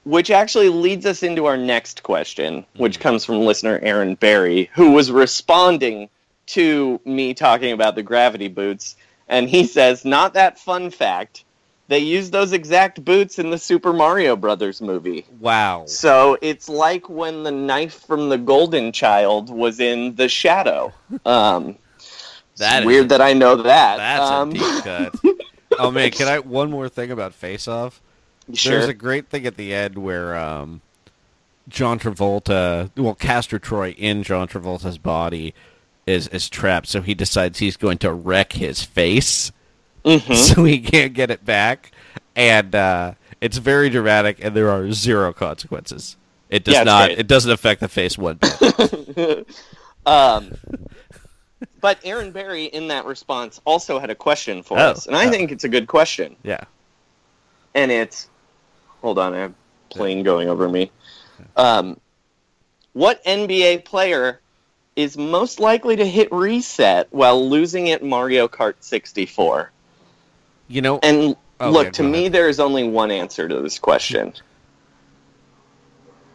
which 0.05 0.31
actually 0.31 0.71
leads 0.71 1.07
us 1.07 1.23
into 1.23 1.47
our 1.47 1.57
next 1.57 2.03
question, 2.03 2.65
which 2.77 2.99
comes 2.99 3.25
from 3.25 3.41
listener 3.43 3.79
Aaron 3.83 4.17
Barry, 4.17 4.71
who 4.75 4.91
was 4.93 5.11
responding 5.13 6.09
to 6.47 7.01
me 7.05 7.33
talking 7.35 7.73
about 7.73 7.95
the 7.95 8.03
gravity 8.03 8.49
boots. 8.49 8.97
And 9.29 9.49
he 9.49 9.65
says, 9.65 10.05
Not 10.05 10.35
that 10.35 10.59
fun 10.59 10.91
fact. 10.91 11.44
They 11.89 11.99
used 11.99 12.33
those 12.33 12.53
exact 12.53 13.05
boots 13.05 13.39
in 13.39 13.51
the 13.51 13.59
Super 13.59 13.93
Mario 13.93 14.37
Brothers 14.37 14.81
movie. 14.81 15.27
Wow. 15.39 15.85
So 15.87 16.39
it's 16.41 16.69
like 16.69 17.11
when 17.11 17.43
the 17.43 17.51
knife 17.51 18.01
from 18.07 18.31
the 18.31 18.39
Golden 18.39 18.91
Child 18.91 19.51
was 19.51 19.81
in 19.81 20.15
The 20.17 20.29
Shadow. 20.29 20.93
Um, 21.27 21.77
That 22.57 22.85
weird 22.87 23.09
that 23.11 23.21
I 23.21 23.33
know 23.33 23.57
that. 23.57 23.97
That's 23.97 24.31
um, 24.31 24.51
a 24.51 24.53
deep 24.53 24.85
cut. 24.85 25.15
oh 25.79 25.91
man, 25.91 26.11
can 26.11 26.29
I 26.29 26.39
one 26.39 26.71
more 26.71 26.89
thing 26.89 27.11
about 27.11 27.35
Face 27.35 27.69
Off? 27.69 28.01
Sure. 28.53 28.73
There's 28.73 28.89
a 28.89 28.95
great 28.95 29.29
thing 29.29 29.47
at 29.47 29.57
the 29.57 29.75
end 29.75 29.99
where 29.99 30.37
um, 30.37 30.81
John 31.69 31.99
Travolta, 31.99 32.91
well, 32.97 33.15
Castor 33.15 33.59
Troy 33.59 33.91
in 33.91 34.23
John 34.23 34.49
Travolta's 34.49 34.99
body 34.99 35.55
is 36.07 36.29
is 36.29 36.49
trapped, 36.49 36.87
so 36.89 37.01
he 37.01 37.15
decides 37.15 37.59
he's 37.59 37.77
going 37.77 37.99
to 37.99 38.13
wreck 38.13 38.53
his 38.53 38.83
face, 38.83 39.51
Mhm. 40.05 40.35
so 40.55 40.65
he 40.65 40.81
can't 40.81 41.15
get 41.15 41.31
it 41.31 41.45
back, 41.45 41.93
and 42.37 42.75
uh, 42.75 43.15
it's 43.41 43.59
very 43.59 43.91
dramatic, 43.91 44.43
and 44.45 44.55
there 44.55 44.71
are 44.71 44.91
zero 44.93 45.33
consequences. 45.33 46.17
It 46.51 46.65
does 46.65 46.75
yeah, 46.75 46.85
not. 46.85 47.07
great. 47.09 47.19
It 47.19 47.27
doesn't 47.27 47.51
affect 47.51 47.81
the 47.81 47.89
face 47.89 48.17
one 48.19 48.37
bit. 48.37 49.49
um, 50.07 50.53
but 51.81 51.99
Aaron 52.05 52.31
Barry, 52.31 52.67
in 52.67 52.89
that 52.89 53.07
response, 53.07 53.61
also 53.65 53.99
had 53.99 54.11
a 54.11 54.15
question 54.15 54.63
for 54.63 54.79
Oh, 54.79 54.91
us, 54.91 55.07
and 55.07 55.17
I 55.17 55.27
oh. 55.27 55.31
think 55.31 55.51
it's 55.53 55.65
a 55.65 55.69
good 55.69 55.87
question. 55.87 56.37
yeah. 56.43 56.65
And 57.75 57.91
it's, 57.91 58.29
hold 59.03 59.19
on, 59.19 59.35
I 59.35 59.39
have 59.39 59.51
a 59.51 59.95
plane 59.95 60.23
going 60.23 60.49
over 60.49 60.69
me. 60.69 60.93
Um, 61.57 61.99
what 62.93 63.25
NBA 63.25 63.85
player 63.85 64.41
is 64.95 65.19
most 65.19 65.59
likely 65.59 65.97
to 65.97 66.07
hit 66.07 66.31
reset 66.31 67.09
while 67.11 67.49
losing 67.49 67.91
at 67.91 68.05
Mario 68.05 68.47
Kart 68.47 68.75
64? 68.79 69.73
You 70.69 70.83
know, 70.83 70.99
And 71.03 71.37
Oh, 71.61 71.71
look, 71.71 71.85
yeah, 71.87 71.91
to 71.93 72.03
me, 72.03 72.21
ahead. 72.21 72.33
there 72.33 72.49
is 72.49 72.59
only 72.61 72.89
one 72.89 73.11
answer 73.11 73.49
to 73.49 73.61
this 73.61 73.79
question. 73.79 74.33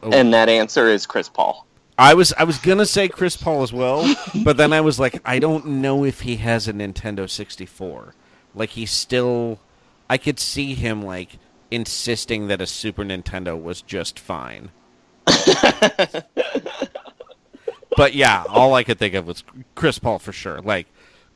Oh. 0.01 0.11
And 0.11 0.33
that 0.33 0.47
answer 0.49 0.87
is 0.87 1.05
Chris 1.05 1.27
Paul. 1.27 1.65
I 1.97 2.13
was 2.13 2.31
I 2.33 2.45
was 2.45 2.57
gonna 2.59 2.85
say 2.85 3.09
Chris 3.09 3.35
Paul 3.35 3.61
as 3.61 3.73
well, 3.73 4.15
but 4.43 4.55
then 4.55 4.71
I 4.71 4.79
was 4.79 4.99
like, 4.99 5.21
I 5.25 5.39
don't 5.39 5.65
know 5.65 6.05
if 6.05 6.21
he 6.21 6.37
has 6.37 6.69
a 6.69 6.73
Nintendo 6.73 7.29
64. 7.29 8.15
Like 8.55 8.69
he's 8.71 8.91
still, 8.91 9.59
I 10.09 10.17
could 10.17 10.39
see 10.39 10.73
him 10.73 11.03
like 11.03 11.37
insisting 11.69 12.47
that 12.47 12.61
a 12.61 12.65
Super 12.65 13.03
Nintendo 13.03 13.61
was 13.61 13.81
just 13.81 14.17
fine. 14.17 14.71
but 17.97 18.13
yeah, 18.15 18.45
all 18.47 18.73
I 18.73 18.83
could 18.83 18.97
think 18.97 19.13
of 19.13 19.27
was 19.27 19.43
Chris 19.75 19.99
Paul 19.99 20.19
for 20.19 20.31
sure. 20.31 20.61
Like 20.61 20.87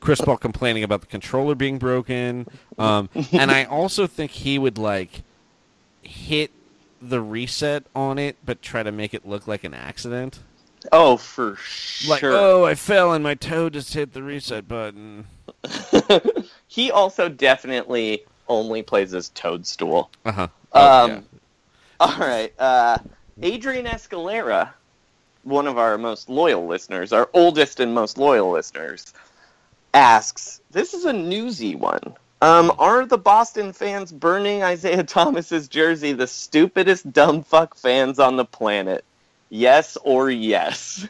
Chris 0.04 0.20
Paul 0.20 0.36
complaining 0.36 0.84
about 0.84 1.00
the 1.00 1.06
controller 1.06 1.54
being 1.54 1.78
broken, 1.78 2.46
um, 2.78 3.08
and 3.32 3.50
I 3.50 3.64
also 3.64 4.06
think 4.06 4.32
he 4.32 4.58
would 4.58 4.76
like 4.76 5.22
hit 6.02 6.50
the 7.00 7.22
reset 7.22 7.84
on 7.96 8.18
it, 8.18 8.36
but 8.44 8.60
try 8.60 8.82
to 8.82 8.92
make 8.92 9.14
it 9.14 9.26
look 9.26 9.48
like 9.48 9.64
an 9.64 9.72
accident. 9.72 10.40
Oh, 10.92 11.16
for 11.16 11.56
sure. 11.56 12.10
Like, 12.10 12.22
oh, 12.22 12.66
I 12.66 12.74
fell 12.74 13.14
and 13.14 13.24
my 13.24 13.34
toe 13.34 13.70
just 13.70 13.94
hit 13.94 14.12
the 14.12 14.22
reset 14.22 14.68
button. 14.68 15.24
he 16.68 16.90
also 16.90 17.30
definitely 17.30 18.24
only 18.46 18.82
plays 18.82 19.14
as 19.14 19.30
Toadstool. 19.30 20.10
Uh 20.26 20.32
huh. 20.32 20.48
Um, 20.74 21.24
All 21.98 22.18
right. 22.18 22.52
Uh, 22.58 22.98
Adrian 23.40 23.86
Escalera, 23.86 24.68
one 25.44 25.66
of 25.66 25.78
our 25.78 25.96
most 25.96 26.28
loyal 26.28 26.66
listeners, 26.66 27.10
our 27.14 27.30
oldest 27.32 27.80
and 27.80 27.94
most 27.94 28.18
loyal 28.18 28.50
listeners, 28.50 29.14
asks 29.94 30.60
this 30.72 30.92
is 30.92 31.04
a 31.04 31.12
newsy 31.12 31.74
one. 31.74 32.14
Um, 32.42 32.72
are 32.78 33.06
the 33.06 33.16
Boston 33.16 33.72
fans 33.72 34.12
burning 34.12 34.62
Isaiah 34.62 35.04
Thomas's 35.04 35.66
jersey 35.68 36.12
the 36.12 36.26
stupidest 36.26 37.10
dumb 37.12 37.42
fuck 37.42 37.74
fans 37.76 38.18
on 38.18 38.36
the 38.36 38.44
planet? 38.44 39.04
Yes 39.48 39.96
or 40.04 40.30
yes? 40.30 41.08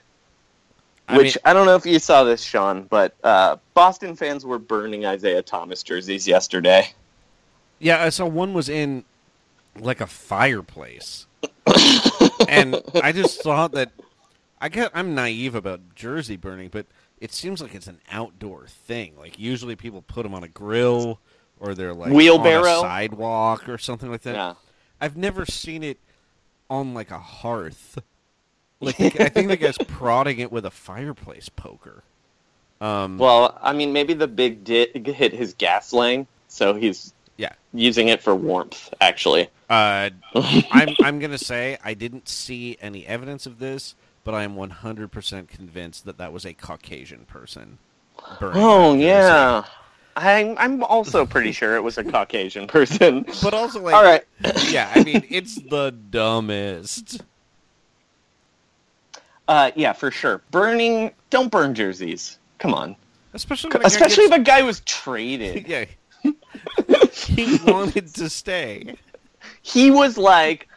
I 1.08 1.16
Which 1.16 1.34
mean- 1.36 1.42
I 1.44 1.52
don't 1.52 1.66
know 1.66 1.74
if 1.76 1.86
you 1.86 1.98
saw 1.98 2.24
this, 2.24 2.42
Sean, 2.42 2.84
but 2.84 3.14
uh, 3.24 3.56
Boston 3.74 4.14
fans 4.16 4.44
were 4.46 4.58
burning 4.58 5.04
Isaiah 5.06 5.42
Thomas 5.42 5.82
jerseys 5.82 6.28
yesterday. 6.28 6.88
Yeah, 7.80 8.02
I 8.02 8.10
saw 8.10 8.26
one 8.26 8.54
was 8.54 8.68
in 8.68 9.04
like 9.80 10.00
a 10.00 10.06
fireplace, 10.06 11.26
and 12.48 12.80
I 13.02 13.12
just 13.12 13.42
thought 13.42 13.72
that 13.72 13.90
I 14.60 14.68
get 14.68 14.92
I'm 14.94 15.14
naive 15.14 15.54
about 15.54 15.80
jersey 15.94 16.36
burning, 16.36 16.68
but 16.68 16.86
it 17.24 17.32
seems 17.32 17.62
like 17.62 17.74
it's 17.74 17.86
an 17.86 18.00
outdoor 18.12 18.66
thing. 18.66 19.14
Like 19.16 19.38
usually 19.38 19.76
people 19.76 20.02
put 20.02 20.24
them 20.24 20.34
on 20.34 20.44
a 20.44 20.48
grill 20.48 21.18
or 21.58 21.74
they're 21.74 21.94
like 21.94 22.08
on 22.08 22.12
a 22.12 22.14
Wheelbarrow? 22.16 22.82
sidewalk 22.82 23.66
or 23.66 23.78
something 23.78 24.10
like 24.10 24.20
that. 24.22 24.34
Yeah. 24.34 24.54
I've 25.00 25.16
never 25.16 25.46
seen 25.46 25.82
it 25.82 25.98
on 26.68 26.92
like 26.92 27.10
a 27.10 27.18
hearth. 27.18 27.98
Like 28.80 29.00
I 29.18 29.30
think 29.30 29.48
the 29.48 29.56
guy's 29.56 29.78
prodding 29.88 30.40
it 30.40 30.52
with 30.52 30.66
a 30.66 30.70
fireplace 30.70 31.48
poker. 31.48 32.02
Um, 32.82 33.16
Well, 33.16 33.58
I 33.62 33.72
mean, 33.72 33.94
maybe 33.94 34.12
the 34.12 34.28
big 34.28 34.62
dig 34.64 35.06
hit 35.06 35.32
his 35.32 35.54
gas 35.54 35.94
line, 35.94 36.26
so 36.48 36.74
he's 36.74 37.14
yeah. 37.38 37.52
using 37.72 38.08
it 38.08 38.20
for 38.22 38.34
warmth. 38.34 38.92
Actually, 39.00 39.48
Uh, 39.70 40.10
I'm 40.34 40.94
I'm 41.02 41.18
gonna 41.20 41.38
say 41.38 41.78
I 41.82 41.94
didn't 41.94 42.28
see 42.28 42.76
any 42.82 43.06
evidence 43.06 43.46
of 43.46 43.58
this, 43.58 43.94
but 44.24 44.34
I 44.34 44.42
am 44.42 44.56
100% 44.56 45.48
convinced 45.48 46.04
that 46.06 46.18
that 46.18 46.32
was 46.32 46.44
a 46.44 46.52
Caucasian 46.54 47.26
person. 47.26 47.78
oh 48.40 48.94
yeah, 48.94 49.64
I'm 50.16 50.56
I'm 50.58 50.82
also 50.84 51.26
pretty 51.26 51.52
sure 51.52 51.76
it 51.76 51.82
was 51.82 51.98
a 51.98 52.04
Caucasian 52.04 52.66
person. 52.66 53.24
But 53.42 53.54
also, 53.54 53.80
like, 53.80 53.94
all 53.94 54.02
right, 54.02 54.24
yeah, 54.70 54.90
I 54.94 55.02
mean, 55.02 55.24
it's 55.28 55.56
the 55.56 55.90
dumbest. 56.10 57.22
uh, 59.48 59.70
yeah, 59.74 59.92
for 59.92 60.10
sure. 60.10 60.40
Burning, 60.50 61.10
don't 61.30 61.50
burn 61.50 61.74
jerseys. 61.74 62.38
Come 62.58 62.74
on, 62.74 62.96
Especially 63.34 63.68
when 63.68 63.76
a 63.76 63.82
guy 63.82 63.86
especially 63.88 64.24
if 64.24 64.32
a 64.32 64.38
guy 64.38 64.62
was 64.62 64.80
traded. 64.80 65.66
yeah, 65.68 65.84
he 67.12 67.58
wanted 67.66 68.14
to 68.14 68.30
stay. 68.30 68.94
he 69.62 69.90
was 69.90 70.16
like, 70.16 70.68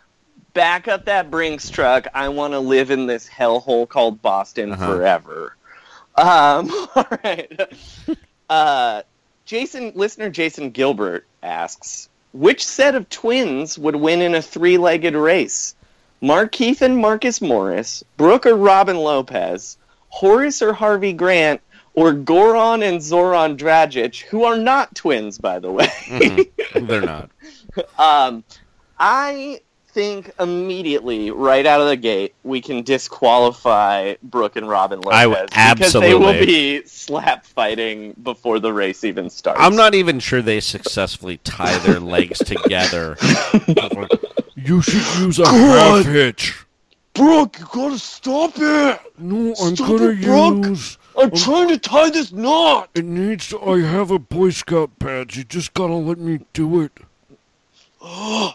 back 0.57 0.87
up 0.87 1.05
that 1.05 1.29
Brinks 1.29 1.69
truck. 1.69 2.07
I 2.15 2.29
want 2.29 2.53
to 2.53 2.59
live 2.59 2.89
in 2.89 3.05
this 3.05 3.29
hellhole 3.29 3.87
called 3.87 4.21
Boston 4.23 4.71
Uh-huh. 4.71 4.87
forever. 4.87 5.55
Um, 6.15 6.71
all 6.95 7.05
right. 7.23 7.71
Uh, 8.49 9.03
Jason, 9.45 9.91
listener 9.93 10.31
Jason 10.31 10.71
Gilbert 10.71 11.27
asks, 11.43 12.09
which 12.33 12.65
set 12.65 12.95
of 12.95 13.07
twins 13.09 13.77
would 13.77 13.95
win 13.95 14.19
in 14.21 14.33
a 14.33 14.41
three-legged 14.41 15.13
race? 15.13 15.75
Markieff 16.23 16.81
and 16.81 16.97
Marcus 16.97 17.39
Morris, 17.39 18.03
Brooke 18.17 18.47
or 18.47 18.55
Robin 18.55 18.97
Lopez, 18.97 19.77
Horace 20.09 20.63
or 20.63 20.73
Harvey 20.73 21.13
Grant, 21.13 21.61
or 21.93 22.13
Goran 22.13 22.81
and 22.83 22.99
Zoran 22.99 23.57
Dragic, 23.57 24.21
who 24.23 24.43
are 24.43 24.57
not 24.57 24.95
twins, 24.95 25.37
by 25.37 25.59
the 25.59 25.71
way. 25.71 25.85
Mhm. 26.07 26.87
They're 26.87 27.01
not. 27.01 27.29
Um, 27.99 28.43
I 28.97 29.59
think 29.97 30.31
immediately, 30.39 31.31
right 31.31 31.65
out 31.65 31.81
of 31.81 31.87
the 31.87 31.97
gate, 31.97 32.35
we 32.43 32.61
can 32.61 32.83
disqualify 32.83 34.13
Brooke 34.21 34.55
and 34.55 34.69
Robin 34.69 35.01
Lopez 35.01 35.17
I 35.17 35.23
w- 35.23 35.75
because 35.75 35.93
they 35.93 36.13
will 36.13 36.33
be 36.33 36.85
slap 36.85 37.43
fighting 37.43 38.13
before 38.21 38.59
the 38.59 38.71
race 38.71 39.03
even 39.03 39.27
starts. 39.31 39.59
I'm 39.59 39.75
not 39.75 39.95
even 39.95 40.19
sure 40.19 40.43
they 40.43 40.59
successfully 40.59 41.37
tie 41.37 41.79
their 41.79 41.99
legs 41.99 42.37
together. 42.37 43.17
you 44.55 44.83
should 44.83 45.19
use 45.19 45.39
a 45.39 45.47
half 45.47 46.05
hitch. 46.05 46.63
Brooke, 47.15 47.57
you 47.57 47.65
gotta 47.71 47.97
stop 47.97 48.51
it! 48.57 48.99
No, 49.17 49.55
I'm 49.59 49.75
Stop 49.75 49.87
gonna 49.87 50.09
it, 50.09 50.21
Brooke. 50.21 50.65
use. 50.67 50.99
I'm 51.17 51.31
trying 51.31 51.69
to 51.69 51.79
tie 51.79 52.11
this 52.11 52.31
knot. 52.31 52.91
It 52.93 53.05
needs. 53.05 53.47
To, 53.47 53.59
I 53.63 53.81
have 53.81 54.11
a 54.11 54.19
Boy 54.19 54.51
Scout 54.51 54.99
badge. 54.99 55.37
You 55.37 55.43
just 55.43 55.73
gotta 55.73 55.95
let 55.95 56.19
me 56.19 56.41
do 56.53 56.81
it. 56.81 56.91
Oh, 57.99 58.53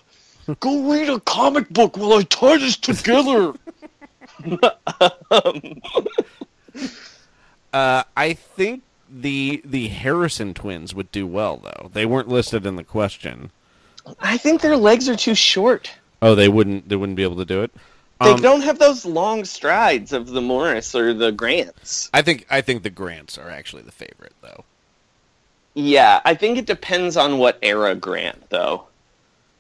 Go 0.61 0.91
read 0.91 1.09
a 1.09 1.21
comic 1.21 1.69
book 1.71 1.97
while 1.97 2.15
I 2.15 2.23
tie 2.23 2.59
this 2.59 2.77
together. 2.77 3.55
Uh, 7.73 8.03
I 8.17 8.35
think 8.35 8.83
the 9.11 9.63
the 9.65 9.89
Harrison 9.89 10.53
twins 10.53 10.95
would 10.95 11.11
do 11.11 11.27
well 11.27 11.57
though. 11.57 11.89
They 11.93 12.05
weren't 12.05 12.29
listed 12.29 12.67
in 12.67 12.77
the 12.77 12.85
question. 12.85 13.51
I 14.21 14.37
think 14.37 14.61
their 14.61 14.77
legs 14.77 15.09
are 15.09 15.17
too 15.17 15.35
short. 15.35 15.91
Oh, 16.21 16.35
they 16.35 16.49
wouldn't. 16.49 16.89
They 16.89 16.97
wouldn't 16.97 17.17
be 17.17 17.23
able 17.23 17.37
to 17.37 17.45
do 17.47 17.63
it. 17.63 17.71
They 18.21 18.33
Um, 18.33 18.43
don't 18.43 18.61
have 18.61 18.79
those 18.79 19.07
long 19.07 19.45
strides 19.47 20.13
of 20.13 20.29
the 20.29 20.43
Morris 20.43 20.95
or 20.95 21.15
the 21.15 21.33
Grants. 21.33 22.11
I 22.13 22.21
think. 22.21 22.47
I 22.51 22.61
think 22.61 22.83
the 22.83 22.91
Grants 22.91 23.39
are 23.39 23.49
actually 23.49 23.83
the 23.83 23.93
favorite 23.93 24.35
though. 24.43 24.65
Yeah, 25.75 26.21
I 26.27 26.35
think 26.35 26.59
it 26.59 26.67
depends 26.67 27.17
on 27.17 27.39
what 27.39 27.59
era 27.63 27.95
Grant, 27.95 28.51
though. 28.51 28.85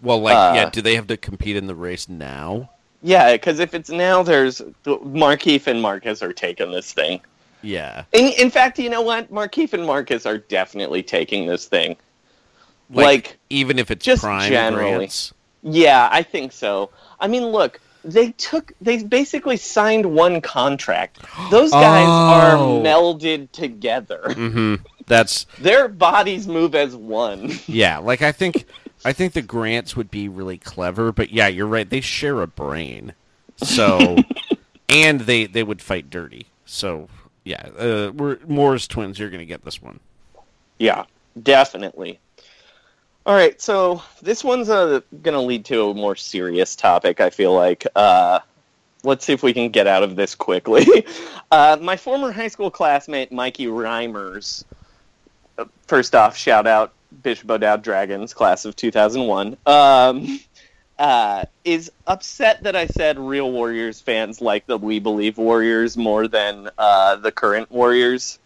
Well, 0.03 0.21
like, 0.21 0.35
Uh, 0.35 0.53
yeah. 0.55 0.71
Do 0.71 0.83
they 0.83 0.97
have 0.97 1.07
to 1.07 1.17
compete 1.17 1.57
in 1.57 1.67
the 1.67 1.75
race 1.75 2.09
now? 2.09 2.71
Yeah, 3.03 3.33
because 3.33 3.59
if 3.59 3.75
it's 3.75 3.91
now, 3.91 4.23
there's 4.23 4.61
Markieff 4.85 5.67
and 5.67 5.81
Marcus 5.81 6.23
are 6.23 6.33
taking 6.33 6.71
this 6.73 6.93
thing. 6.93 7.21
Yeah. 7.63 8.05
In, 8.13 8.33
in 8.39 8.51
fact, 8.51 8.79
you 8.79 8.91
know 8.91 9.03
what? 9.03 9.33
Markieff 9.33 9.73
and 9.73 9.87
Marcus 9.87 10.27
are 10.27 10.39
definitely 10.39 11.03
taking 11.03 11.47
this 11.47 11.67
thing. 11.67 11.97
Like, 12.91 13.05
Like, 13.07 13.39
even 13.51 13.79
if 13.79 13.91
it's 13.91 14.05
just 14.05 14.23
generally. 14.23 14.97
Grants. 14.97 15.33
Yeah, 15.63 16.09
I 16.13 16.23
think 16.23 16.53
so. 16.53 16.91
I 17.21 17.29
mean, 17.29 17.47
look, 17.47 17.81
they 18.05 18.33
took, 18.33 18.73
they 18.81 19.03
basically 19.05 19.57
signed 19.57 20.05
one 20.07 20.41
contract. 20.41 21.21
Those 21.51 21.71
guys 21.71 22.07
are 22.09 22.57
Oh. 22.57 22.83
melded 22.85 23.51
together. 23.53 24.23
Mm-hmm. 24.27 24.75
That's 25.07 25.45
Their 25.59 25.89
bodies 25.89 26.47
move 26.49 26.75
as 26.75 26.95
one. 26.97 27.53
yeah. 27.67 27.99
Like 27.99 28.23
I 28.23 28.31
think. 28.33 28.67
I 29.05 29.13
think 29.13 29.33
the 29.33 29.43
Grants 29.43 29.97
would 29.97 30.11
be 30.11 30.29
really 30.29 30.59
clever, 30.59 31.13
but 31.13 31.31
yeah, 31.31 31.49
you're 31.49 31.67
right. 31.67 31.89
They 31.89 32.01
share 32.01 32.41
a 32.43 32.47
brain, 32.47 33.15
so 33.57 34.17
and 34.89 35.23
they 35.23 35.47
they 35.47 35.63
would 35.63 35.83
fight 35.83 36.11
dirty. 36.11 36.47
So 36.65 37.09
yeah, 37.45 37.69
uh, 37.79 38.13
we're 38.15 38.39
Morris 38.47 38.87
twins. 38.87 39.19
You're 39.19 39.31
gonna 39.31 39.45
get 39.45 39.65
this 39.65 39.83
one. 39.83 40.01
Yeah, 40.79 41.05
definitely. 41.43 42.19
All 43.25 43.37
right, 43.37 43.61
so 43.61 44.03
this 44.21 44.43
one's 44.43 44.69
uh, 44.69 45.01
going 45.23 45.35
to 45.35 45.41
lead 45.41 45.65
to 45.67 45.91
a 45.91 45.95
more 45.95 46.17
serious 46.17 46.75
topic, 46.75 47.21
I 47.21 47.31
feel 47.31 47.55
like. 47.55 47.87
Uh, 47.95 48.41
let's 49.05 49.25
see 49.25 49.33
if 49.33 49.45
we 49.45 49.53
can 49.53 49.71
get 49.71 49.87
out 49.87 50.03
of 50.03 50.17
this 50.17 50.35
quickly. 50.35 51.07
uh, 51.53 51.79
my 51.81 51.97
former 51.97 52.33
high 52.33 52.49
school 52.49 52.69
classmate, 52.69 53.31
Mikey 53.31 53.67
Reimers, 53.67 54.65
uh, 55.57 55.67
first 55.87 56.17
off, 56.17 56.37
shout 56.37 56.67
out 56.67 56.95
Bishop 57.23 57.51
O'Dowd 57.51 57.83
Dragons, 57.83 58.35
class 58.35 58.65
of 58.65 58.77
2001, 58.77 59.57
um, 59.67 60.41
uh, 60.99 61.45
is 61.65 61.91
upset 62.07 62.63
that 62.63 62.77
I 62.77 62.87
said 62.87 63.19
real 63.19 63.51
Warriors 63.51 64.01
fans 64.01 64.41
like 64.41 64.67
the 64.67 64.79
We 64.79 64.99
Believe 64.99 65.39
Warriors 65.39 65.97
more 65.97 66.29
than 66.29 66.71
uh, 66.79 67.17
the 67.17 67.33
current 67.33 67.71
Warriors. 67.71 68.39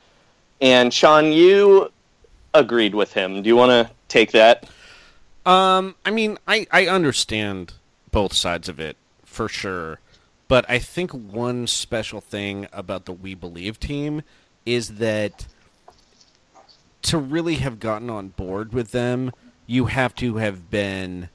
And 0.60 0.92
Sean, 0.92 1.32
you 1.32 1.92
agreed 2.54 2.94
with 2.94 3.12
him. 3.12 3.42
Do 3.42 3.48
you 3.48 3.56
want 3.56 3.70
to 3.70 3.94
take 4.08 4.32
that? 4.32 4.68
Um, 5.44 5.94
I 6.04 6.10
mean, 6.10 6.38
I 6.48 6.66
I 6.72 6.86
understand 6.86 7.74
both 8.10 8.32
sides 8.32 8.68
of 8.68 8.80
it 8.80 8.96
for 9.24 9.48
sure. 9.48 10.00
But 10.48 10.64
I 10.68 10.78
think 10.78 11.10
one 11.12 11.66
special 11.66 12.20
thing 12.20 12.68
about 12.72 13.04
the 13.04 13.12
We 13.12 13.34
Believe 13.34 13.80
team 13.80 14.22
is 14.64 14.96
that 14.96 15.46
to 17.06 17.18
really 17.18 17.56
have 17.56 17.80
gotten 17.80 18.10
on 18.10 18.28
board 18.28 18.72
with 18.72 18.92
them, 18.92 19.32
you 19.66 19.86
have 19.86 20.14
to 20.16 20.36
have 20.36 20.70
been 20.70 21.28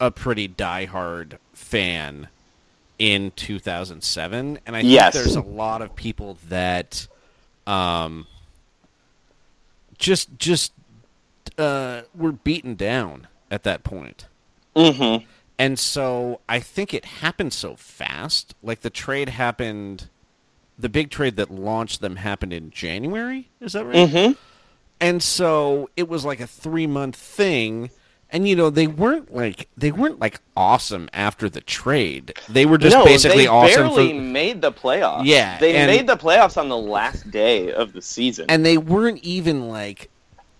a 0.00 0.10
pretty 0.10 0.48
diehard 0.48 1.38
fan 1.52 2.28
in 2.98 3.32
2007, 3.36 4.58
and 4.66 4.76
I 4.76 4.82
think 4.82 5.12
there's 5.12 5.36
a 5.36 5.40
lot 5.40 5.82
of 5.82 5.96
people 5.96 6.38
that 6.48 7.06
um, 7.66 8.26
just 9.98 10.38
just 10.38 10.72
uh, 11.58 12.02
were 12.14 12.32
beaten 12.32 12.74
down 12.74 13.26
at 13.50 13.62
that 13.64 13.84
point. 13.84 14.26
Mm-hmm. 14.76 15.24
And 15.58 15.78
so 15.78 16.40
I 16.48 16.58
think 16.60 16.92
it 16.92 17.04
happened 17.04 17.52
so 17.52 17.76
fast. 17.76 18.54
Like 18.62 18.80
the 18.80 18.90
trade 18.90 19.28
happened, 19.28 20.08
the 20.78 20.88
big 20.88 21.10
trade 21.10 21.36
that 21.36 21.50
launched 21.50 22.00
them 22.00 22.16
happened 22.16 22.52
in 22.52 22.70
January. 22.70 23.50
Is 23.60 23.74
that 23.74 23.84
right? 23.84 23.94
Mm-hmm. 23.94 24.32
And 25.00 25.22
so 25.22 25.90
it 25.96 26.08
was 26.08 26.24
like 26.24 26.40
a 26.40 26.46
three 26.46 26.86
month 26.86 27.16
thing. 27.16 27.90
And 28.30 28.48
you 28.48 28.56
know 28.56 28.68
they 28.68 28.88
weren't 28.88 29.32
like 29.32 29.68
they 29.76 29.92
weren't 29.92 30.18
like 30.18 30.40
awesome 30.56 31.08
after 31.12 31.48
the 31.48 31.60
trade. 31.60 32.34
They 32.48 32.66
were 32.66 32.78
just 32.78 32.96
no, 32.96 33.04
basically 33.04 33.44
they 33.44 33.46
awesome 33.46 33.82
They 33.90 33.94
barely 33.96 34.08
for, 34.18 34.20
made 34.24 34.60
the 34.62 34.72
playoffs. 34.72 35.22
Yeah, 35.24 35.56
they 35.58 35.76
and- 35.76 35.88
made 35.90 36.06
the 36.08 36.16
playoffs 36.16 36.56
on 36.56 36.68
the 36.68 36.76
last 36.76 37.30
day 37.30 37.72
of 37.72 37.92
the 37.92 38.02
season. 38.02 38.46
and 38.48 38.66
they 38.66 38.76
weren't 38.76 39.22
even 39.22 39.68
like 39.68 40.10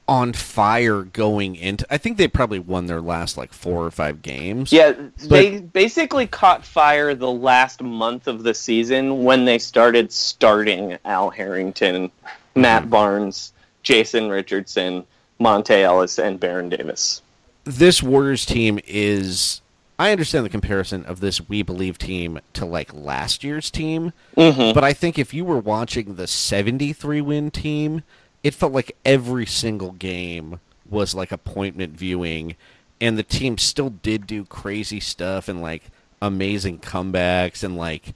on 0.07 0.35
fire 0.35 1.03
going 1.03 1.57
into. 1.57 1.85
I 1.91 1.97
think 1.97 2.19
they 2.19 2.29
probably 2.29 2.59
won 2.61 2.87
their 2.87 3.01
last 3.01 3.37
like 3.39 3.53
four 3.53 3.85
or 3.85 3.91
five 3.91 4.21
games. 4.23 4.71
yeah, 4.71 4.93
they 5.17 5.61
basically 5.61 6.27
caught 6.29 6.65
fire 6.65 7.15
the 7.15 7.31
last 7.33 7.83
month 7.83 8.29
of 8.29 8.43
the 8.45 8.53
season 8.55 9.25
when 9.25 9.47
they 9.47 9.59
started 9.59 10.13
starting 10.13 10.99
Al 11.07 11.31
Harrington, 11.31 12.11
Mm-hmm. 12.55 12.61
Matt 12.61 12.89
Barnes, 12.91 13.53
Jason 13.85 14.29
Richardson, 14.29 15.05
Monte 15.39 15.75
Ellis, 15.75 16.19
and 16.19 16.41
Baron 16.41 16.69
Davis. 16.69 17.23
this 17.65 18.03
Warriors 18.03 18.45
team 18.45 18.79
is. 18.87 19.61
I 19.99 20.11
understand 20.11 20.45
the 20.45 20.51
comparison 20.51 21.05
of 21.05 21.21
this 21.21 21.49
We 21.49 21.63
Believe 21.63 21.97
team 21.99 22.41
to 22.55 22.67
like 22.67 22.93
last 22.93 23.45
year's 23.45 23.71
team, 23.71 24.13
Mhm. 24.37 24.75
but 24.75 24.83
I 24.85 24.93
think 24.93 25.19
if 25.19 25.33
you 25.33 25.45
were 25.45 25.59
watching 25.61 26.17
the 26.17 26.27
73 26.27 27.21
win 27.21 27.51
team, 27.53 28.03
it 28.43 28.53
felt 28.55 28.73
like 28.73 28.97
every 29.05 29.47
single 29.47 29.93
game 29.93 30.59
was 30.91 31.15
like 31.15 31.31
appointment 31.33 31.97
viewing, 31.97 32.57
and 33.01 33.17
the 33.17 33.23
team 33.23 33.57
still 33.57 33.91
did 33.91 34.27
do 34.27 34.45
crazy 34.45 34.99
stuff 35.01 35.49
and 35.49 35.63
like 35.63 35.85
amazing 36.21 36.79
comebacks 36.81 37.63
and 37.63 37.77
like 37.77 38.15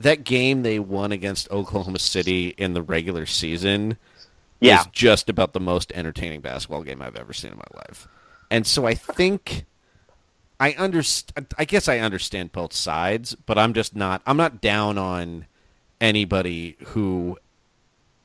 that 0.00 0.24
game 0.24 0.62
they 0.62 0.78
won 0.78 1.12
against 1.12 1.50
Oklahoma 1.50 1.98
City 2.00 2.54
in 2.58 2.74
the 2.74 2.82
regular 2.82 3.24
season 3.24 3.96
Yeah. 4.60 4.80
is 4.80 4.86
just 4.92 5.28
about 5.28 5.52
the 5.52 5.60
most 5.60 5.92
entertaining 5.94 6.40
basketball 6.40 6.82
game 6.82 7.00
I've 7.02 7.16
ever 7.16 7.32
seen 7.32 7.52
in 7.52 7.56
my 7.58 7.64
life. 7.78 8.06
And 8.50 8.66
so 8.66 8.86
I 8.86 8.94
think 8.94 9.64
I 10.58 10.72
understand. 10.72 11.46
I 11.58 11.64
guess 11.64 11.88
I 11.88 11.98
understand 11.98 12.52
both 12.52 12.72
sides, 12.72 13.34
but 13.34 13.56
I'm 13.58 13.72
just 13.74 13.96
not. 13.96 14.20
I'm 14.26 14.36
not 14.36 14.60
down 14.60 14.98
on 14.98 15.46
anybody 16.00 16.76
who 16.86 17.38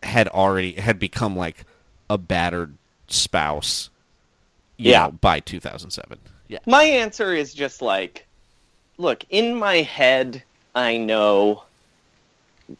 had 0.03 0.27
already 0.27 0.73
had 0.73 0.99
become 0.99 1.35
like 1.35 1.65
a 2.09 2.17
battered 2.17 2.75
spouse. 3.07 3.89
you 4.77 4.91
Yeah. 4.91 5.05
know, 5.05 5.11
by 5.11 5.39
2007. 5.39 6.19
Yeah. 6.49 6.59
My 6.65 6.83
answer 6.83 7.33
is 7.33 7.53
just 7.53 7.81
like, 7.81 8.25
look, 8.97 9.23
in 9.29 9.55
my 9.55 9.77
head, 9.77 10.43
I 10.75 10.97
know 10.97 11.63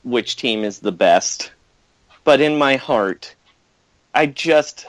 which 0.04 0.36
team 0.36 0.64
is 0.64 0.80
the 0.80 0.92
best, 0.92 1.52
but 2.24 2.42
in 2.42 2.58
my 2.58 2.76
heart, 2.76 3.35
I 4.16 4.26
just. 4.26 4.88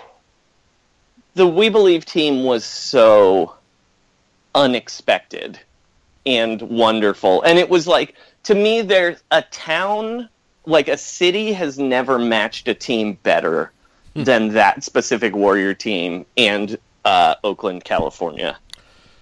The 1.34 1.46
We 1.46 1.68
Believe 1.68 2.06
team 2.06 2.44
was 2.44 2.64
so 2.64 3.54
unexpected 4.54 5.60
and 6.24 6.62
wonderful. 6.62 7.42
And 7.42 7.58
it 7.58 7.68
was 7.68 7.86
like, 7.86 8.14
to 8.44 8.54
me, 8.54 8.80
there's 8.80 9.22
a 9.30 9.42
town, 9.42 10.30
like 10.64 10.88
a 10.88 10.96
city, 10.96 11.52
has 11.52 11.78
never 11.78 12.18
matched 12.18 12.68
a 12.68 12.74
team 12.74 13.18
better 13.22 13.70
than 14.14 14.48
that 14.54 14.82
specific 14.82 15.36
Warrior 15.36 15.74
team 15.74 16.24
and 16.38 16.78
uh, 17.04 17.34
Oakland, 17.44 17.84
California. 17.84 18.56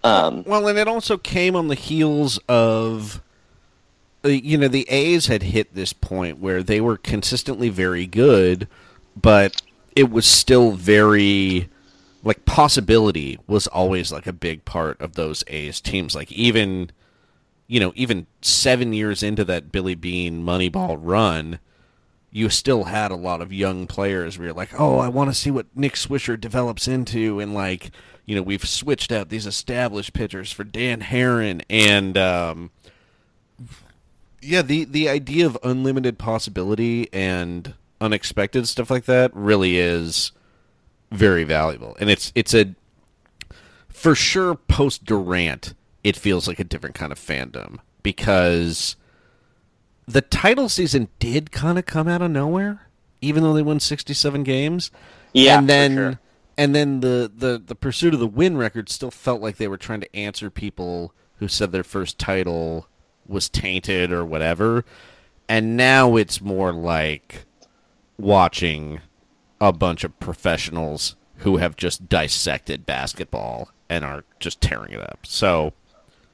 Um, 0.04 0.44
Well, 0.44 0.68
and 0.68 0.78
it 0.78 0.86
also 0.86 1.18
came 1.18 1.56
on 1.56 1.66
the 1.66 1.74
heels 1.74 2.38
of, 2.48 3.20
uh, 4.24 4.28
you 4.28 4.56
know, 4.56 4.68
the 4.68 4.88
A's 4.88 5.26
had 5.26 5.42
hit 5.42 5.74
this 5.74 5.92
point 5.92 6.38
where 6.38 6.62
they 6.62 6.80
were 6.80 6.96
consistently 6.96 7.70
very 7.70 8.06
good, 8.06 8.68
but 9.20 9.60
it 9.96 10.10
was 10.10 10.26
still 10.26 10.72
very, 10.72 11.68
like, 12.22 12.44
possibility 12.44 13.38
was 13.46 13.66
always, 13.66 14.12
like, 14.12 14.26
a 14.26 14.32
big 14.32 14.64
part 14.64 15.00
of 15.00 15.14
those 15.14 15.44
A's 15.46 15.80
teams. 15.80 16.14
Like, 16.14 16.32
even, 16.32 16.90
you 17.66 17.80
know, 17.80 17.92
even 17.94 18.26
seven 18.42 18.92
years 18.92 19.22
into 19.22 19.44
that 19.44 19.72
Billy 19.72 19.94
Beane 19.94 20.44
Moneyball 20.44 20.98
run, 21.00 21.58
you 22.30 22.48
still 22.48 22.84
had 22.84 23.12
a 23.12 23.16
lot 23.16 23.40
of 23.40 23.52
young 23.52 23.86
players 23.86 24.36
where 24.36 24.46
you're 24.46 24.54
like, 24.54 24.78
oh, 24.78 24.98
I 24.98 25.08
want 25.08 25.30
to 25.30 25.34
see 25.34 25.52
what 25.52 25.66
Nick 25.76 25.94
Swisher 25.94 26.38
develops 26.38 26.88
into, 26.88 27.38
and 27.38 27.54
like, 27.54 27.92
you 28.26 28.34
know, 28.34 28.42
we've 28.42 28.68
switched 28.68 29.12
out 29.12 29.28
these 29.28 29.46
established 29.46 30.14
pitchers 30.14 30.50
for 30.50 30.64
Dan 30.64 31.00
Haren, 31.00 31.62
and 31.70 32.18
um, 32.18 32.72
yeah, 34.42 34.62
the 34.62 34.84
the 34.84 35.08
idea 35.08 35.46
of 35.46 35.56
unlimited 35.62 36.18
possibility 36.18 37.08
and 37.12 37.74
unexpected 38.00 38.68
stuff 38.68 38.90
like 38.90 39.04
that 39.04 39.30
really 39.34 39.78
is 39.78 40.32
very 41.10 41.44
valuable, 41.44 41.96
and 42.00 42.10
it's 42.10 42.32
it's 42.34 42.54
a 42.54 42.74
for 43.88 44.14
sure 44.14 44.54
post 44.54 45.04
Durant, 45.04 45.74
it 46.02 46.16
feels 46.16 46.46
like 46.46 46.58
a 46.58 46.64
different 46.64 46.94
kind 46.94 47.12
of 47.12 47.18
fandom 47.18 47.78
because 48.02 48.96
the 50.06 50.20
title 50.20 50.68
season 50.68 51.08
did 51.18 51.50
kind 51.50 51.78
of 51.78 51.86
come 51.86 52.08
out 52.08 52.22
of 52.22 52.30
nowhere, 52.30 52.88
even 53.20 53.42
though 53.42 53.54
they 53.54 53.62
won 53.62 53.80
67 53.80 54.42
games. 54.42 54.90
Yeah, 55.32 55.58
and 55.58 55.68
then 55.68 55.94
sure. 55.94 56.20
and 56.58 56.74
then 56.74 57.00
the, 57.00 57.30
the 57.34 57.62
the 57.64 57.74
pursuit 57.74 58.14
of 58.14 58.20
the 58.20 58.26
win 58.26 58.56
record 58.56 58.88
still 58.88 59.10
felt 59.10 59.40
like 59.40 59.56
they 59.56 59.68
were 59.68 59.78
trying 59.78 60.00
to 60.00 60.16
answer 60.16 60.50
people 60.50 61.14
who 61.36 61.48
said 61.48 61.72
their 61.72 61.84
first 61.84 62.18
title 62.18 62.88
was 63.26 63.48
tainted 63.48 64.12
or 64.12 64.24
whatever. 64.24 64.84
And 65.48 65.76
now 65.76 66.16
it's 66.16 66.40
more 66.40 66.72
like 66.72 67.44
watching 68.18 69.00
a 69.60 69.72
bunch 69.72 70.04
of 70.04 70.18
professionals 70.20 71.16
who 71.38 71.56
have 71.58 71.76
just 71.76 72.08
dissected 72.08 72.86
basketball 72.86 73.70
and 73.88 74.04
are 74.04 74.24
just 74.40 74.60
tearing 74.60 74.92
it 74.92 75.00
up. 75.00 75.20
So, 75.24 75.72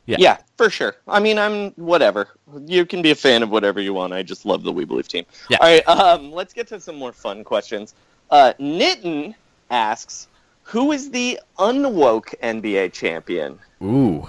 yeah. 0.06 0.16
Yeah, 0.18 0.38
for 0.56 0.70
sure. 0.70 0.96
I 1.06 1.20
mean, 1.20 1.38
I'm 1.38 1.70
whatever. 1.72 2.28
You 2.66 2.84
can 2.84 3.02
be 3.02 3.10
a 3.10 3.14
fan 3.14 3.42
of 3.42 3.50
whatever 3.50 3.80
you 3.80 3.94
want. 3.94 4.12
I 4.12 4.22
just 4.22 4.44
love 4.44 4.62
the 4.62 4.72
We 4.72 4.84
Believe 4.84 5.08
team. 5.08 5.24
Yeah. 5.48 5.58
All 5.60 5.66
right, 5.66 5.88
um, 5.88 6.32
let's 6.32 6.52
get 6.52 6.66
to 6.68 6.80
some 6.80 6.96
more 6.96 7.12
fun 7.12 7.44
questions. 7.44 7.94
Uh, 8.30 8.52
Nitten 8.60 9.34
asks, 9.70 10.28
"Who 10.62 10.92
is 10.92 11.10
the 11.10 11.40
unwoke 11.58 12.34
NBA 12.42 12.92
champion?" 12.92 13.58
Ooh. 13.82 14.26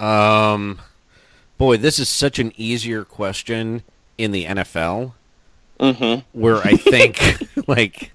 Um 0.00 0.80
boy, 1.58 1.76
this 1.76 1.98
is 1.98 2.08
such 2.08 2.38
an 2.38 2.52
easier 2.56 3.04
question 3.04 3.82
in 4.18 4.32
the 4.32 4.44
NFL 4.44 5.12
Mm-hmm. 5.80 6.38
where 6.40 6.56
I 6.58 6.76
think 6.76 7.20
like 7.68 8.12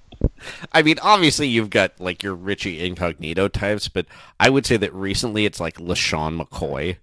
I 0.72 0.82
mean, 0.82 0.98
obviously 1.02 1.48
you've 1.48 1.70
got 1.70 1.92
like 2.00 2.22
your 2.22 2.34
Richie 2.34 2.84
Incognito 2.84 3.48
types, 3.48 3.88
but 3.88 4.06
I 4.38 4.48
would 4.50 4.64
say 4.66 4.76
that 4.78 4.92
recently 4.94 5.44
it's 5.44 5.60
like 5.60 5.76
LeSean 5.76 6.40
McCoy 6.40 6.96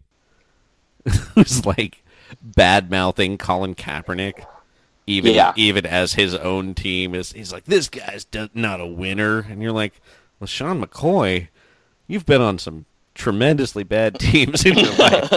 who's 1.35 1.65
like 1.65 2.03
bad 2.41 2.89
mouthing 2.91 3.37
Colin 3.37 3.75
Kaepernick. 3.75 4.45
Even 5.05 5.33
Yeah. 5.35 5.53
even 5.55 5.85
as 5.85 6.13
his 6.15 6.35
own 6.35 6.73
team 6.75 7.15
is 7.15 7.31
he's 7.31 7.53
like, 7.53 7.63
This 7.65 7.87
guy's 7.89 8.25
not 8.53 8.81
a 8.81 8.85
winner 8.85 9.39
and 9.39 9.61
you're 9.61 9.71
like, 9.71 9.93
LeSean 10.41 10.83
McCoy, 10.83 11.47
you've 12.07 12.25
been 12.25 12.41
on 12.41 12.59
some 12.59 12.85
tremendously 13.15 13.83
bad 13.83 14.19
teams 14.19 14.65
in 14.65 14.77
your 14.77 14.93
life. 14.97 15.31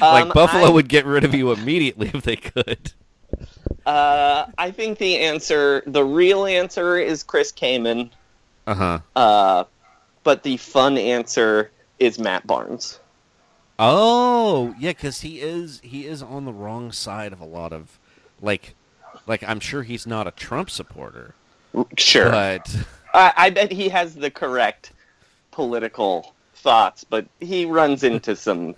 like 0.00 0.24
Um, 0.26 0.32
Buffalo 0.34 0.64
I- 0.66 0.70
would 0.70 0.88
get 0.88 1.06
rid 1.06 1.24
of 1.24 1.34
you 1.34 1.50
immediately 1.52 2.10
if 2.12 2.22
they 2.24 2.36
could. 2.36 2.92
Uh, 3.86 4.46
I 4.56 4.70
think 4.70 4.98
the 4.98 5.18
answer, 5.18 5.82
the 5.86 6.04
real 6.04 6.46
answer, 6.46 6.96
is 6.98 7.22
Chris 7.22 7.52
Kaman. 7.52 8.10
Uh-huh. 8.66 8.98
Uh, 9.14 9.64
but 10.22 10.42
the 10.42 10.56
fun 10.56 10.96
answer 10.96 11.70
is 11.98 12.18
Matt 12.18 12.46
Barnes. 12.46 12.98
Oh, 13.78 14.74
yeah, 14.78 14.90
because 14.90 15.20
he 15.22 15.40
is 15.40 15.80
he 15.82 16.06
is 16.06 16.22
on 16.22 16.44
the 16.44 16.52
wrong 16.52 16.92
side 16.92 17.32
of 17.32 17.40
a 17.40 17.44
lot 17.44 17.72
of 17.72 17.98
like 18.40 18.74
like 19.26 19.42
I'm 19.42 19.60
sure 19.60 19.82
he's 19.82 20.06
not 20.06 20.26
a 20.26 20.30
Trump 20.30 20.70
supporter, 20.70 21.34
Sure. 21.98 22.30
but 22.30 22.74
I, 23.12 23.32
I 23.36 23.50
bet 23.50 23.72
he 23.72 23.88
has 23.88 24.14
the 24.14 24.30
correct 24.30 24.92
political 25.50 26.34
thoughts, 26.54 27.04
but 27.04 27.26
he 27.40 27.64
runs 27.64 28.04
into 28.04 28.36
some 28.36 28.76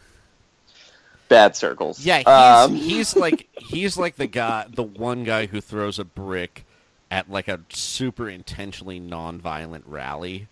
bad 1.28 1.56
circles. 1.56 2.04
Yeah, 2.04 2.18
he's, 2.18 2.26
Um, 2.26 2.74
he's 2.74 3.16
like 3.24 3.48
he's 3.58 3.96
like 3.96 4.16
the 4.16 4.26
guy, 4.26 4.66
the 4.68 4.82
one 4.82 5.24
guy 5.24 5.46
who 5.46 5.60
throws 5.60 5.98
a 5.98 6.04
brick 6.04 6.64
at 7.10 7.30
like 7.30 7.48
a 7.48 7.60
super 7.68 8.28
intentionally 8.28 8.98
non-violent 8.98 9.84
rally. 9.86 10.48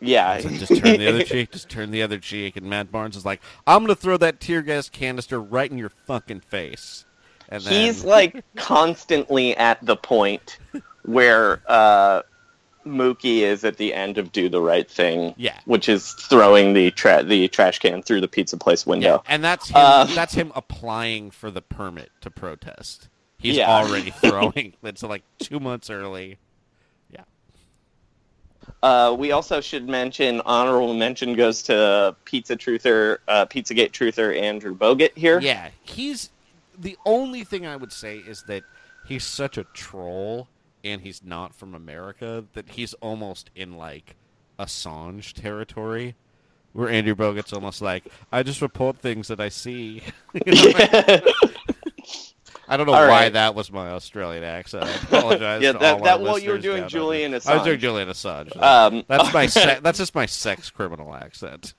yeah. 0.00 0.40
Like, 0.42 0.58
just 0.58 0.76
turn 0.76 0.98
the 0.98 1.08
other 1.08 1.22
cheek, 1.24 1.50
just 1.52 1.68
turn 1.68 1.90
the 1.90 2.02
other 2.02 2.18
cheek, 2.18 2.56
and 2.56 2.66
Matt 2.66 2.90
Barnes 2.92 3.16
is 3.16 3.24
like, 3.24 3.40
"I'm 3.66 3.82
gonna 3.82 3.94
throw 3.94 4.16
that 4.18 4.40
tear 4.40 4.62
gas 4.62 4.88
canister 4.88 5.40
right 5.40 5.70
in 5.70 5.76
your 5.78 5.90
fucking 6.06 6.40
face." 6.40 7.04
And 7.50 7.62
then, 7.62 7.72
He's 7.72 8.04
like 8.04 8.44
constantly 8.56 9.56
at 9.56 9.84
the 9.84 9.96
point 9.96 10.58
where 11.04 11.62
uh, 11.66 12.22
Mookie 12.90 13.40
is 13.40 13.64
at 13.64 13.76
the 13.76 13.94
end 13.94 14.18
of 14.18 14.32
"Do 14.32 14.48
the 14.48 14.60
Right 14.60 14.90
Thing," 14.90 15.34
Yeah. 15.36 15.58
which 15.64 15.88
is 15.88 16.12
throwing 16.12 16.72
the 16.74 16.90
tra- 16.90 17.22
the 17.22 17.48
trash 17.48 17.78
can 17.78 18.02
through 18.02 18.20
the 18.20 18.28
pizza 18.28 18.56
place 18.56 18.86
yeah, 18.86 18.90
window. 18.90 19.22
and 19.26 19.42
that's 19.44 19.68
him. 19.68 19.76
Uh, 19.76 20.04
that's 20.06 20.34
him 20.34 20.52
applying 20.54 21.30
for 21.30 21.50
the 21.50 21.62
permit 21.62 22.10
to 22.22 22.30
protest. 22.30 23.08
He's 23.38 23.56
Yeah. 23.56 23.70
already 23.70 24.10
throwing. 24.22 24.74
It's 24.82 25.02
like 25.02 25.22
two 25.38 25.60
months 25.60 25.90
early. 25.90 26.38
Yeah. 27.10 27.22
Uh, 28.82 29.14
we 29.18 29.32
also 29.32 29.60
should 29.60 29.88
mention 29.88 30.40
honorable 30.44 30.94
mention 30.94 31.34
goes 31.34 31.62
to 31.64 32.16
Pizza 32.24 32.56
Truther, 32.56 33.18
uh, 33.28 33.46
Pizzagate 33.46 33.92
Truther 33.92 34.38
Andrew 34.38 34.74
Bogut 34.76 35.16
here. 35.16 35.40
Yeah, 35.40 35.70
he's 35.82 36.30
the 36.78 36.96
only 37.06 37.44
thing 37.44 37.66
I 37.66 37.76
would 37.76 37.92
say 37.92 38.18
is 38.18 38.42
that 38.44 38.62
he's 39.06 39.24
such 39.24 39.56
a 39.58 39.64
troll 39.72 40.48
and 40.92 41.02
he's 41.02 41.22
not 41.24 41.54
from 41.54 41.74
America 41.74 42.44
that 42.54 42.70
he's 42.70 42.94
almost 42.94 43.50
in 43.54 43.76
like 43.76 44.16
Assange 44.58 45.32
territory. 45.32 46.14
Where 46.74 46.88
Andrew 46.90 47.14
Bogut's 47.14 47.52
almost 47.52 47.80
like, 47.80 48.04
I 48.30 48.42
just 48.42 48.60
report 48.60 48.98
things 48.98 49.28
that 49.28 49.40
I 49.40 49.48
see. 49.48 50.02
You 50.46 50.52
know? 50.54 51.20
I 52.70 52.76
don't 52.76 52.86
know 52.86 52.92
All 52.92 53.00
why 53.00 53.24
right. 53.24 53.32
that 53.32 53.54
was 53.54 53.72
my 53.72 53.88
Australian 53.92 54.44
accent. 54.44 54.84
I 54.84 54.90
apologize. 54.90 55.62
Yeah, 55.62 55.72
to 55.72 55.78
that- 55.78 56.04
that 56.04 56.42
you 56.42 56.50
were 56.50 56.58
doing. 56.58 56.86
Julian 56.86 57.32
I 57.32 57.36
was 57.36 57.44
Assange. 57.46 57.64
doing 57.64 57.80
Julian 57.80 58.08
Assange. 58.08 58.56
Um, 58.62 59.04
that's 59.08 59.32
my 59.32 59.46
se- 59.46 59.80
that's 59.82 59.96
just 59.98 60.14
my 60.14 60.26
sex 60.26 60.68
criminal 60.68 61.14
accent. 61.14 61.72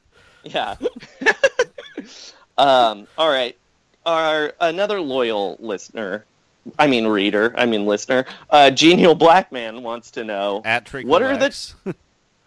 Yeah. 0.43 0.75
um, 2.57 3.07
all 3.17 3.29
right. 3.29 3.55
Our 4.05 4.53
another 4.59 4.99
loyal 4.99 5.57
listener, 5.59 6.25
I 6.77 6.87
mean 6.87 7.07
reader, 7.07 7.53
I 7.57 7.65
mean 7.65 7.85
listener, 7.85 8.25
uh, 8.49 8.71
Genial 8.71 9.15
Black 9.15 9.51
Man 9.51 9.83
wants 9.83 10.11
to 10.11 10.23
know 10.23 10.61
At 10.65 10.91
what 11.03 11.21
are 11.21 11.37
the 11.37 11.73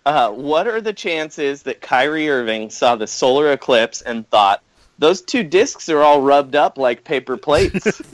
uh, 0.06 0.30
what 0.30 0.66
are 0.66 0.80
the 0.80 0.92
chances 0.92 1.62
that 1.64 1.80
Kyrie 1.80 2.28
Irving 2.28 2.70
saw 2.70 2.96
the 2.96 3.06
solar 3.06 3.52
eclipse 3.52 4.02
and 4.02 4.28
thought 4.30 4.62
those 4.98 5.22
two 5.22 5.42
discs 5.42 5.88
are 5.88 6.02
all 6.02 6.20
rubbed 6.22 6.54
up 6.54 6.78
like 6.78 7.04
paper 7.04 7.36
plates? 7.36 8.02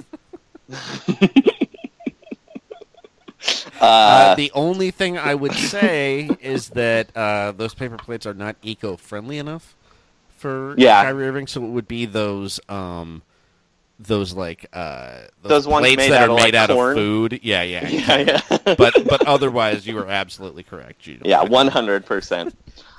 Uh, 3.81 3.85
uh, 3.85 4.35
the 4.35 4.51
only 4.55 4.91
thing 4.91 5.17
I 5.17 5.35
would 5.35 5.55
say 5.55 6.29
is 6.41 6.71
that 6.71 7.17
uh, 7.17 7.53
those 7.53 7.75
paper 7.75 7.97
plates 7.97 8.27
are 8.27 8.35
not 8.35 8.57
eco-friendly 8.63 9.39
enough 9.39 9.77
for 10.37 10.75
Yeah. 10.77 11.03
Kyrie 11.03 11.29
Irving, 11.29 11.47
so 11.47 11.65
it 11.65 11.69
would 11.69 11.87
be 11.87 12.05
those 12.05 12.59
um, 12.69 13.23
those 13.99 14.33
like 14.33 14.67
uh, 14.73 15.23
Those 15.43 15.67
ones 15.67 15.87
plates 15.87 16.09
that 16.09 16.29
are 16.29 16.35
made 16.35 16.55
like, 16.55 16.55
out 16.55 16.71
corn? 16.71 16.91
of 16.91 16.97
food. 16.97 17.41
Yeah, 17.43 17.63
yeah, 17.65 17.89
yeah, 17.89 18.41
yeah. 18.51 18.75
but 18.77 18.95
but 19.09 19.27
otherwise, 19.27 19.87
you 19.87 19.99
are 19.99 20.09
absolutely 20.09 20.63
correct, 20.63 21.01
Gino. 21.01 21.23
Yeah, 21.25 21.43
one 21.43 21.69
hundred 21.69 22.07
percent. 22.07 22.57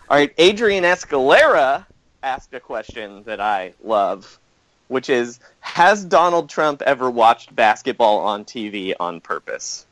All 0.09 0.17
right, 0.17 0.33
Adrian 0.37 0.83
Escalera 0.83 1.85
asked 2.23 2.53
a 2.53 2.59
question 2.59 3.23
that 3.23 3.39
I 3.39 3.73
love, 3.83 4.39
which 4.87 5.09
is: 5.09 5.39
Has 5.61 6.03
Donald 6.03 6.49
Trump 6.49 6.81
ever 6.83 7.09
watched 7.09 7.55
basketball 7.55 8.19
on 8.19 8.43
TV 8.45 8.93
on 8.99 9.21
purpose? 9.21 9.85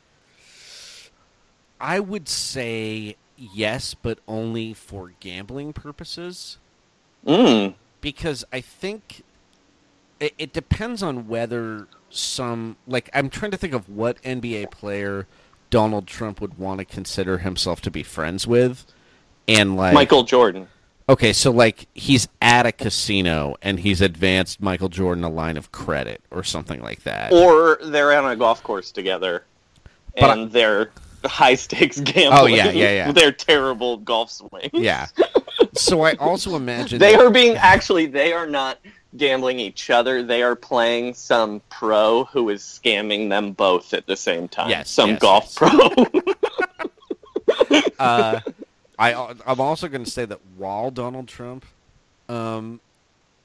I 1.80 2.00
would 2.00 2.28
say 2.28 3.16
yes, 3.36 3.94
but 3.94 4.18
only 4.26 4.74
for 4.74 5.12
gambling 5.20 5.72
purposes. 5.72 6.58
Mm. 7.26 7.74
because 8.00 8.44
I 8.52 8.60
think 8.60 9.22
it, 10.20 10.34
it 10.38 10.52
depends 10.52 11.02
on 11.02 11.28
whether 11.28 11.86
some 12.10 12.76
like 12.86 13.10
I'm 13.14 13.28
trying 13.30 13.50
to 13.50 13.56
think 13.56 13.74
of 13.74 13.88
what 13.88 14.20
NBA 14.22 14.70
player 14.70 15.26
Donald 15.70 16.06
Trump 16.06 16.40
would 16.40 16.58
want 16.58 16.78
to 16.78 16.84
consider 16.84 17.38
himself 17.38 17.80
to 17.82 17.90
be 17.90 18.02
friends 18.02 18.46
with, 18.46 18.84
and 19.46 19.76
like 19.76 19.94
Michael 19.94 20.22
Jordan. 20.24 20.68
Okay, 21.10 21.32
so 21.32 21.50
like 21.50 21.86
he's 21.94 22.28
at 22.42 22.66
a 22.66 22.72
casino 22.72 23.56
and 23.62 23.80
he's 23.80 24.00
advanced 24.02 24.60
Michael 24.60 24.90
Jordan 24.90 25.24
a 25.24 25.30
line 25.30 25.56
of 25.56 25.72
credit 25.72 26.20
or 26.30 26.42
something 26.44 26.82
like 26.82 27.02
that. 27.04 27.32
Or 27.32 27.78
they're 27.82 28.12
on 28.12 28.30
a 28.30 28.36
golf 28.36 28.62
course 28.62 28.92
together, 28.92 29.44
But 30.20 30.36
and 30.38 30.52
they're 30.52 30.90
high 31.24 31.54
stakes 31.54 31.98
gambling. 32.00 32.32
Oh, 32.32 32.44
yeah, 32.46 32.70
yeah, 32.70 32.90
yeah. 32.92 33.12
they're 33.12 33.32
terrible 33.32 33.96
golf 33.98 34.30
swings. 34.30 34.68
yeah. 34.74 35.06
So 35.74 36.02
I 36.02 36.12
also 36.14 36.56
imagine 36.56 36.98
They 36.98 37.12
that- 37.12 37.20
are 37.24 37.30
being 37.30 37.56
actually. 37.56 38.04
They 38.06 38.32
are 38.34 38.46
not 38.46 38.78
gambling 39.18 39.58
each 39.58 39.90
other. 39.90 40.22
They 40.22 40.42
are 40.42 40.56
playing 40.56 41.14
some 41.14 41.60
pro 41.70 42.24
who 42.24 42.48
is 42.48 42.62
scamming 42.62 43.28
them 43.28 43.52
both 43.52 43.92
at 43.92 44.06
the 44.06 44.16
same 44.16 44.48
time. 44.48 44.70
Yes, 44.70 44.90
some 44.90 45.10
yes, 45.10 45.18
golf 45.20 45.44
yes. 45.44 45.54
pro. 45.58 45.90
uh, 47.98 48.40
I 48.98 49.34
I'm 49.46 49.60
also 49.60 49.88
going 49.88 50.04
to 50.04 50.10
say 50.10 50.24
that 50.24 50.40
while 50.56 50.90
Donald 50.90 51.28
Trump 51.28 51.64
um, 52.28 52.80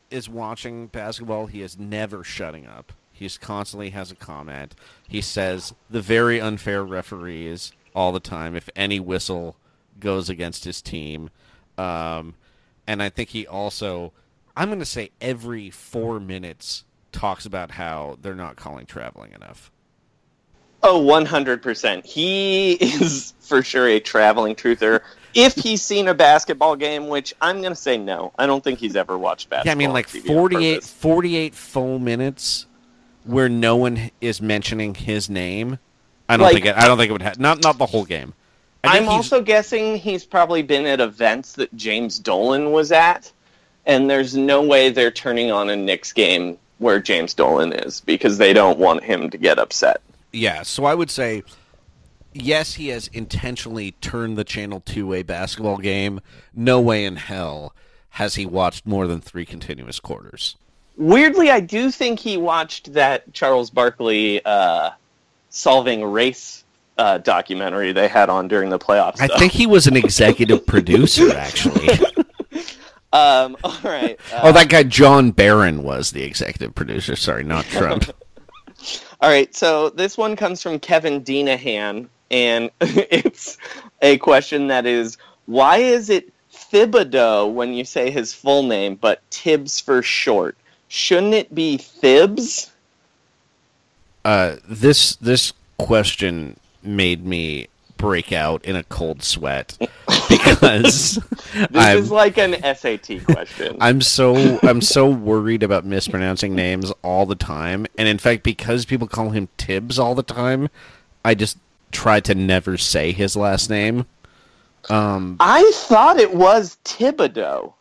is 0.09 0.29
watching 0.29 0.87
basketball, 0.87 1.47
he 1.47 1.61
is 1.61 1.77
never 1.77 2.23
shutting 2.23 2.65
up. 2.65 2.93
He's 3.11 3.37
constantly 3.37 3.91
has 3.91 4.11
a 4.11 4.15
comment. 4.15 4.75
He 5.07 5.21
says 5.21 5.73
the 5.89 6.01
very 6.01 6.41
unfair 6.41 6.83
referees 6.83 7.71
all 7.95 8.11
the 8.11 8.19
time 8.19 8.55
if 8.55 8.69
any 8.75 8.99
whistle 8.99 9.55
goes 9.99 10.29
against 10.29 10.65
his 10.65 10.81
team. 10.81 11.29
Um, 11.77 12.33
and 12.87 13.01
I 13.01 13.09
think 13.09 13.29
he 13.29 13.45
also, 13.47 14.11
I'm 14.55 14.69
going 14.69 14.79
to 14.79 14.85
say 14.85 15.11
every 15.19 15.69
four 15.69 16.19
minutes 16.19 16.83
talks 17.11 17.45
about 17.45 17.71
how 17.71 18.17
they're 18.21 18.35
not 18.35 18.55
calling 18.55 18.85
traveling 18.85 19.31
enough. 19.33 19.71
Oh, 20.81 21.01
100%. 21.01 22.05
He 22.05 22.73
is 22.81 23.33
for 23.39 23.63
sure 23.63 23.87
a 23.87 23.99
traveling 23.99 24.55
truther. 24.55 25.01
If 25.33 25.55
he's 25.55 25.81
seen 25.81 26.07
a 26.07 26.13
basketball 26.13 26.75
game, 26.75 27.07
which 27.07 27.33
I'm 27.41 27.61
going 27.61 27.71
to 27.71 27.75
say 27.79 27.97
no. 27.97 28.33
I 28.37 28.45
don't 28.45 28.63
think 28.63 28.79
he's 28.79 28.95
ever 28.95 29.17
watched 29.17 29.49
basketball. 29.49 29.69
Yeah, 29.69 29.71
I 29.71 29.75
mean, 29.75 29.93
like 29.93 30.07
TV 30.07 30.27
48, 30.27 30.83
48 30.83 31.55
full 31.55 31.99
minutes 31.99 32.67
where 33.23 33.49
no 33.49 33.75
one 33.77 34.11
is 34.21 34.41
mentioning 34.41 34.93
his 34.93 35.29
name. 35.29 35.79
I 36.29 36.37
don't 36.37 36.43
Like- 36.45 36.53
think 36.55 36.65
it, 36.67 36.75
I 36.75 36.85
don't 36.87 36.97
think 36.97 37.09
it 37.09 37.13
would 37.13 37.21
have 37.23 37.39
not 37.39 37.63
not 37.63 37.77
the 37.77 37.85
whole 37.85 38.05
game. 38.05 38.33
I'm 38.85 39.07
also 39.07 39.41
guessing 39.41 39.95
he's 39.95 40.25
probably 40.25 40.61
been 40.61 40.85
at 40.85 40.99
events 40.99 41.53
that 41.53 41.73
James 41.73 42.19
Dolan 42.19 42.71
was 42.73 42.91
at, 42.91 43.31
and 43.85 44.09
there's 44.09 44.35
no 44.35 44.61
way 44.61 44.89
they're 44.89 45.11
turning 45.11 45.51
on 45.51 45.69
a 45.69 45.75
Knicks 45.75 46.13
game 46.13 46.57
where 46.79 46.99
James 46.99 47.33
Dolan 47.33 47.73
is 47.73 48.01
because 48.01 48.37
they 48.37 48.53
don't 48.53 48.79
want 48.79 49.03
him 49.03 49.29
to 49.29 49.37
get 49.37 49.59
upset. 49.59 50.01
yeah. 50.31 50.63
So 50.63 50.85
I 50.85 50.95
would 50.95 51.11
say 51.11 51.43
yes, 52.33 52.73
he 52.75 52.89
has 52.89 53.07
intentionally 53.09 53.91
turned 54.01 54.37
the 54.37 54.43
channel 54.43 54.81
to 54.87 55.13
a 55.13 55.23
basketball 55.23 55.77
game. 55.77 56.19
No 56.53 56.79
way 56.81 57.05
in 57.05 57.15
hell 57.15 57.73
has 58.09 58.35
he 58.35 58.45
watched 58.45 58.85
more 58.85 59.07
than 59.07 59.21
three 59.21 59.45
continuous 59.45 59.99
quarters. 59.99 60.55
Weirdly, 60.97 61.49
I 61.49 61.59
do 61.59 61.89
think 61.89 62.19
he 62.19 62.37
watched 62.37 62.93
that 62.93 63.33
Charles 63.33 63.69
Barkley 63.71 64.43
uh, 64.45 64.91
solving 65.49 66.03
race 66.03 66.63
uh, 66.99 67.17
documentary 67.17 67.91
they 67.91 68.07
had 68.07 68.29
on 68.29 68.47
during 68.47 68.69
the 68.69 68.77
playoffs. 68.77 69.19
I 69.19 69.27
though. 69.27 69.37
think 69.37 69.51
he 69.51 69.65
was 69.65 69.87
an 69.87 69.97
executive 69.97 70.65
producer, 70.67 71.35
actually. 71.35 71.89
Um, 73.13 73.55
all 73.63 73.77
right. 73.83 74.19
Uh, 74.33 74.41
oh, 74.43 74.51
that 74.51 74.67
guy 74.67 74.83
John 74.83 75.31
Barron 75.31 75.83
was 75.83 76.11
the 76.11 76.23
executive 76.23 76.75
producer. 76.75 77.15
Sorry, 77.15 77.43
not 77.43 77.65
Trump. 77.65 78.05
All 79.21 79.29
right, 79.29 79.55
so 79.55 79.89
this 79.91 80.17
one 80.17 80.35
comes 80.35 80.61
from 80.61 80.79
Kevin 80.79 81.23
Dinahan, 81.23 82.09
and 82.29 82.69
it's 82.81 83.57
a 84.01 84.17
question 84.17 84.67
that 84.67 84.85
is 84.85 85.17
why 85.45 85.77
is 85.77 86.09
it 86.09 86.33
Thibodeau 86.51 87.53
when 87.53 87.73
you 87.73 87.85
say 87.85 88.11
his 88.11 88.33
full 88.33 88.63
name, 88.63 88.95
but 88.95 89.21
Tibbs 89.29 89.79
for 89.79 90.01
short? 90.01 90.57
Shouldn't 90.89 91.33
it 91.33 91.55
be 91.55 91.77
Thibs? 91.77 92.71
Uh, 94.25 94.57
this 94.67 95.15
this 95.17 95.53
question 95.77 96.59
made 96.81 97.25
me 97.25 97.67
break 97.95 98.33
out 98.33 98.65
in 98.65 98.75
a 98.75 98.83
cold 98.83 99.23
sweat 99.23 99.77
because 100.29 101.19
This 101.53 101.67
I'm, 101.75 101.97
is 101.99 102.11
like 102.11 102.37
an 102.37 102.53
SAT 102.75 103.23
question. 103.25 103.77
I'm 103.79 104.01
so 104.01 104.59
I'm 104.63 104.81
so 104.81 105.07
worried 105.09 105.61
about 105.61 105.85
mispronouncing 105.85 106.55
names 106.55 106.91
all 107.03 107.25
the 107.27 107.35
time, 107.35 107.85
and 107.97 108.07
in 108.07 108.17
fact, 108.17 108.43
because 108.43 108.85
people 108.85 109.07
call 109.07 109.29
him 109.29 109.49
Tibbs 109.57 109.99
all 109.99 110.15
the 110.15 110.23
time, 110.23 110.69
I 111.23 111.35
just 111.35 111.57
try 111.91 112.19
to 112.21 112.33
never 112.33 112.75
say 112.77 113.11
his 113.11 113.35
last 113.35 113.69
name. 113.69 114.07
Um, 114.89 115.37
I 115.39 115.71
thought 115.75 116.19
it 116.19 116.33
was 116.33 116.77
Thibodeau. 116.83 117.73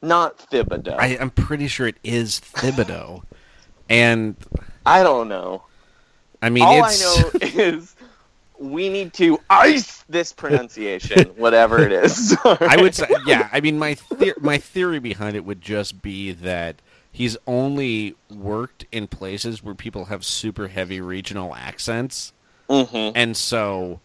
not 0.00 0.38
Thibodeau. 0.50 0.96
I, 0.98 1.18
I'm 1.20 1.30
pretty 1.30 1.66
sure 1.66 1.88
it 1.88 1.96
is 2.04 2.40
Thibodeau, 2.40 3.24
and 3.88 4.36
I 4.86 5.02
don't 5.02 5.28
know. 5.28 5.64
I 6.40 6.50
mean, 6.50 6.62
All 6.62 6.84
it's 6.84 7.04
I 7.04 7.20
know 7.20 7.30
is 7.42 7.91
we 8.62 8.88
need 8.88 9.12
to 9.14 9.38
ice 9.50 10.04
this 10.08 10.32
pronunciation, 10.32 11.28
whatever 11.36 11.78
it 11.80 11.92
is. 11.92 12.36
I 12.44 12.76
would 12.80 12.94
say, 12.94 13.08
yeah. 13.26 13.48
I 13.52 13.60
mean, 13.60 13.78
my 13.78 13.94
the- 14.10 14.34
my 14.40 14.58
theory 14.58 14.98
behind 14.98 15.36
it 15.36 15.44
would 15.44 15.60
just 15.60 16.00
be 16.02 16.32
that 16.32 16.76
he's 17.10 17.36
only 17.46 18.14
worked 18.30 18.86
in 18.92 19.06
places 19.08 19.62
where 19.62 19.74
people 19.74 20.06
have 20.06 20.24
super 20.24 20.68
heavy 20.68 21.00
regional 21.00 21.54
accents, 21.54 22.32
Mhm. 22.68 23.12
and 23.14 23.36
so, 23.36 24.00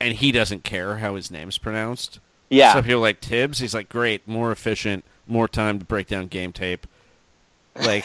and 0.00 0.14
he 0.14 0.32
doesn't 0.32 0.64
care 0.64 0.98
how 0.98 1.14
his 1.14 1.30
name's 1.30 1.58
pronounced. 1.58 2.18
Yeah. 2.50 2.72
So 2.74 2.82
people 2.82 3.00
like 3.00 3.20
Tibbs, 3.20 3.58
he's 3.58 3.74
like, 3.74 3.88
great, 3.88 4.26
more 4.26 4.50
efficient, 4.52 5.04
more 5.26 5.48
time 5.48 5.78
to 5.78 5.84
break 5.84 6.08
down 6.08 6.26
game 6.26 6.52
tape. 6.52 6.86
Like, 7.76 8.04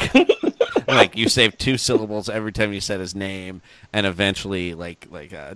like 0.95 1.15
you 1.17 1.29
save 1.29 1.57
two 1.57 1.77
syllables 1.77 2.29
every 2.29 2.51
time 2.51 2.73
you 2.73 2.81
said 2.81 2.99
his 2.99 3.15
name, 3.15 3.61
and 3.93 4.05
eventually, 4.05 4.73
like, 4.73 5.07
like 5.09 5.33
uh, 5.33 5.55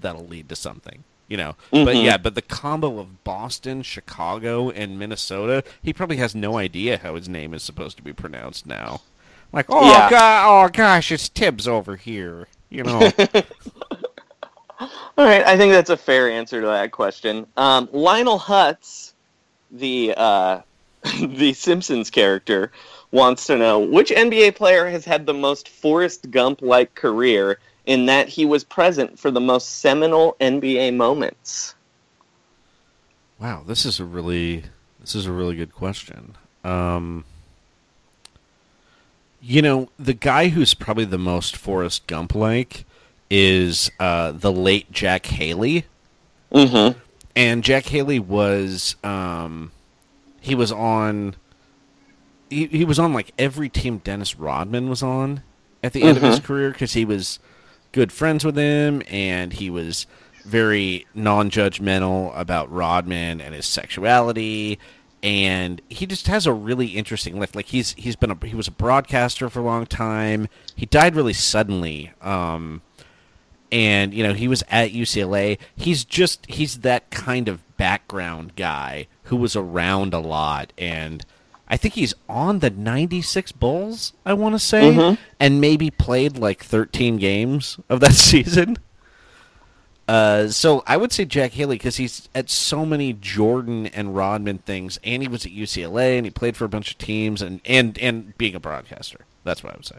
that'll 0.00 0.26
lead 0.26 0.48
to 0.50 0.56
something, 0.56 1.04
you 1.28 1.36
know. 1.36 1.54
But 1.70 1.96
Mhm. 1.96 2.04
yeah, 2.04 2.16
but 2.18 2.34
the 2.34 2.42
combo 2.42 2.98
of 2.98 3.24
Boston, 3.24 3.82
Chicago, 3.82 4.70
and 4.70 4.98
Minnesota, 4.98 5.64
he 5.82 5.92
probably 5.92 6.16
has 6.18 6.34
no 6.34 6.56
idea 6.58 6.98
how 6.98 7.14
his 7.14 7.28
name 7.28 7.54
is 7.54 7.62
supposed 7.62 7.96
to 7.98 8.02
be 8.02 8.12
pronounced 8.12 8.66
now. 8.66 9.00
Like, 9.52 9.66
oh 9.68 9.86
Yeah. 9.90 10.08
god, 10.10 10.46
oh 10.48 10.68
gosh, 10.68 11.12
it's 11.12 11.28
Tibbs 11.28 11.68
over 11.68 11.96
here, 11.96 12.48
you 12.70 12.84
know. 12.84 13.12
All 14.80 15.26
right, 15.26 15.44
I 15.46 15.56
think 15.56 15.72
that's 15.72 15.90
a 15.90 15.96
fair 15.96 16.28
answer 16.30 16.60
to 16.60 16.66
that 16.66 16.90
question. 16.90 17.46
Um, 17.56 17.88
Lionel 17.92 18.38
Hutz, 18.38 19.12
the 19.70 20.14
uh, 20.16 20.60
the 21.20 21.52
Simpsons 21.52 22.10
character, 22.10 22.72
wants 23.12 23.46
to 23.46 23.56
know 23.56 23.78
which 23.78 24.10
NBA 24.10 24.56
player 24.56 24.88
has 24.88 25.04
had 25.04 25.26
the 25.26 25.34
most 25.34 25.68
Forrest 25.68 26.30
Gump-like 26.30 26.94
career 26.94 27.58
in 27.86 28.06
that 28.06 28.28
he 28.28 28.44
was 28.44 28.64
present 28.64 29.18
for 29.18 29.30
the 29.30 29.40
most 29.40 29.80
seminal 29.80 30.36
NBA 30.40 30.96
moments. 30.96 31.74
Wow, 33.38 33.62
this 33.66 33.84
is 33.84 34.00
a 34.00 34.04
really 34.04 34.64
this 35.00 35.14
is 35.14 35.26
a 35.26 35.32
really 35.32 35.56
good 35.56 35.74
question. 35.74 36.36
Um, 36.64 37.24
you 39.40 39.60
know, 39.60 39.88
the 39.98 40.14
guy 40.14 40.48
who's 40.48 40.74
probably 40.74 41.04
the 41.04 41.18
most 41.18 41.56
Forrest 41.56 42.06
Gump 42.06 42.34
like 42.34 42.84
is 43.28 43.90
uh, 43.98 44.30
the 44.30 44.52
late 44.52 44.92
Jack 44.92 45.26
Haley. 45.26 45.84
Mm-hmm. 46.52 46.98
And 47.34 47.64
Jack 47.64 47.86
Haley 47.86 48.20
was 48.20 48.94
um, 49.02 49.72
he 50.40 50.54
was 50.54 50.70
on 50.70 51.34
he, 52.52 52.66
he 52.66 52.84
was 52.84 52.98
on 52.98 53.12
like 53.12 53.32
every 53.38 53.68
team 53.68 53.98
Dennis 53.98 54.36
Rodman 54.38 54.88
was 54.88 55.02
on 55.02 55.42
at 55.82 55.92
the 55.92 56.02
end 56.02 56.16
of 56.16 56.22
his 56.22 56.38
Mhm. 56.40 56.44
career 56.44 56.70
because 56.70 56.92
he 56.92 57.04
was 57.04 57.38
good 57.92 58.12
friends 58.12 58.44
with 58.44 58.56
him 58.56 59.02
and 59.10 59.52
he 59.52 59.68
was 59.70 60.06
very 60.44 61.06
non-judgmental 61.14 62.36
about 62.38 62.70
Rodman 62.72 63.40
and 63.40 63.54
his 63.54 63.66
sexuality 63.66 64.78
and 65.22 65.80
he 65.88 66.04
just 66.06 66.26
has 66.26 66.46
a 66.46 66.52
really 66.52 66.86
interesting 66.88 67.38
life 67.38 67.54
like 67.54 67.66
he's 67.66 67.92
he's 67.98 68.16
been 68.16 68.30
a 68.32 68.46
he 68.46 68.56
was 68.56 68.66
a 68.66 68.72
broadcaster 68.72 69.48
for 69.48 69.60
a 69.60 69.62
long 69.62 69.86
time 69.86 70.48
he 70.74 70.84
died 70.86 71.14
really 71.14 71.32
suddenly 71.32 72.12
um 72.22 72.80
and 73.70 74.12
you 74.12 74.22
know 74.22 74.34
he 74.34 74.48
was 74.48 74.62
at 74.70 74.90
UCLA. 74.92 75.58
He's 75.74 76.04
just 76.04 76.44
he's 76.46 76.78
that 76.80 77.10
kind 77.10 77.48
of 77.48 77.62
background 77.78 78.54
guy 78.56 79.06
who 79.24 79.36
was 79.36 79.56
around 79.56 80.12
a 80.12 80.18
lot, 80.18 80.74
and 80.76 81.24
I 81.72 81.78
think 81.78 81.94
he's 81.94 82.12
on 82.28 82.58
the 82.58 82.68
'96 82.68 83.50
Bulls. 83.52 84.12
I 84.26 84.34
want 84.34 84.54
to 84.54 84.58
say, 84.58 84.92
Mhm. 84.92 85.16
and 85.40 85.58
maybe 85.58 85.90
played 85.90 86.36
like 86.36 86.62
13 86.62 87.16
games 87.16 87.78
of 87.88 88.00
that 88.00 88.12
season. 88.12 88.76
Uh, 90.06 90.48
so 90.48 90.82
I 90.86 90.98
would 90.98 91.12
say 91.12 91.24
Jack 91.24 91.52
Haley 91.52 91.76
because 91.76 91.96
he's 91.96 92.28
at 92.34 92.50
so 92.50 92.84
many 92.84 93.14
Jordan 93.14 93.86
and 93.86 94.14
Rodman 94.14 94.58
things, 94.58 94.98
and 95.02 95.22
he 95.22 95.28
was 95.28 95.46
at 95.46 95.52
UCLA 95.52 96.18
and 96.18 96.26
he 96.26 96.30
played 96.30 96.56
for 96.58 96.66
a 96.66 96.68
bunch 96.68 96.90
of 96.90 96.98
teams, 96.98 97.40
and 97.40 97.60
and 97.64 97.96
and 97.98 98.36
being 98.36 98.54
a 98.54 98.60
broadcaster. 98.60 99.20
That's 99.44 99.62
what 99.64 99.72
I 99.72 99.76
would 99.76 99.86
say. 99.86 99.96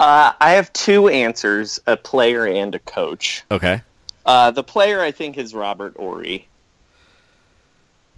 Uh, 0.00 0.32
I 0.40 0.50
have 0.52 0.72
two 0.72 1.06
answers: 1.08 1.78
a 1.86 1.96
player 1.96 2.46
and 2.46 2.74
a 2.74 2.80
coach. 2.80 3.44
Okay. 3.50 3.82
Uh, 4.24 4.50
the 4.50 4.64
player, 4.64 5.00
I 5.00 5.12
think, 5.12 5.38
is 5.38 5.54
Robert 5.54 5.94
Horry. 5.96 6.48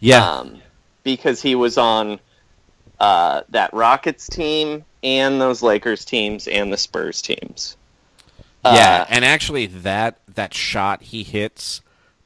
Yeah. 0.01 0.27
Um, 0.27 0.63
because 1.03 1.43
he 1.43 1.55
was 1.55 1.77
on 1.77 2.21
uh, 3.01 3.43
that 3.51 3.73
Rockets 3.73 4.29
team 4.29 4.85
and 5.03 5.41
those 5.41 5.63
Lakers 5.63 6.05
teams 6.05 6.49
and 6.49 6.73
the 6.73 6.77
Spurs 6.77 7.23
teams. 7.23 7.77
Yeah, 8.65 9.03
Uh, 9.03 9.07
and 9.09 9.25
actually 9.25 9.67
that 9.67 10.19
that 10.35 10.53
shot 10.55 11.03
he 11.03 11.23
hits 11.23 11.81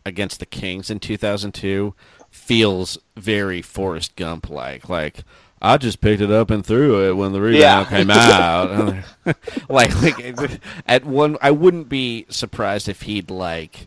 against 0.04 0.40
the 0.40 0.46
Kings 0.46 0.90
in 0.90 0.98
2002 0.98 1.94
feels 2.30 2.98
very 3.16 3.62
Forrest 3.62 4.16
Gump 4.16 4.48
like. 4.50 4.88
Like 4.88 5.24
I 5.60 5.76
just 5.76 6.00
picked 6.00 6.20
it 6.22 6.30
up 6.30 6.50
and 6.50 6.64
threw 6.66 7.08
it 7.08 7.14
when 7.14 7.32
the 7.32 7.40
rebound 7.40 7.60
Yeah. 7.60 7.84
came 7.88 8.10
out. 8.10 8.96
like, 9.68 10.02
like 10.02 10.60
at 10.86 11.04
one, 11.04 11.36
I 11.40 11.50
wouldn't 11.52 11.88
be 11.88 12.26
surprised 12.30 12.88
if 12.88 13.02
he'd 13.02 13.30
like, 13.30 13.86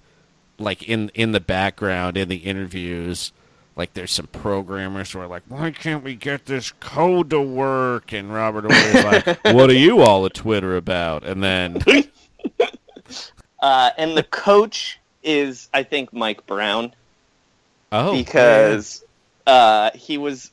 like 0.57 0.83
in 0.83 1.09
in 1.15 1.33
the 1.33 1.41
background 1.41 2.15
in 2.15 2.29
the 2.29 2.37
interviews. 2.37 3.33
Like 3.75 3.93
there's 3.93 4.11
some 4.11 4.27
programmers 4.27 5.11
who 5.11 5.19
are 5.19 5.27
like, 5.27 5.43
"Why 5.49 5.71
can't 5.71 6.03
we 6.03 6.15
get 6.15 6.45
this 6.45 6.71
code 6.71 7.29
to 7.31 7.41
work?" 7.41 8.13
And 8.13 8.33
Robert 8.33 8.71
Horry's 8.71 9.25
like, 9.25 9.43
"What 9.53 9.69
are 9.69 9.73
you 9.73 10.01
all 10.01 10.25
at 10.25 10.33
Twitter 10.33 10.77
about?" 10.77 11.23
And 11.23 11.43
then 11.43 11.83
Uh, 13.61 13.89
and 13.97 14.15
the 14.15 14.23
coach 14.23 14.99
is, 15.23 15.69
I 15.73 15.81
think, 15.81 16.13
Mike 16.13 16.45
Brown. 16.45 16.93
Oh, 17.91 18.15
because 18.15 19.03
uh, 19.47 19.89
he 19.95 20.17
was 20.19 20.51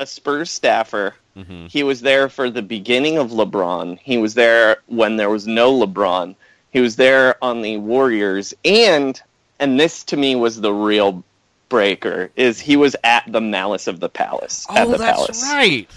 a 0.00 0.06
Spurs 0.06 0.50
staffer. 0.50 1.14
Mhm. 1.36 1.70
He 1.70 1.84
was 1.84 2.00
there 2.00 2.28
for 2.28 2.50
the 2.50 2.62
beginning 2.62 3.18
of 3.18 3.30
LeBron. 3.30 3.98
He 4.02 4.18
was 4.18 4.34
there 4.34 4.78
when 4.86 5.16
there 5.16 5.30
was 5.30 5.46
no 5.46 5.72
LeBron. 5.72 6.34
He 6.72 6.80
was 6.80 6.96
there 6.96 7.36
on 7.42 7.62
the 7.62 7.76
Warriors, 7.76 8.52
and 8.64 9.20
and 9.60 9.78
this 9.78 10.02
to 10.04 10.16
me 10.16 10.34
was 10.34 10.60
the 10.60 10.72
real 10.72 11.22
breaker. 11.70 12.30
Is 12.36 12.60
he 12.60 12.76
was 12.76 12.94
at 13.04 13.24
the 13.26 13.40
Malice 13.40 13.86
of 13.86 14.00
the 14.00 14.10
Palace 14.10 14.66
at 14.68 14.86
Oh, 14.86 14.90
the 14.92 14.98
that's 14.98 15.16
Palace. 15.16 15.42
right. 15.44 15.88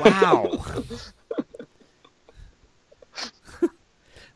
Wow. 0.00 0.64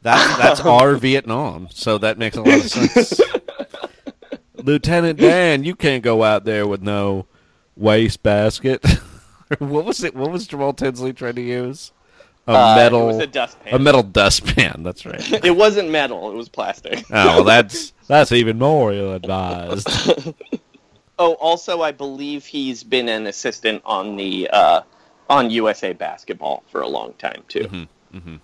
that's 0.03 0.39
that's 0.39 0.61
our 0.61 0.95
Vietnam, 0.97 1.69
so 1.71 1.99
that 1.99 2.19
makes 2.19 2.37
a 2.37 2.43
lot 2.43 2.59
of 2.59 2.71
sense. 2.71 3.21
Lieutenant 4.57 5.19
Dan, 5.19 5.65
you 5.65 5.75
can't 5.75 6.03
go 6.03 6.23
out 6.23 6.45
there 6.45 6.67
with 6.67 6.83
no 6.83 7.27
waste 7.77 8.23
basket. 8.23 8.85
what 9.59 9.85
was 9.85 10.03
it? 10.05 10.15
What 10.15 10.31
was 10.31 10.47
Jamal 10.47 10.73
Tinsley 10.75 11.13
trying 11.13 11.35
to 11.37 11.43
use? 11.43 11.93
A 12.47 12.53
Uh, 12.53 12.73
it 12.73 12.77
metal, 12.77 13.07
was 13.07 13.19
a 13.19 13.27
dustpan. 13.27 13.75
a 13.75 13.79
metal 13.79 14.03
dustpan. 14.03 14.83
That's 14.83 15.05
right. 15.07 15.45
it 15.45 15.57
wasn't 15.57 15.91
metal; 15.91 16.31
it 16.31 16.35
was 16.35 16.49
plastic. 16.49 17.05
Oh, 17.11 17.37
well, 17.37 17.45
that's 17.45 17.93
that's 18.11 18.33
even 18.33 18.59
more 18.59 18.93
ill 18.93 19.15
advised. 19.15 19.89
Oh, 21.23 21.35
also, 21.35 21.83
I 21.83 21.93
believe 21.93 22.47
he's 22.47 22.83
been 22.83 23.07
an 23.11 23.27
assistant 23.27 23.83
on 23.85 24.17
the 24.17 24.49
uh, 24.49 24.81
on 25.29 25.51
USA 25.51 25.93
Basketball 25.93 26.63
for 26.71 26.81
a 26.81 26.89
long 26.89 27.13
time 27.19 27.45
too. 27.47 27.89
Mm-hmm. 28.15 28.37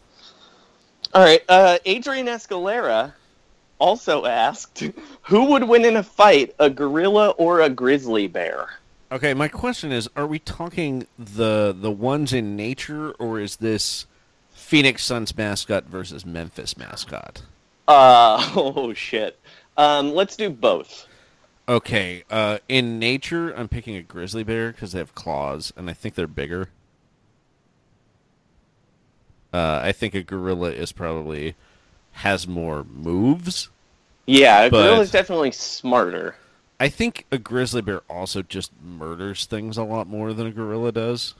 All 1.14 1.24
right, 1.24 1.40
uh, 1.48 1.78
Adrian 1.86 2.26
Escalera 2.26 3.14
also 3.78 4.26
asked, 4.26 4.84
"Who 5.22 5.44
would 5.46 5.64
win 5.64 5.86
in 5.86 5.96
a 5.96 6.02
fight, 6.02 6.54
a 6.58 6.68
gorilla 6.68 7.30
or 7.38 7.62
a 7.62 7.70
grizzly 7.70 8.26
bear?" 8.26 8.68
Okay, 9.10 9.32
my 9.32 9.48
question 9.48 9.90
is: 9.90 10.06
Are 10.14 10.26
we 10.26 10.38
talking 10.38 11.06
the 11.18 11.74
the 11.74 11.90
ones 11.90 12.34
in 12.34 12.56
nature, 12.56 13.12
or 13.12 13.40
is 13.40 13.56
this 13.56 14.04
Phoenix 14.50 15.02
Suns 15.02 15.34
mascot 15.34 15.84
versus 15.84 16.26
Memphis 16.26 16.76
mascot? 16.76 17.40
Uh, 17.88 18.52
oh 18.54 18.92
shit. 18.92 19.40
Um, 19.76 20.14
let's 20.14 20.36
do 20.36 20.50
both. 20.50 21.06
Okay, 21.68 22.22
uh, 22.30 22.58
in 22.68 22.98
nature, 22.98 23.52
I'm 23.52 23.68
picking 23.68 23.96
a 23.96 24.02
grizzly 24.02 24.44
bear 24.44 24.70
because 24.72 24.92
they 24.92 24.98
have 24.98 25.14
claws, 25.14 25.72
and 25.76 25.90
I 25.90 25.92
think 25.94 26.14
they're 26.14 26.26
bigger. 26.28 26.68
Uh, 29.52 29.80
I 29.82 29.92
think 29.92 30.14
a 30.14 30.22
gorilla 30.22 30.70
is 30.70 30.92
probably 30.92 31.54
has 32.12 32.46
more 32.46 32.84
moves. 32.84 33.68
Yeah, 34.26 34.62
a 34.62 34.70
But- 34.70 34.82
gorilla's 34.88 35.10
definitely 35.10 35.52
smarter. 35.52 36.36
I 36.78 36.88
think 36.88 37.24
a 37.32 37.38
grizzly 37.38 37.80
bear 37.80 38.02
also 38.08 38.42
just 38.42 38.70
murders 38.82 39.46
things 39.46 39.78
a 39.78 39.82
lot 39.82 40.06
more 40.06 40.34
than 40.34 40.46
a 40.46 40.50
gorilla 40.50 40.92
does. 40.92 41.34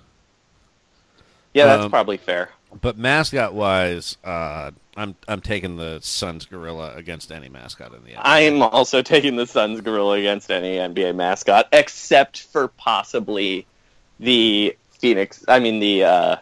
Yeah, 1.52 1.66
that's 1.66 1.84
Um, 1.84 1.90
probably 1.90 2.16
fair. 2.16 2.50
But 2.80 2.98
mascot 2.98 3.54
wise, 3.54 4.16
uh, 4.24 4.70
I'm 4.96 5.14
I'm 5.28 5.40
taking 5.40 5.76
the 5.76 6.00
Suns 6.02 6.44
gorilla 6.46 6.94
against 6.94 7.30
any 7.32 7.48
mascot 7.48 7.94
in 7.94 8.02
the 8.04 8.10
NBA. 8.10 8.20
I'm 8.22 8.62
also 8.62 9.02
taking 9.02 9.36
the 9.36 9.46
Suns 9.46 9.80
gorilla 9.80 10.18
against 10.18 10.50
any 10.50 10.76
NBA 10.76 11.14
mascot, 11.14 11.68
except 11.72 12.42
for 12.42 12.68
possibly 12.68 13.66
the 14.20 14.76
Phoenix. 14.98 15.44
I 15.48 15.58
mean 15.60 15.80
the 15.80 16.04
uh, 16.04 16.36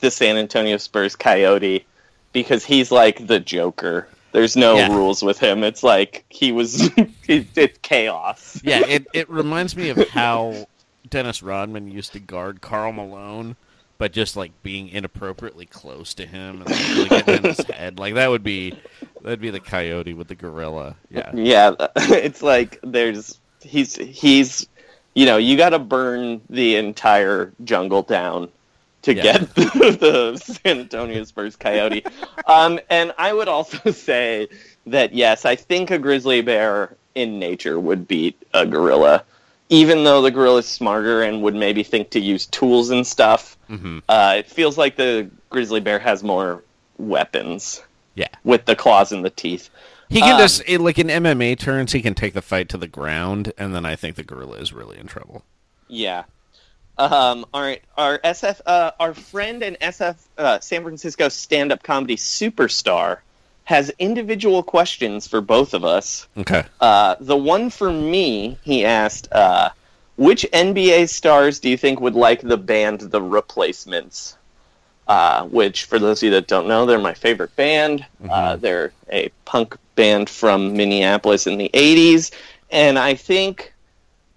the 0.00 0.10
San 0.10 0.36
Antonio 0.36 0.76
Spurs 0.76 1.16
coyote, 1.16 1.86
because 2.32 2.64
he's 2.64 2.90
like 2.90 3.26
the 3.26 3.40
Joker. 3.40 4.08
There's 4.32 4.56
no 4.56 4.76
Yeah. 4.76 4.94
rules 4.94 5.22
with 5.22 5.38
him. 5.38 5.64
It's 5.64 5.82
like 5.82 6.24
he 6.28 6.52
was. 6.52 6.86
it, 7.28 7.46
it's 7.56 7.78
chaos. 7.82 8.60
yeah, 8.62 8.84
it 8.86 9.06
it 9.14 9.30
reminds 9.30 9.74
me 9.76 9.88
of 9.88 9.96
how 10.10 10.66
Dennis 11.08 11.42
Rodman 11.42 11.90
used 11.90 12.12
to 12.12 12.20
guard 12.20 12.60
Karl 12.60 12.92
Malone, 12.92 13.56
but 13.98 14.12
just 14.12 14.36
like 14.36 14.52
being 14.62 14.88
inappropriately 14.88 15.66
close 15.66 16.14
to 16.14 16.24
him 16.26 16.62
and 16.62 16.70
like, 16.70 16.88
really 16.88 17.08
getting 17.08 17.34
in 17.36 17.42
his 17.42 17.60
head. 17.66 17.98
Like 17.98 18.14
that 18.14 18.30
would 18.30 18.44
be 18.44 18.74
that'd 19.22 19.40
be 19.40 19.50
the 19.50 19.60
coyote 19.60 20.14
with 20.14 20.28
the 20.28 20.34
gorilla. 20.36 20.96
Yeah. 21.10 21.30
Yeah, 21.34 21.74
it's 21.96 22.42
like 22.42 22.78
there's 22.82 23.38
he's 23.60 23.96
he's 23.96 24.66
you 25.14 25.26
know 25.26 25.36
you 25.36 25.56
got 25.56 25.70
to 25.70 25.78
burn 25.78 26.40
the 26.48 26.76
entire 26.76 27.52
jungle 27.64 28.02
down 28.02 28.48
to 29.02 29.14
Yeah. 29.14 29.22
get 29.22 29.54
the, 29.54 29.96
the 30.00 30.36
San 30.36 30.80
Antonio 30.80 31.24
Spurs 31.24 31.56
coyote. 31.56 32.04
um, 32.46 32.78
and 32.90 33.12
I 33.18 33.32
would 33.32 33.48
also 33.48 33.90
say 33.90 34.48
that 34.86 35.12
yes, 35.12 35.44
I 35.44 35.56
think 35.56 35.90
a 35.90 35.98
grizzly 35.98 36.40
bear 36.40 36.96
in 37.14 37.38
nature 37.40 37.80
would 37.80 38.06
beat 38.06 38.40
a 38.54 38.64
gorilla, 38.64 39.24
even 39.68 40.04
though 40.04 40.22
the 40.22 40.30
gorilla 40.30 40.58
is 40.58 40.66
smarter 40.66 41.22
and 41.22 41.42
would 41.42 41.54
maybe 41.54 41.82
think 41.82 42.10
to 42.10 42.20
use 42.20 42.46
tools 42.46 42.90
and 42.90 43.06
stuff. 43.06 43.56
hmm 43.68 43.98
Uh, 44.08 44.36
it 44.38 44.46
feels 44.48 44.78
like 44.78 44.96
the 44.96 45.30
grizzly 45.50 45.80
bear 45.80 45.98
has 45.98 46.22
more 46.22 46.62
weapons 46.98 47.82
Yeah. 48.14 48.28
with 48.44 48.64
the 48.64 48.74
claws 48.76 49.12
and 49.12 49.24
the 49.24 49.30
teeth. 49.30 49.70
He 50.10 50.20
can 50.20 50.34
Um, 50.34 50.38
just 50.40 50.66
like 50.68 50.98
in 50.98 51.08
MMA 51.10 51.54
turns, 51.58 51.92
he 51.92 52.00
can 52.00 52.14
take 52.14 52.32
the 52.32 52.40
fight 52.42 52.68
to 52.70 52.78
the 52.78 52.88
ground, 52.88 53.52
and 53.58 53.74
then 53.74 53.84
I 53.84 53.94
think 53.94 54.16
the 54.16 54.22
gorilla 54.22 54.56
is 54.56 54.72
really 54.72 54.98
in 54.98 55.06
trouble. 55.06 55.44
Yeah. 55.86 56.24
Um, 56.96 57.44
all 57.54 57.60
right. 57.62 57.82
Our 57.96 58.18
SF, 58.24 58.60
uh, 58.66 58.90
our 58.98 59.14
friend 59.14 59.62
and 59.62 59.76
SF 59.80 60.16
uh, 60.38 60.58
San 60.60 60.82
Francisco 60.82 61.28
stand-up 61.28 61.82
comedy 61.82 62.16
superstar 62.16 63.18
has 63.68 63.92
individual 63.98 64.62
questions 64.62 65.26
for 65.26 65.42
both 65.42 65.74
of 65.74 65.84
us. 65.84 66.26
Okay. 66.38 66.64
Uh, 66.80 67.16
the 67.20 67.36
one 67.36 67.68
for 67.68 67.92
me, 67.92 68.56
he 68.62 68.82
asked, 68.82 69.30
uh, 69.30 69.68
which 70.16 70.46
NBA 70.54 71.06
stars 71.10 71.60
do 71.60 71.68
you 71.68 71.76
think 71.76 72.00
would 72.00 72.14
like 72.14 72.40
the 72.40 72.56
band 72.56 73.00
The 73.00 73.20
Replacements? 73.20 74.38
Uh, 75.06 75.44
which, 75.48 75.84
for 75.84 75.98
those 75.98 76.22
of 76.22 76.24
you 76.24 76.30
that 76.30 76.46
don't 76.46 76.66
know, 76.66 76.86
they're 76.86 76.98
my 76.98 77.12
favorite 77.12 77.54
band. 77.56 78.06
Uh, 78.30 78.56
they're 78.56 78.90
a 79.12 79.28
punk 79.44 79.76
band 79.96 80.30
from 80.30 80.72
Minneapolis 80.72 81.46
in 81.46 81.58
the 81.58 81.70
80s. 81.74 82.30
And 82.70 82.98
I 82.98 83.16
think 83.16 83.74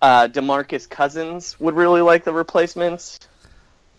uh, 0.02 0.28
Demarcus 0.28 0.90
Cousins 0.90 1.58
would 1.58 1.76
really 1.76 2.02
like 2.02 2.26
The 2.26 2.34
Replacements 2.34 3.22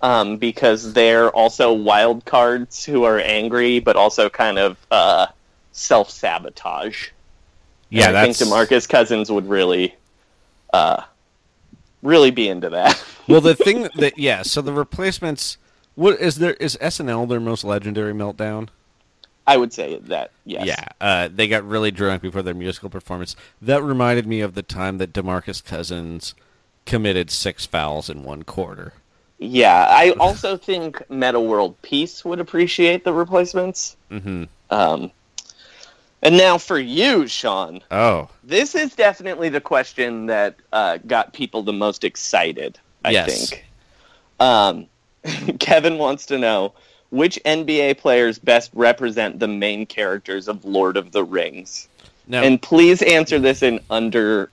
um, 0.02 0.36
because 0.36 0.92
they're 0.92 1.30
also 1.30 1.72
wild 1.72 2.24
cards 2.24 2.84
who 2.84 3.04
are 3.04 3.18
angry, 3.20 3.78
but 3.78 3.96
also 3.96 4.28
kind 4.28 4.58
of 4.58 4.76
uh, 4.90 5.28
self 5.70 6.10
sabotage. 6.10 7.08
Yeah, 7.88 8.10
I 8.10 8.24
think 8.24 8.36
Demarcus 8.36 8.88
Cousins 8.88 9.30
would 9.30 9.48
really, 9.48 9.94
uh, 10.72 11.04
really 12.02 12.30
be 12.30 12.48
into 12.48 12.70
that. 12.70 13.02
well. 13.28 13.40
The 13.40 13.54
thing 13.54 13.82
that 13.96 14.18
yeah, 14.18 14.42
so 14.42 14.60
the 14.60 14.72
replacements. 14.72 15.58
What 15.94 16.18
is 16.20 16.36
there? 16.36 16.54
Is 16.54 16.78
SNL 16.80 17.28
their 17.28 17.40
most 17.40 17.64
legendary 17.64 18.14
meltdown? 18.14 18.68
I 19.46 19.56
would 19.56 19.72
say 19.72 19.98
that. 19.98 20.30
Yes. 20.44 20.66
Yeah, 20.66 20.84
uh, 21.00 21.28
they 21.30 21.48
got 21.48 21.68
really 21.68 21.90
drunk 21.90 22.22
before 22.22 22.42
their 22.42 22.54
musical 22.54 22.88
performance. 22.88 23.36
That 23.60 23.82
reminded 23.82 24.26
me 24.26 24.40
of 24.40 24.54
the 24.54 24.62
time 24.62 24.98
that 24.98 25.12
Demarcus 25.12 25.62
Cousins 25.62 26.34
committed 26.86 27.30
six 27.30 27.66
fouls 27.66 28.08
in 28.08 28.22
one 28.22 28.44
quarter. 28.44 28.94
Yeah. 29.42 29.86
I 29.88 30.10
also 30.12 30.56
think 30.56 31.02
Metta 31.10 31.40
World 31.40 31.80
Peace 31.82 32.24
would 32.24 32.40
appreciate 32.40 33.04
the 33.04 33.12
replacements. 33.12 33.96
Mm-hmm. 34.10 34.44
Um, 34.70 35.10
and 36.22 36.36
now 36.36 36.56
for 36.58 36.78
you, 36.78 37.26
Sean. 37.26 37.80
Oh, 37.90 38.28
This 38.44 38.74
is 38.74 38.94
definitely 38.94 39.48
the 39.48 39.60
question 39.60 40.26
that 40.26 40.54
uh, 40.72 40.98
got 41.06 41.32
people 41.32 41.62
the 41.62 41.72
most 41.72 42.04
excited. 42.04 42.78
I 43.04 43.10
Yes. 43.10 43.50
think. 43.50 43.64
Um, 44.38 44.86
Kevin 45.58 45.98
wants 45.98 46.26
to 46.26 46.38
know 46.38 46.72
which 47.10 47.38
NBA 47.44 47.98
players 47.98 48.38
best 48.38 48.70
represent 48.74 49.38
the 49.40 49.48
main 49.48 49.84
characters 49.86 50.48
of 50.48 50.64
Lord 50.64 50.96
of 50.96 51.12
the 51.12 51.24
Rings. 51.24 51.88
now 52.26 52.42
And 52.42 52.62
please 52.62 53.02
answer 53.02 53.38
this 53.38 53.62
in 53.62 53.80
under 53.90 54.50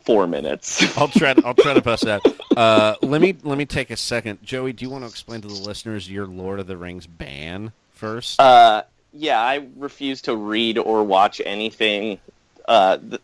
four 0.00 0.26
minutes. 0.26 0.96
I'll 0.98 1.08
try. 1.08 1.34
To, 1.34 1.46
I'll 1.46 1.54
try 1.54 1.74
to 1.74 1.82
bust 1.82 2.04
that. 2.04 2.22
Uh, 2.56 2.96
let 3.02 3.20
me 3.20 3.36
let 3.42 3.58
me 3.58 3.66
take 3.66 3.90
a 3.90 3.96
second. 3.96 4.42
Joey, 4.42 4.72
do 4.72 4.84
you 4.84 4.90
want 4.90 5.04
to 5.04 5.08
explain 5.08 5.40
to 5.42 5.48
the 5.48 5.54
listeners 5.54 6.10
your 6.10 6.26
Lord 6.26 6.60
of 6.60 6.66
the 6.66 6.76
Rings 6.76 7.06
ban 7.06 7.72
first? 7.90 8.40
Uh, 8.40 8.82
yeah, 9.12 9.40
I 9.40 9.66
refuse 9.76 10.22
to 10.22 10.36
read 10.36 10.78
or 10.78 11.04
watch 11.04 11.40
anything. 11.44 12.18
Uh, 12.66 12.98
th- 12.98 13.20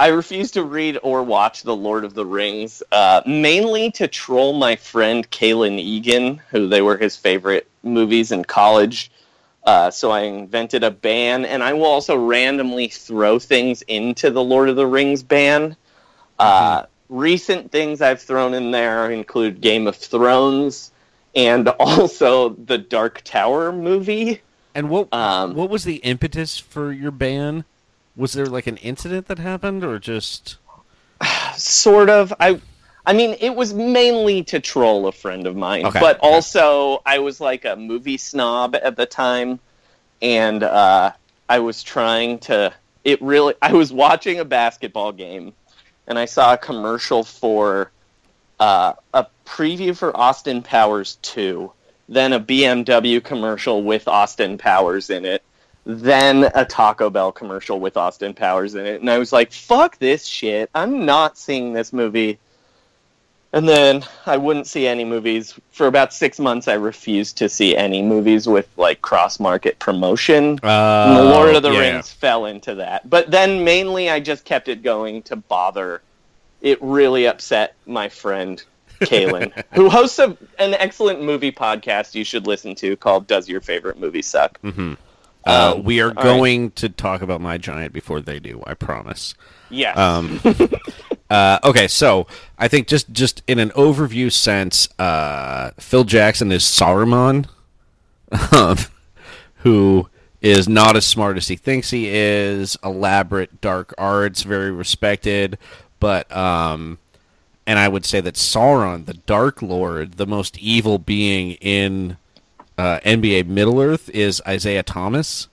I 0.00 0.08
refuse 0.08 0.52
to 0.52 0.62
read 0.62 0.98
or 1.02 1.24
watch 1.24 1.64
The 1.64 1.74
Lord 1.74 2.04
of 2.04 2.14
the 2.14 2.24
Rings, 2.24 2.84
uh, 2.92 3.22
mainly 3.26 3.90
to 3.92 4.06
troll 4.06 4.52
my 4.52 4.76
friend 4.76 5.28
Kalen 5.28 5.80
Egan, 5.80 6.40
who 6.50 6.68
they 6.68 6.82
were 6.82 6.96
his 6.96 7.16
favorite 7.16 7.66
movies 7.82 8.30
in 8.30 8.44
college. 8.44 9.10
Uh, 9.68 9.90
so 9.90 10.10
I 10.10 10.20
invented 10.20 10.82
a 10.82 10.90
ban, 10.90 11.44
and 11.44 11.62
I 11.62 11.74
will 11.74 11.84
also 11.84 12.16
randomly 12.16 12.88
throw 12.88 13.38
things 13.38 13.82
into 13.82 14.30
the 14.30 14.42
Lord 14.42 14.70
of 14.70 14.76
the 14.76 14.86
Rings 14.86 15.22
ban. 15.22 15.76
Uh, 16.38 16.84
recent 17.10 17.70
things 17.70 18.00
I've 18.00 18.22
thrown 18.22 18.54
in 18.54 18.70
there 18.70 19.10
include 19.10 19.60
Game 19.60 19.86
of 19.86 19.94
Thrones 19.94 20.90
and 21.36 21.68
also 21.80 22.48
the 22.48 22.78
Dark 22.78 23.20
Tower 23.24 23.70
movie. 23.70 24.40
and 24.74 24.88
what 24.88 25.12
um, 25.12 25.52
what 25.52 25.68
was 25.68 25.84
the 25.84 25.96
impetus 25.96 26.56
for 26.56 26.90
your 26.90 27.10
ban? 27.10 27.66
Was 28.16 28.32
there 28.32 28.46
like 28.46 28.66
an 28.68 28.78
incident 28.78 29.26
that 29.26 29.38
happened, 29.38 29.84
or 29.84 29.98
just 29.98 30.56
sort 31.56 32.08
of 32.08 32.32
i 32.40 32.58
i 33.08 33.12
mean 33.12 33.34
it 33.40 33.54
was 33.54 33.72
mainly 33.72 34.44
to 34.44 34.60
troll 34.60 35.06
a 35.06 35.12
friend 35.12 35.46
of 35.46 35.56
mine 35.56 35.86
Okay, 35.86 35.98
but 35.98 36.18
also 36.20 37.02
i 37.06 37.18
was 37.18 37.40
like 37.40 37.64
a 37.64 37.74
movie 37.74 38.18
snob 38.18 38.76
at 38.76 38.96
the 38.96 39.06
time 39.06 39.58
and 40.20 40.62
uh 40.62 41.10
i 41.48 41.58
was 41.58 41.82
trying 41.82 42.38
to 42.38 42.72
it 43.04 43.20
really 43.22 43.54
i 43.62 43.72
was 43.72 43.92
watching 43.92 44.38
a 44.38 44.44
basketball 44.44 45.10
game 45.10 45.54
and 46.06 46.18
i 46.18 46.26
saw 46.26 46.52
a 46.52 46.58
commercial 46.58 47.24
for 47.24 47.90
uh, 48.60 48.92
a 49.14 49.26
preview 49.46 49.96
for 49.96 50.14
austin 50.16 50.62
powers 50.62 51.16
2 51.22 51.72
then 52.08 52.32
a 52.32 52.40
bmw 52.40 53.24
commercial 53.24 53.82
with 53.82 54.06
austin 54.06 54.58
powers 54.58 55.10
in 55.10 55.24
it 55.24 55.42
then 55.88 56.50
a 56.54 56.66
Taco 56.66 57.08
Bell 57.08 57.32
commercial 57.32 57.80
with 57.80 57.96
Austin 57.96 58.34
Powers 58.34 58.74
in 58.74 58.84
it. 58.84 59.00
And 59.00 59.08
I 59.08 59.16
was 59.16 59.32
like, 59.32 59.52
fuck 59.52 59.96
this 59.96 60.26
shit. 60.26 60.68
I'm 60.74 61.06
not 61.06 61.38
seeing 61.38 61.72
this 61.72 61.94
movie. 61.94 62.38
And 63.52 63.66
then 63.66 64.04
I 64.26 64.36
wouldn't 64.36 64.66
see 64.66 64.86
any 64.86 65.04
movies. 65.04 65.58
For 65.70 65.86
about 65.86 66.12
six 66.12 66.38
months, 66.38 66.68
I 66.68 66.74
refused 66.74 67.38
to 67.38 67.48
see 67.48 67.76
any 67.76 68.02
movies 68.02 68.46
with 68.46 68.68
like 68.76 69.00
cross 69.00 69.40
market 69.40 69.78
promotion. 69.78 70.58
uh, 70.62 71.30
Lord 71.34 71.56
of 71.56 71.62
the 71.62 71.72
yeah. 71.72 71.92
Rings 71.92 72.10
fell 72.12 72.44
into 72.44 72.74
that. 72.74 73.08
But 73.08 73.30
then 73.30 73.64
mainly 73.64 74.10
I 74.10 74.20
just 74.20 74.44
kept 74.44 74.68
it 74.68 74.82
going 74.82 75.22
to 75.22 75.36
bother. 75.36 76.02
It 76.60 76.78
really 76.82 77.26
upset 77.26 77.74
my 77.86 78.08
friend 78.08 78.62
Kaylin, 79.00 79.52
who 79.72 79.88
hosts 79.88 80.18
a, 80.18 80.36
an 80.58 80.74
excellent 80.74 81.22
movie 81.22 81.52
podcast 81.52 82.14
you 82.14 82.24
should 82.24 82.46
listen 82.46 82.74
to 82.76 82.96
called 82.96 83.26
Does 83.26 83.48
Your 83.48 83.60
Favorite 83.60 83.98
Movie 83.98 84.22
Suck? 84.22 84.60
Mm-hmm. 84.62 84.94
Uh, 85.46 85.74
Um, 85.76 85.84
we 85.84 86.00
are 86.00 86.08
all 86.08 86.14
right. 86.14 86.22
going 86.24 86.70
to 86.72 86.88
talk 86.88 87.22
about 87.22 87.40
my 87.40 87.58
giant 87.58 87.92
before 87.92 88.20
they 88.20 88.38
do. 88.40 88.62
I 88.66 88.74
promise. 88.74 89.34
Yeah. 89.70 89.92
Um, 89.92 90.40
uh, 91.30 91.58
okay, 91.64 91.88
so 91.88 92.26
I 92.58 92.68
think 92.68 92.88
just 92.88 93.10
just 93.12 93.42
in 93.46 93.58
an 93.58 93.70
overview 93.70 94.32
sense, 94.32 94.88
uh, 94.98 95.70
Phil 95.78 96.04
Jackson 96.04 96.50
is 96.52 96.62
Saruman, 96.64 97.46
um, 98.52 98.76
who 99.56 100.08
is 100.40 100.68
not 100.68 100.96
as 100.96 101.04
smart 101.04 101.36
as 101.36 101.48
he 101.48 101.56
thinks 101.56 101.90
he 101.90 102.08
is. 102.08 102.76
Elaborate 102.84 103.60
dark 103.60 103.94
arts, 103.98 104.42
very 104.42 104.70
respected, 104.70 105.58
but 106.00 106.34
um, 106.34 106.98
and 107.66 107.78
I 107.78 107.88
would 107.88 108.06
say 108.06 108.20
that 108.20 108.34
Sauron, 108.34 109.04
the 109.06 109.14
Dark 109.14 109.60
Lord, 109.62 110.12
the 110.14 110.26
most 110.26 110.58
evil 110.58 110.98
being 110.98 111.52
in 111.60 112.16
uh, 112.78 113.00
NBA 113.00 113.46
Middle 113.46 113.80
Earth, 113.80 114.08
is 114.10 114.40
Isaiah 114.46 114.82
Thomas. 114.82 115.48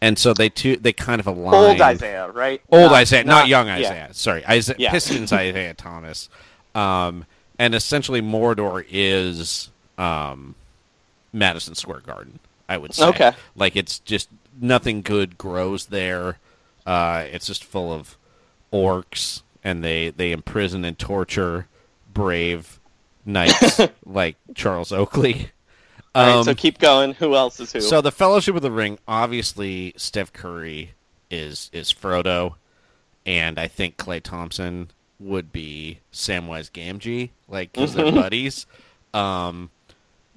And 0.00 0.18
so 0.18 0.34
they 0.34 0.48
two 0.48 0.76
they 0.76 0.92
kind 0.92 1.20
of 1.20 1.26
align. 1.28 1.54
Old 1.54 1.80
Isaiah, 1.80 2.28
right? 2.30 2.60
Old 2.70 2.90
Not- 2.90 2.92
Isaiah, 2.94 3.24
not, 3.24 3.48
young 3.48 3.68
yeah. 3.68 3.74
Isaiah. 3.74 4.08
Sorry, 4.12 4.44
Isaiah, 4.46 4.76
Yeah. 4.78 4.90
Pistons 4.90 5.32
Isaiah 5.32 5.74
Thomas. 5.74 6.28
Um, 6.74 7.24
and 7.58 7.74
essentially 7.74 8.20
Mordor 8.20 8.84
is 8.90 9.70
um, 9.98 10.56
Madison 11.32 11.74
Square 11.76 12.00
Garden. 12.00 12.40
I 12.68 12.78
would 12.78 12.94
say. 12.94 13.06
Okay. 13.06 13.32
Like 13.54 13.76
it's 13.76 13.98
just 14.00 14.28
nothing 14.60 15.02
good 15.02 15.38
grows 15.38 15.86
there. 15.86 16.38
Uh, 16.84 17.24
it's 17.30 17.46
just 17.46 17.62
full 17.64 17.92
of 17.92 18.16
orcs, 18.72 19.42
and 19.62 19.84
they 19.84 20.10
they 20.10 20.32
imprison 20.32 20.84
and 20.84 20.98
torture 20.98 21.68
brave 22.12 22.80
knights 23.24 23.80
like 24.04 24.34
Charles 24.54 24.90
Oakley. 24.90 25.50
All 26.14 26.26
right, 26.26 26.36
Um, 26.36 26.44
so 26.44 26.54
keep 26.54 26.78
going. 26.78 27.14
Who 27.14 27.34
else 27.34 27.58
is 27.60 27.72
who? 27.72 27.80
so 27.80 28.00
the 28.00 28.12
Fellowship 28.12 28.54
of 28.54 28.62
the 28.62 28.70
Ring, 28.70 28.98
obviously, 29.08 29.94
Steph 29.96 30.32
Curry 30.32 30.92
is 31.30 31.70
is 31.72 31.92
Frodo, 31.92 32.54
and 33.24 33.58
I 33.58 33.66
think 33.68 33.96
Klay 33.96 34.22
Thompson 34.22 34.90
would 35.18 35.52
be 35.52 36.00
Samwise 36.12 36.70
Gamgee, 36.70 37.30
like 37.48 37.72
because 37.72 37.94
they're 37.94 38.12
buddies. 38.12 38.66
Um, 39.14 39.70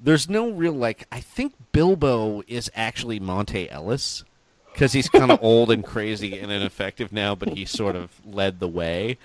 there's 0.02 0.30
no 0.30 0.50
real 0.50 0.74
like. 0.74 1.06
I 1.12 1.20
think 1.20 1.54
Bilbo 1.72 2.44
is 2.48 2.72
actually 2.76 3.20
Monta 3.20 3.68
Ellis 3.72 4.24
because 4.72 4.94
he's 4.94 5.10
kind 5.10 5.32
of 5.32 5.40
old 5.44 5.72
and 5.72 5.84
crazy 5.84 6.38
and 6.40 6.52
ineffective 6.52 7.12
now, 7.12 7.36
but 7.36 7.50
he 7.50 7.66
sort 7.66 7.96
of 7.96 8.12
led 8.26 8.60
the 8.60 8.68
way. 8.68 9.18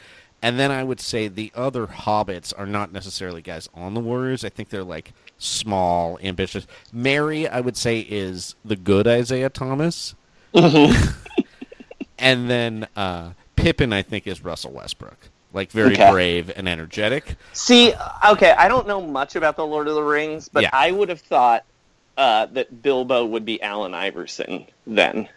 And 0.43 0.59
then 0.59 0.71
I 0.71 0.83
would 0.85 1.01
say 1.01 1.29
the 1.29 1.53
other 1.55 1.87
hobbits 1.87 2.53
are 2.57 2.67
not 2.67 2.93
necessarily 2.93 3.43
guys 3.43 3.69
on 3.75 3.93
the 3.95 4.01
Warriors. 4.01 4.43
I 4.45 4.49
think 4.49 4.71
they're 4.71 4.83
like 4.83 5.13
small, 5.41 6.19
ambitious. 6.23 6.67
Merry, 6.93 7.49
I 7.49 7.61
would 7.61 7.77
say, 7.77 8.01
is 8.01 8.55
the 8.65 8.77
good 8.77 9.09
Isaiah 9.09 9.51
Thomas. 9.51 10.15
and 10.55 12.51
then 12.51 12.87
uh, 12.97 13.31
Pippin, 13.57 13.93
I 13.93 14.03
think, 14.03 14.27
is 14.27 14.45
Russell 14.45 14.73
Westbrook. 14.73 15.17
Like 15.53 15.73
very 15.73 15.95
Okay. 15.95 16.11
brave 16.11 16.51
and 16.55 16.69
energetic. 16.69 17.35
See, 17.53 17.93
okay, 18.29 18.53
I 18.53 18.69
don't 18.69 18.87
know 18.87 19.01
much 19.01 19.35
about 19.35 19.57
the 19.57 19.67
Lord 19.67 19.89
of 19.89 19.97
the 19.97 20.03
Rings, 20.03 20.49
but 20.49 20.63
Yeah. 20.63 20.71
I 20.73 20.93
would 20.93 21.09
have 21.09 21.21
thought 21.21 21.65
uh, 22.17 22.47
that 22.47 22.83
Bilbo 22.83 23.25
would 23.27 23.45
be 23.45 23.61
Allen 23.63 23.95
Iverson 23.95 24.67
then, 24.87 25.29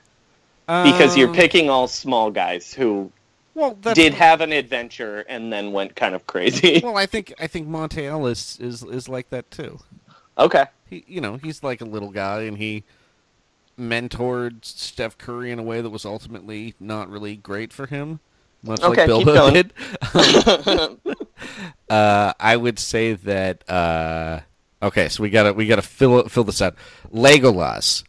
because 0.83 1.17
you're 1.17 1.29
Um, 1.29 1.33
picking 1.33 1.69
all 1.69 1.87
small 1.87 2.29
guys 2.29 2.73
who 2.73 3.11
well, 3.55 3.73
did 3.75 4.13
have 4.15 4.41
an 4.41 4.51
adventure 4.51 5.21
and 5.29 5.51
then 5.53 5.71
went 5.71 5.95
kind 5.95 6.15
of 6.15 6.25
crazy. 6.27 6.79
Well, 6.83 6.97
I 6.97 7.05
think 7.05 7.33
I 7.39 7.47
think 7.47 7.67
Monta 7.67 8.03
Ellis 8.03 8.59
is 8.59 8.83
is 8.83 9.07
like 9.09 9.29
that 9.29 9.49
too. 9.51 9.79
okay, 10.37 10.65
He, 10.89 11.03
you 11.07 11.21
know, 11.21 11.37
he's 11.37 11.63
like 11.63 11.81
a 11.81 11.85
little 11.85 12.11
guy, 12.11 12.41
and 12.43 12.57
he 12.57 12.83
mentored 13.79 14.63
Steph 14.65 15.17
Curry 15.17 15.51
in 15.51 15.59
a 15.59 15.63
way 15.63 15.81
that 15.81 15.89
was 15.89 16.05
ultimately 16.05 16.75
not 16.79 17.09
really 17.09 17.35
great 17.35 17.73
for 17.73 17.87
him, 17.87 18.19
much 18.63 18.81
Okay, 18.81 19.05
like 19.05 19.07
Bilbo 19.07 19.51
did. 19.51 19.73
uh, 21.89 22.33
I 22.39 22.57
would 22.57 22.79
say 22.79 23.13
that. 23.13 23.69
Uh, 23.69 24.41
okay, 24.81 25.09
so 25.09 25.23
we 25.23 25.29
gotta 25.29 25.53
we 25.53 25.67
gotta 25.67 25.81
fill 25.81 26.27
fill 26.29 26.43
this 26.43 26.61
out. 26.61 26.75
Legolas, 27.13 28.03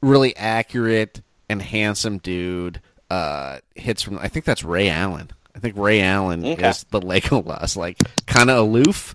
really 0.00 0.36
accurate 0.36 1.22
and 1.48 1.62
handsome 1.62 2.18
dude. 2.18 2.80
Uh, 3.10 3.58
hits 3.74 4.02
from 4.02 4.18
I 4.18 4.28
think 4.28 4.44
that's 4.44 4.64
Ray 4.64 4.88
Allen. 4.88 5.30
I 5.54 5.58
think 5.58 5.76
Ray 5.76 6.02
Allen 6.02 6.44
Okay. 6.44 6.68
is 6.68 6.84
the 6.90 7.00
Legolas, 7.00 7.76
like 7.76 7.98
kind 8.26 8.50
of 8.50 8.58
aloof. 8.58 9.14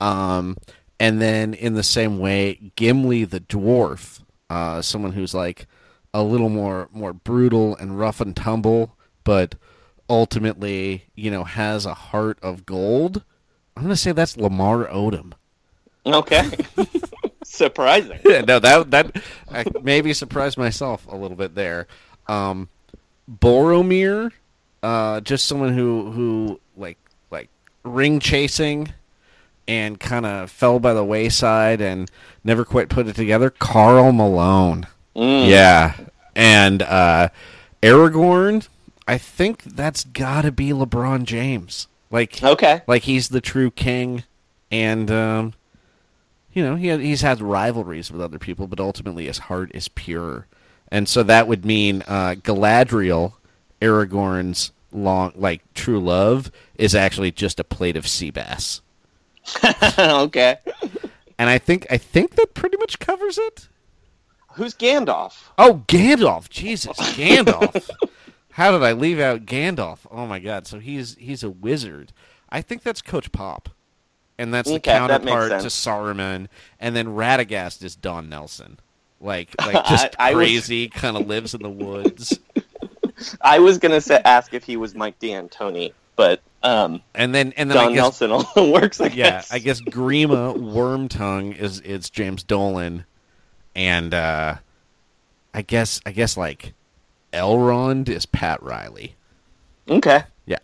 Um, 0.00 0.56
and 0.98 1.20
then 1.20 1.54
in 1.54 1.74
the 1.74 1.82
same 1.82 2.18
way, 2.18 2.72
Gimli 2.76 3.24
the 3.24 3.40
dwarf, 3.40 4.20
uh, 4.50 4.82
someone 4.82 5.12
who's 5.12 5.34
like 5.34 5.66
a 6.12 6.22
little 6.22 6.48
more 6.50 6.88
more 6.92 7.12
brutal 7.12 7.76
and 7.76 7.98
rough 7.98 8.20
and 8.20 8.36
tumble, 8.36 8.94
but 9.24 9.54
ultimately, 10.08 11.04
you 11.14 11.30
know, 11.30 11.44
has 11.44 11.86
a 11.86 11.94
heart 11.94 12.38
of 12.42 12.66
gold. 12.66 13.22
I'm 13.76 13.82
gonna 13.84 13.96
say 13.96 14.12
that's 14.12 14.36
Lamar 14.36 14.86
Odom. 14.86 15.32
okay, 16.04 16.50
surprising. 17.44 18.18
Yeah, 18.24 18.40
no, 18.46 18.58
that 18.58 18.90
that 18.90 19.16
I 19.50 19.64
maybe 19.82 20.12
surprised 20.12 20.58
myself 20.58 21.06
a 21.08 21.16
little 21.16 21.36
bit 21.36 21.54
there. 21.54 21.86
Um, 22.26 22.68
Boromir, 23.30 24.32
uh, 24.82 25.20
just 25.20 25.46
someone 25.46 25.72
who 25.72 26.10
who 26.10 26.60
like 26.76 26.98
like 27.30 27.48
ring 27.84 28.20
chasing 28.20 28.92
and 29.68 30.00
kind 30.00 30.26
of 30.26 30.50
fell 30.50 30.80
by 30.80 30.92
the 30.92 31.04
wayside 31.04 31.80
and 31.80 32.10
never 32.42 32.64
quite 32.64 32.88
put 32.88 33.06
it 33.06 33.14
together. 33.14 33.50
Karl 33.50 34.12
Malone, 34.12 34.86
yeah, 35.14 35.94
and 36.34 36.82
uh, 36.82 37.28
Aragorn. 37.82 38.66
I 39.06 39.18
think 39.18 39.62
that's 39.64 40.04
got 40.04 40.42
to 40.42 40.52
be 40.52 40.70
LeBron 40.70 41.24
James. 41.24 41.88
Like 42.10 42.42
Okay, 42.42 42.82
like 42.86 43.02
he's 43.02 43.28
the 43.28 43.40
true 43.40 43.70
king, 43.70 44.24
and 44.70 45.10
um, 45.10 45.54
you 46.52 46.62
know 46.64 46.74
he 46.74 46.96
he's 46.98 47.20
had 47.22 47.40
rivalries 47.40 48.10
with 48.10 48.20
other 48.20 48.38
people, 48.38 48.66
but 48.66 48.80
ultimately 48.80 49.26
his 49.26 49.38
heart 49.38 49.70
is 49.74 49.88
pure, 49.88 50.46
and 50.90 51.08
so 51.08 51.22
that 51.22 51.48
would 51.48 51.64
mean 51.64 52.02
uh, 52.06 52.36
Galadriel, 52.36 53.34
Aragorn's 53.80 54.72
long 54.92 55.32
like 55.36 55.62
true 55.74 56.00
love, 56.00 56.50
is 56.76 56.94
actually 56.94 57.30
just 57.30 57.60
a 57.60 57.64
plate 57.64 57.96
of 57.96 58.06
sea 58.06 58.30
bass, 58.30 58.80
okay. 59.98 60.58
and 61.38 61.50
I 61.50 61.58
think 61.58 61.86
I 61.90 61.96
think 61.96 62.36
that 62.36 62.54
pretty 62.54 62.76
much 62.76 62.98
covers 62.98 63.38
it. 63.38 63.68
Who's 64.54 64.74
Gandalf? 64.74 65.44
Oh, 65.56 65.84
Gandalf! 65.86 66.48
Jesus, 66.48 66.96
Gandalf! 66.98 67.88
How 68.52 68.72
did 68.72 68.82
I 68.82 68.92
leave 68.92 69.20
out 69.20 69.46
Gandalf? 69.46 70.00
Oh 70.10 70.26
my 70.26 70.38
God! 70.38 70.66
So 70.66 70.78
he's 70.80 71.14
he's 71.16 71.42
a 71.42 71.50
wizard. 71.50 72.12
I 72.50 72.62
think 72.62 72.82
that's 72.82 73.00
Coach 73.00 73.30
Pop, 73.32 73.68
and 74.38 74.52
that's 74.52 74.68
the 74.68 74.76
Okay, 74.76 74.90
that 74.90 75.08
counterpart 75.08 75.50
to 75.50 75.70
sense. 75.70 75.86
Saruman. 75.86 76.48
And 76.80 76.96
then 76.96 77.08
Radagast 77.08 77.82
is 77.84 77.94
Don 77.94 78.28
Nelson, 78.28 78.80
like 79.20 79.54
like 79.60 79.84
just 79.86 80.16
I- 80.18 80.30
I 80.30 80.34
was- 80.34 80.46
crazy, 80.46 80.88
kind 80.88 81.16
of 81.16 81.26
lives 81.26 81.54
in 81.54 81.62
the 81.62 81.70
woods. 81.70 82.38
I 83.42 83.58
was 83.58 83.78
gonna 83.78 84.00
say, 84.00 84.20
ask 84.24 84.54
if 84.54 84.64
he 84.64 84.76
was 84.78 84.94
Mike 84.94 85.18
D'Antoni, 85.18 85.92
but 86.16 86.40
um, 86.62 87.02
And 87.14 87.34
then 87.34 87.52
and 87.56 87.70
then 87.70 87.76
I 87.76 87.84
Don 87.84 87.92
guess 87.92 88.00
Nelson 88.02 88.30
also 88.32 88.70
works. 88.72 89.00
I 89.00 89.06
yeah, 89.06 89.12
guess. 89.30 89.52
I 89.52 89.58
guess 89.58 89.80
Grima 89.80 90.56
Wormtongue 90.56 91.56
is 91.56 91.80
is 91.80 92.08
James 92.08 92.42
Dolan, 92.42 93.04
and 93.76 94.14
uh, 94.14 94.56
I 95.52 95.62
guess 95.62 96.00
I 96.06 96.12
guess 96.12 96.36
like 96.36 96.72
Elrond 97.32 98.08
is 98.08 98.24
Pat 98.26 98.62
Riley. 98.62 99.16
Okay. 99.88 100.22
Yeah, 100.46 100.58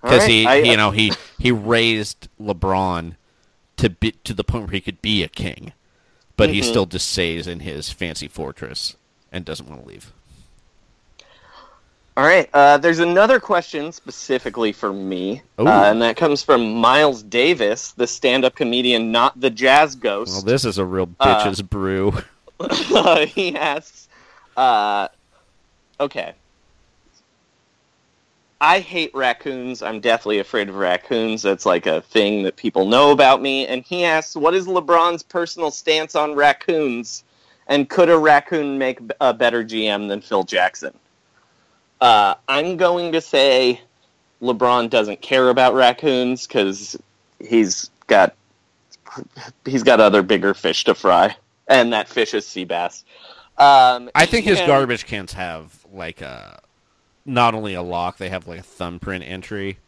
because 0.00 0.20
right, 0.20 0.30
he, 0.30 0.46
I- 0.46 0.56
you 0.56 0.76
know, 0.78 0.90
he 0.90 1.12
he 1.38 1.50
raised 1.52 2.28
LeBron 2.40 3.16
to 3.76 3.90
be 3.90 4.12
to 4.24 4.32
the 4.32 4.44
point 4.44 4.64
where 4.64 4.72
he 4.72 4.80
could 4.80 5.02
be 5.02 5.22
a 5.22 5.28
king, 5.28 5.72
but 6.36 6.50
he 6.50 6.60
Mhm. 6.60 6.64
still 6.64 6.86
just 6.86 7.10
stays 7.10 7.46
in 7.46 7.60
his 7.60 7.90
fancy 7.90 8.28
fortress 8.28 8.96
and 9.32 9.44
doesn't 9.44 9.68
want 9.68 9.82
to 9.82 9.88
leave. 9.88 10.12
All 12.16 12.24
right. 12.24 12.48
Uh, 12.54 12.78
there's 12.78 13.00
another 13.00 13.40
question 13.40 13.90
specifically 13.90 14.70
for 14.72 14.92
me, 14.92 15.42
uh, 15.58 15.64
and 15.86 16.00
that 16.02 16.16
comes 16.16 16.44
from 16.44 16.74
Miles 16.74 17.24
Davis, 17.24 17.90
the 17.92 18.06
stand-up 18.06 18.54
comedian, 18.54 19.10
not 19.10 19.40
the 19.40 19.50
jazz 19.50 19.96
ghost. 19.96 20.32
Well, 20.32 20.42
this 20.42 20.64
is 20.64 20.78
a 20.78 20.84
real 20.84 21.08
Uh, 21.18 21.44
bitches 21.44 21.68
brew. 21.68 22.12
he 23.34 23.56
asks, 23.56 24.06
uh, 24.56 25.08
okay. 25.98 26.34
I 28.64 28.80
hate 28.80 29.14
raccoons. 29.14 29.82
I'm 29.82 30.00
deathly 30.00 30.38
afraid 30.38 30.70
of 30.70 30.76
raccoons. 30.76 31.42
That's 31.42 31.66
like 31.66 31.84
a 31.84 32.00
thing 32.00 32.44
that 32.44 32.56
people 32.56 32.86
know 32.86 33.10
about 33.10 33.42
me. 33.42 33.66
And 33.66 33.84
he 33.84 34.04
asks, 34.04 34.34
what 34.34 34.54
is 34.54 34.66
LeBron's 34.66 35.22
personal 35.22 35.70
stance 35.70 36.14
on 36.14 36.34
raccoons? 36.34 37.24
And 37.66 37.90
could 37.90 38.08
a 38.08 38.16
raccoon 38.16 38.78
make 38.78 39.00
a 39.20 39.34
better 39.34 39.62
GM 39.62 40.08
than 40.08 40.22
Phil 40.22 40.44
Jackson? 40.44 40.94
Uh, 42.00 42.36
I'm 42.48 42.78
going 42.78 43.12
to 43.12 43.20
say 43.20 43.82
LeBron 44.40 44.88
doesn't 44.88 45.20
care 45.20 45.50
about 45.50 45.74
raccoons 45.74 46.46
because 46.46 46.96
he's 47.40 47.90
got 48.06 48.34
he's 49.66 49.82
got 49.82 50.00
other 50.00 50.22
bigger 50.22 50.54
fish 50.54 50.84
to 50.84 50.94
fry, 50.94 51.36
and 51.68 51.92
that 51.92 52.08
fish 52.08 52.32
is 52.32 52.46
sea 52.46 52.64
bass. 52.64 53.04
Um, 53.58 54.10
I 54.14 54.24
think 54.24 54.46
his 54.46 54.58
and- 54.58 54.66
garbage 54.66 55.04
cans 55.04 55.34
have 55.34 55.84
like 55.92 56.22
a 56.22 56.60
not 57.26 57.54
only 57.54 57.74
a 57.74 57.82
lock, 57.82 58.18
they 58.18 58.28
have 58.28 58.46
like 58.46 58.60
a 58.60 58.62
thumbprint 58.62 59.24
entry, 59.24 59.78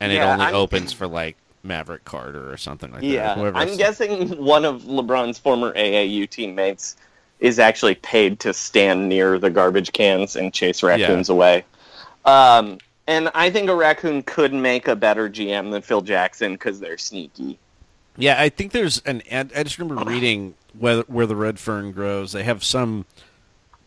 and 0.00 0.12
it 0.12 0.18
only 0.20 0.46
I'm- 0.46 0.54
opens 0.54 0.92
for 0.92 1.06
like 1.06 1.36
Maverick 1.62 2.04
Carter 2.04 2.50
or 2.50 2.56
something 2.56 2.90
like 2.92 3.02
Yeah, 3.02 3.34
that. 3.34 3.38
Yeah, 3.38 3.52
I'm 3.54 3.76
guessing 3.76 4.42
one 4.42 4.64
of 4.64 4.82
LeBron's 4.82 5.38
former 5.38 5.72
AAU 5.74 6.26
teammates 6.28 6.96
is 7.40 7.58
actually 7.58 7.94
paid 7.96 8.40
to 8.40 8.52
stand 8.52 9.08
near 9.08 9.38
the 9.38 9.50
garbage 9.50 9.92
cans 9.92 10.34
and 10.36 10.52
chase 10.52 10.82
raccoons 10.82 11.28
away. 11.28 11.64
Um, 12.24 12.78
and 13.06 13.30
I 13.34 13.50
think 13.50 13.68
a 13.70 13.74
raccoon 13.74 14.22
could 14.22 14.52
make 14.52 14.88
a 14.88 14.96
better 14.96 15.28
GM 15.28 15.70
than 15.70 15.82
Phil 15.82 16.00
Jackson 16.00 16.54
because 16.54 16.80
they're 16.80 16.98
sneaky. 16.98 17.58
Yeah, 18.16 18.40
I 18.40 18.48
think 18.48 18.72
there's 18.72 18.98
an. 19.06 19.22
I 19.30 19.62
just 19.62 19.78
remember 19.78 20.10
reading 20.10 20.54
where 20.76 21.02
where 21.02 21.26
the 21.26 21.36
red 21.36 21.58
fern 21.60 21.92
grows. 21.92 22.32
They 22.32 22.42
have 22.42 22.64
some 22.64 23.06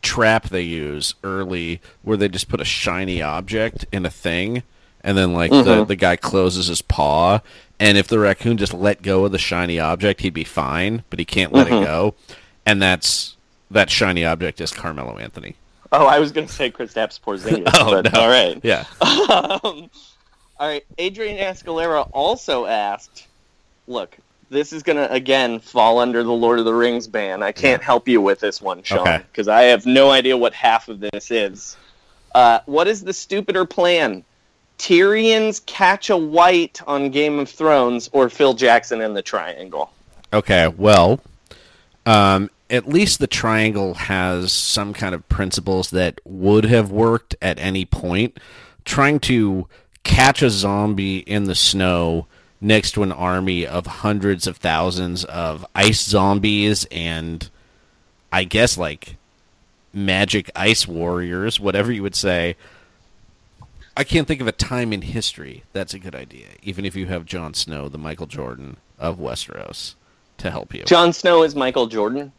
trap 0.02 0.50
they 0.50 0.62
use 0.62 1.14
early 1.24 1.82
where 2.02 2.18
they 2.18 2.28
just 2.28 2.50
put 2.50 2.62
a 2.62 2.66
shiny 2.66 3.22
object 3.22 3.86
in 3.92 4.06
a 4.06 4.10
thing, 4.10 4.64
and 5.04 5.18
then 5.18 5.34
like 5.34 5.52
the 5.52 5.64
Mhm. 5.64 5.88
the 5.88 5.96
guy 5.96 6.16
closes 6.16 6.68
his 6.68 6.82
paw, 6.82 7.40
and 7.80 7.98
if 7.98 8.08
the 8.08 8.20
raccoon 8.20 8.58
just 8.58 8.74
let 8.74 9.02
go 9.02 9.26
of 9.26 9.32
the 9.32 9.38
shiny 9.38 9.80
object, 9.80 10.22
he'd 10.22 10.34
be 10.34 10.44
fine, 10.44 11.04
but 11.10 11.20
he 11.20 11.26
can't 11.26 11.54
let 11.54 11.68
Mhm. 11.68 11.82
it 11.82 11.86
go, 11.86 12.14
and 12.66 12.82
that's 12.82 13.36
that 13.70 13.90
shiny 13.90 14.26
object 14.26 14.60
is 14.62 14.72
Carmelo 14.72 15.18
Anthony. 15.18 15.56
Oh, 15.94 16.06
I 16.06 16.20
was 16.20 16.32
going 16.32 16.48
to 16.48 16.54
say 16.54 16.70
chris 16.70 16.94
Kristaps 16.94 17.20
Porzingis. 17.20 17.64
Oh, 17.74 18.02
but 18.02 18.14
no. 18.14 18.20
all 18.22 18.30
right. 18.30 18.60
Yeah. 18.64 18.86
um, 19.02 19.90
all 20.60 20.68
right. 20.68 20.86
Adrian 20.98 21.38
Escalera 21.38 22.10
also 22.14 22.66
asked, 22.66 23.28
"Look, 23.88 24.18
this 24.52 24.74
is 24.74 24.84
going 24.84 24.98
to 24.98 25.12
again 25.12 25.60
fall 25.60 25.98
under 25.98 26.24
the 26.24 26.32
Lord 26.32 26.60
of 26.60 26.66
the 26.66 26.74
Rings 26.74 27.08
ban. 27.08 27.42
I 27.42 27.54
can't 27.54 27.82
help 27.82 28.08
you 28.08 28.22
with 28.22 28.42
this 28.42 28.62
one, 28.62 28.84
Sean, 28.84 29.00
Okay. 29.00 29.22
because 29.32 29.48
I 29.48 29.64
have 29.64 29.86
no 29.86 30.12
idea 30.12 30.38
what 30.38 30.54
half 30.54 30.90
of 30.90 31.00
this 31.00 31.32
is. 31.32 31.78
Uh, 32.36 32.60
what 32.66 32.88
is 32.88 33.04
the 33.04 33.14
stupider 33.14 33.66
plan? 33.66 34.24
Tyrion's 34.78 35.62
catch 35.62 36.10
a 36.10 36.18
wight 36.18 36.82
on 36.86 37.12
Game 37.12 37.40
of 37.40 37.50
Thrones, 37.50 38.10
or 38.12 38.30
Phil 38.30 38.54
Jackson 38.54 39.00
and 39.02 39.16
the 39.16 39.22
Triangle? 39.22 39.92
Okay, 40.34 40.68
well, 40.68 41.22
um, 42.06 42.50
at 42.70 42.88
least 42.88 43.20
the 43.20 43.28
triangle 43.28 43.94
has 43.94 44.52
some 44.52 44.94
kind 44.94 45.16
of 45.16 45.28
principles 45.30 45.92
that 45.92 46.20
would 46.26 46.66
have 46.66 46.92
worked 46.92 47.36
at 47.42 47.58
any 47.60 47.86
point. 47.86 48.38
Trying 48.84 49.20
to 49.22 49.68
catch 50.04 50.42
a 50.42 50.50
zombie 50.50 51.20
in 51.20 51.44
the 51.44 51.56
snow 51.56 52.28
next 52.62 52.92
to 52.92 53.04
an 53.04 53.12
army 53.12 53.66
of 53.66 53.88
hundreds 53.88 54.46
of 54.46 54.58
thousands 54.58 55.26
of 55.26 55.66
ice 55.76 56.02
zombies 56.02 56.86
and 56.92 57.50
I 58.32 58.44
guess 58.44 58.78
like 58.78 59.18
magic 59.94 60.50
ice 60.56 60.88
warriors, 60.88 61.60
whatever 61.60 61.92
you 61.92 62.04
would 62.04 62.16
say. 62.16 62.56
I 63.98 64.06
can't 64.06 64.28
think 64.28 64.40
of 64.40 64.48
a 64.48 64.54
time 64.54 64.94
in 64.94 65.02
history 65.02 65.64
that's 65.74 65.94
a 65.94 66.00
good 66.00 66.16
idea, 66.16 66.48
even 66.64 66.86
if 66.86 66.96
you 66.96 67.08
have 67.08 67.26
Jon 67.26 67.54
Snow, 67.54 67.90
the 67.90 67.98
Michael 67.98 68.26
Jordan 68.26 68.78
of 68.98 69.18
Westeros, 69.18 69.96
to 70.38 70.50
help 70.50 70.74
you. 70.74 70.84
Jon 70.86 71.12
Snow 71.12 71.44
is 71.44 71.56
Michael 71.56 71.88
Jordan. 71.88 72.32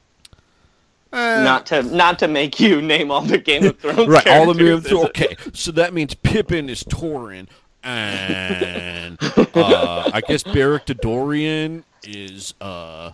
Uh, 1.12 1.42
not 1.44 1.66
to 1.66 1.82
not 1.82 2.18
to 2.18 2.26
make 2.26 2.58
you 2.58 2.80
name 2.80 3.10
all 3.10 3.20
the 3.20 3.36
Game 3.36 3.66
of 3.66 3.78
Thrones 3.78 4.08
right, 4.08 4.26
all 4.26 4.46
the 4.46 4.54
moves. 4.54 4.86
is 4.86 4.92
it? 4.92 5.04
Okay, 5.08 5.36
so 5.52 5.70
that 5.72 5.92
means 5.92 6.14
Pippin 6.14 6.70
is 6.70 6.82
Torin, 6.84 7.48
and 7.82 9.18
uh, 9.54 10.10
I 10.12 10.20
guess 10.26 10.42
Beric 10.42 10.86
Dorian 10.86 11.84
is 12.04 12.54
uh, 12.60 13.12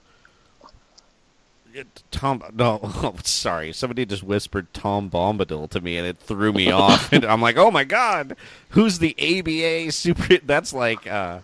Tom. 2.11 2.43
No, 2.55 2.81
oh, 2.83 3.15
sorry, 3.25 3.73
somebody 3.73 4.05
just 4.07 4.23
whispered 4.23 4.73
Tom 4.73 5.11
Bombadil 5.11 5.71
to 5.71 5.81
me, 5.81 5.97
and 5.97 6.07
it 6.07 6.19
threw 6.19 6.53
me 6.53 6.71
off. 6.71 7.13
And 7.19 7.25
I'm 7.25 7.41
like, 7.41 7.57
oh 7.57 7.71
my 7.71 7.85
god, 7.85 8.37
who's 8.71 8.99
the 8.99 9.15
ABA 9.19 9.93
super? 9.93 10.39
That's 10.45 10.73
like, 10.73 11.07
uh, 11.07 11.41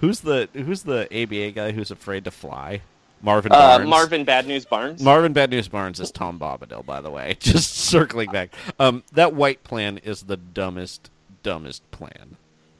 who's 0.00 0.20
the 0.20 0.48
who's 0.52 0.82
the 0.82 1.04
ABA 1.12 1.52
guy 1.52 1.72
who's 1.72 1.90
afraid 1.90 2.24
to 2.24 2.30
fly? 2.30 2.82
Marvin 3.22 3.50
Uh, 3.52 3.56
Barnes. 3.78 3.88
Marvin 3.88 4.24
Bad 4.24 4.46
News 4.46 4.64
Barnes. 4.66 5.02
Marvin 5.02 5.32
Bad 5.32 5.50
News 5.50 5.68
Barnes 5.68 5.98
is 6.00 6.10
Tom 6.10 6.38
Bombadil, 6.38 6.84
by 6.84 7.00
the 7.00 7.10
way. 7.10 7.36
Just 7.40 7.74
circling 7.74 8.30
back. 8.30 8.50
Um, 8.78 9.04
that 9.12 9.34
wight 9.34 9.64
plan 9.64 9.98
is 9.98 10.24
the 10.24 10.36
dumbest, 10.36 11.10
dumbest 11.42 11.88
plan 11.90 12.36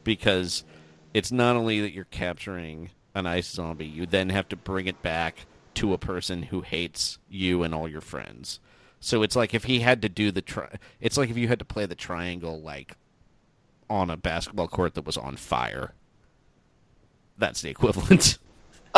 because 0.07 0.65
it's 1.12 1.33
not 1.33 1.57
only 1.57 1.83
that 1.83 1.93
you're 1.93 2.05
capturing 2.05 2.91
an 3.15 3.27
ice 3.27 3.51
zombie, 3.51 3.87
you 3.87 4.07
then 4.07 4.31
have 4.31 4.49
to 4.49 4.57
bring 4.57 4.87
it 4.87 5.03
back 5.03 5.45
to 5.74 5.93
a 5.93 5.99
person 5.99 6.45
who 6.45 6.62
hates 6.62 7.19
you 7.28 7.62
and 7.62 7.74
all 7.74 7.89
your 7.89 8.01
friends. 8.01 8.61
So 9.01 9.23
it's 9.23 9.37
like 9.37 9.53
if 9.53 9.65
he 9.65 9.81
had 9.81 10.01
to 10.03 10.09
do 10.09 10.31
the 10.31 10.41
tri- 10.41 10.78
it's 11.01 11.19
like 11.19 11.28
if 11.28 11.37
you 11.37 11.49
had 11.49 11.59
to 11.59 11.65
play 11.65 11.85
the 11.85 11.95
triangle 11.95 12.61
like 12.62 12.97
on 13.91 14.09
a 14.09 14.16
basketball 14.16 14.69
court 14.69 14.95
that 14.95 15.05
was 15.05 15.16
on 15.16 15.37
fire. 15.37 15.93
That's 17.37 17.61
the 17.61 17.69
equivalent. 17.69 18.39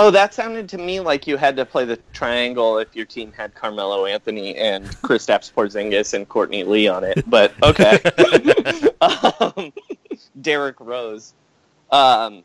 Oh, 0.01 0.13
that 0.13 0.33
sounded 0.33 0.69
to 0.69 0.79
me 0.79 1.01
like 1.01 1.27
you 1.27 1.37
had 1.37 1.57
to 1.57 1.65
play 1.65 1.85
the 1.85 1.97
triangle 2.13 2.79
if 2.79 2.95
your 2.95 3.05
team 3.05 3.33
had 3.33 3.57
Carmelo 3.57 4.07
Anthony 4.07 4.55
and 4.55 4.85
Kristaps 5.03 5.53
Porzingis 5.53 6.15
and 6.15 6.29
Courtney 6.29 6.63
Lee 6.63 6.87
on 6.87 7.03
it. 7.03 7.29
But 7.29 7.53
okay, 7.65 7.99
um, 9.01 9.73
Derrick 10.49 10.81
Rose. 10.81 11.35
Um, 11.91 12.43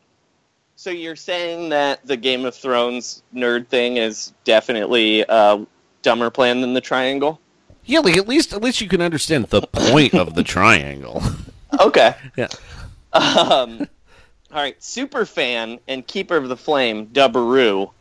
so 0.75 0.89
you're 0.89 1.15
saying 1.15 1.69
that 1.69 2.05
the 2.05 2.17
Game 2.17 2.43
of 2.43 2.53
Thrones 2.53 3.23
nerd 3.33 3.67
thing 3.67 3.95
is 3.95 4.33
definitely 4.43 5.21
a 5.21 5.65
dumber 6.01 6.29
plan 6.29 6.59
than 6.59 6.73
the 6.73 6.81
triangle? 6.81 7.39
Yeah, 7.85 7.99
like 7.99 8.17
at 8.17 8.27
least 8.27 8.51
at 8.51 8.61
least 8.61 8.81
you 8.81 8.89
can 8.89 8.99
understand 8.99 9.45
the 9.45 9.61
point 9.61 10.15
of 10.15 10.35
the 10.35 10.43
triangle. 10.55 11.23
Okay. 11.79 12.13
Yeah. 12.35 12.49
Um, 13.13 13.87
all 14.51 14.61
right, 14.61 14.83
super 14.83 15.25
fan 15.25 15.79
and 15.87 16.05
keeper 16.05 16.35
of 16.35 16.49
the 16.49 16.57
flame, 16.57 17.07
Dubberoo, 17.07 17.91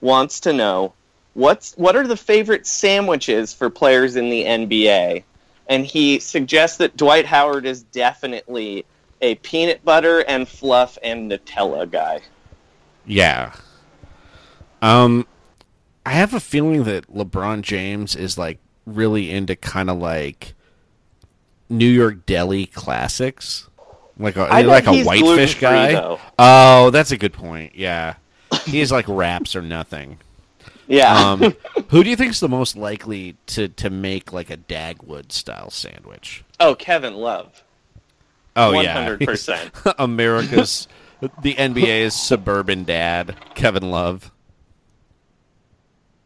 wants 0.00 0.40
to 0.40 0.52
know 0.52 0.92
what's 1.34 1.72
what 1.74 1.94
are 1.94 2.06
the 2.08 2.16
favorite 2.16 2.66
sandwiches 2.66 3.54
for 3.54 3.70
players 3.70 4.16
in 4.16 4.28
the 4.28 4.42
NBA, 4.42 5.22
and 5.68 5.86
he 5.86 6.18
suggests 6.18 6.78
that 6.78 6.96
Dwight 6.96 7.26
Howard 7.26 7.64
is 7.64 7.84
definitely 7.84 8.84
a 9.20 9.36
peanut 9.36 9.84
butter 9.84 10.20
and 10.20 10.48
fluff 10.48 10.98
and 11.02 11.30
Nutella 11.30 11.90
guy. 11.90 12.20
Yeah. 13.04 13.54
Um 14.82 15.26
I 16.04 16.10
have 16.10 16.34
a 16.34 16.40
feeling 16.40 16.84
that 16.84 17.12
LeBron 17.12 17.62
James 17.62 18.14
is 18.14 18.38
like 18.38 18.58
really 18.86 19.30
into 19.30 19.56
kind 19.56 19.90
of 19.90 19.98
like 19.98 20.54
New 21.68 21.88
York 21.88 22.26
deli 22.26 22.66
classics. 22.66 23.68
Like 24.18 24.36
a 24.36 24.44
like 24.44 24.86
a 24.86 25.04
whitefish 25.04 25.58
guy. 25.60 25.92
though. 25.92 26.20
Oh, 26.38 26.90
that's 26.90 27.10
a 27.10 27.16
good 27.18 27.32
point. 27.32 27.74
Yeah. 27.74 28.14
He's 28.64 28.90
like 28.90 29.06
wraps 29.08 29.54
or 29.54 29.62
nothing. 29.62 30.18
Yeah. 30.86 31.30
Um, 31.32 31.54
who 31.88 32.04
do 32.04 32.10
you 32.10 32.16
think 32.16 32.30
is 32.30 32.40
the 32.40 32.48
most 32.48 32.76
likely 32.76 33.36
to 33.46 33.68
to 33.68 33.90
make 33.90 34.32
like 34.32 34.50
a 34.50 34.56
Dagwood 34.56 35.32
style 35.32 35.70
sandwich? 35.70 36.44
Oh, 36.60 36.74
Kevin 36.74 37.14
Love. 37.14 37.62
Oh 38.56 38.80
yeah, 38.80 39.08
100%. 39.16 39.94
America's 39.98 40.88
the 41.42 41.54
NBA's 41.54 42.14
suburban 42.14 42.84
dad, 42.84 43.36
Kevin 43.54 43.90
Love. 43.90 44.30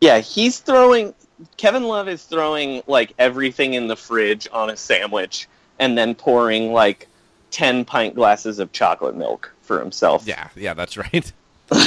Yeah, 0.00 0.20
he's 0.20 0.58
throwing. 0.60 1.14
Kevin 1.56 1.84
Love 1.84 2.08
is 2.08 2.24
throwing 2.24 2.82
like 2.86 3.12
everything 3.18 3.74
in 3.74 3.88
the 3.88 3.96
fridge 3.96 4.48
on 4.52 4.70
a 4.70 4.76
sandwich, 4.76 5.48
and 5.78 5.96
then 5.98 6.14
pouring 6.14 6.72
like 6.72 7.08
ten 7.50 7.84
pint 7.84 8.14
glasses 8.14 8.58
of 8.58 8.72
chocolate 8.72 9.16
milk 9.16 9.52
for 9.62 9.80
himself. 9.80 10.26
Yeah, 10.26 10.48
yeah, 10.56 10.74
that's 10.74 10.96
right. 10.96 11.32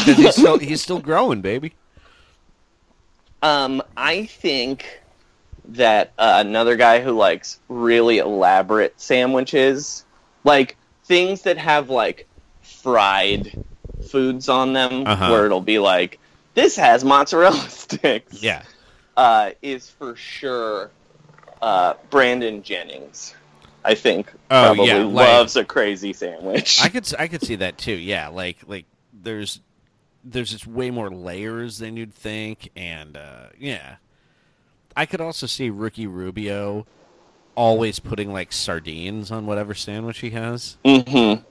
he's 0.06 0.36
still 0.36 0.58
he's 0.58 0.82
still 0.82 1.00
growing, 1.00 1.42
baby. 1.42 1.74
Um, 3.42 3.82
I 3.98 4.26
think 4.26 5.02
that 5.66 6.14
uh, 6.18 6.36
another 6.46 6.76
guy 6.76 7.02
who 7.02 7.12
likes 7.12 7.60
really 7.68 8.20
elaborate 8.20 9.00
sandwiches, 9.00 10.03
like 10.44 10.78
things 11.06 11.44
that 11.44 11.58
have 11.58 11.90
like 11.90 12.28
fried 12.62 13.64
foods 14.10 14.50
on 14.50 14.74
them, 14.74 15.06
Uh-huh. 15.08 15.30
where 15.32 15.46
it'll 15.46 15.62
be 15.62 15.80
like, 15.80 16.20
this 16.54 16.76
has 16.76 17.04
mozzarella 17.04 17.56
sticks. 17.70 18.42
Yeah. 18.42 18.64
uh, 19.18 19.52
is 19.62 19.90
for 19.90 20.16
sure 20.16 20.90
uh, 21.62 21.94
Brandon 22.10 22.64
Jennings. 22.64 23.36
I 23.86 23.96
think 23.96 24.32
Oh, 24.50 24.74
probably 24.74 24.88
yeah, 24.88 25.04
like- 25.04 25.28
loves 25.28 25.56
a 25.56 25.66
crazy 25.66 26.14
sandwich. 26.14 26.80
I 26.82 26.88
could 26.90 27.06
I 27.20 27.28
could 27.28 27.42
see 27.44 27.56
that 27.58 27.78
too. 27.78 27.94
Yeah, 27.94 28.30
like 28.30 28.58
like 28.66 28.86
there's 29.12 29.60
there's 30.24 30.52
just 30.52 30.66
way 30.66 30.90
more 30.90 31.10
layers 31.10 31.80
than 31.80 31.98
you'd 31.98 32.14
think, 32.14 32.70
and 32.78 33.18
uh, 33.18 33.48
yeah, 33.60 33.96
I 34.96 35.06
could 35.06 35.20
also 35.20 35.48
see 35.48 35.70
Ricky 35.70 36.08
Rubio 36.08 36.86
always 37.56 38.00
putting 38.00 38.32
like 38.34 38.52
sardines 38.52 39.32
on 39.32 39.46
whatever 39.46 39.74
sandwich 39.74 40.20
he 40.20 40.32
has. 40.32 40.78
Mm-hmm. 40.86 41.44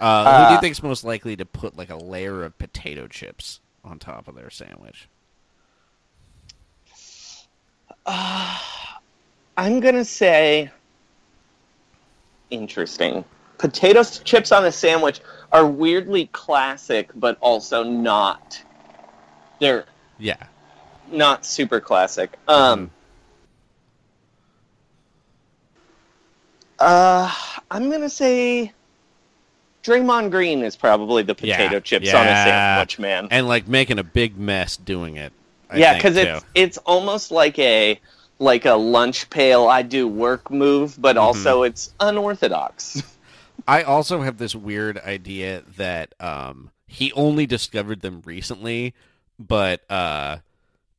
Uh, 0.00 0.24
who 0.24 0.46
do 0.46 0.52
you 0.52 0.58
Uh, 0.58 0.60
think's 0.60 0.82
most 0.82 1.04
likely 1.04 1.36
to 1.36 1.44
put 1.44 1.76
like 1.76 1.90
a 1.90 1.96
layer 1.96 2.44
of 2.44 2.56
potato 2.58 3.06
chips 3.08 3.60
on 3.84 3.98
top 3.98 4.28
of 4.28 4.34
their 4.36 4.50
sandwich? 4.50 5.08
Uh, 8.06 8.58
I'm 9.56 9.80
gonna 9.80 10.04
say 10.04 10.70
interesting. 12.50 13.24
Potato 13.58 14.04
chips 14.04 14.52
on 14.52 14.64
a 14.66 14.70
sandwich 14.72 15.20
are 15.50 15.66
weirdly 15.66 16.26
classic, 16.26 17.10
but 17.16 17.36
also 17.40 17.82
not. 17.82 18.62
They're 19.60 19.84
Yeah. 20.18 20.46
not 21.10 21.44
super 21.44 21.80
classic. 21.80 22.38
Um. 22.46 22.90
Uh, 26.78 27.32
I'm 27.70 27.90
gonna 27.90 28.10
say 28.10 28.72
Draymond 29.82 30.30
Green 30.30 30.62
is 30.62 30.76
probably 30.76 31.22
the 31.24 31.34
potato 31.34 31.80
Yeah, 31.80 31.80
chips 31.80 32.14
on 32.14 32.28
a 32.28 32.36
sandwich, 32.36 32.98
man. 32.98 33.30
and 33.30 33.46
like 33.48 33.68
making 33.68 33.98
a 33.98 34.04
big 34.04 34.38
mess 34.38 34.76
doing 34.76 35.16
it. 35.16 35.32
I 35.70 35.78
yeah, 35.78 35.94
because 35.94 36.16
it's 36.16 36.44
it's 36.54 36.78
almost 36.78 37.30
like 37.30 37.58
a 37.58 38.00
like 38.38 38.64
a 38.64 38.74
lunch 38.74 39.28
pail 39.30 39.66
I 39.66 39.82
do 39.82 40.06
work 40.08 40.50
move, 40.50 41.00
but 41.00 41.16
Mm-hmm. 41.16 41.18
also 41.18 41.62
it's 41.62 41.94
unorthodox. 42.00 43.02
I 43.66 43.82
also 43.82 44.22
have 44.22 44.38
this 44.38 44.54
weird 44.54 44.98
idea 44.98 45.62
that 45.76 46.14
um, 46.20 46.70
he 46.86 47.12
only 47.12 47.46
discovered 47.46 48.00
them 48.00 48.22
recently, 48.24 48.94
but 49.38 49.88
uh, 49.90 50.38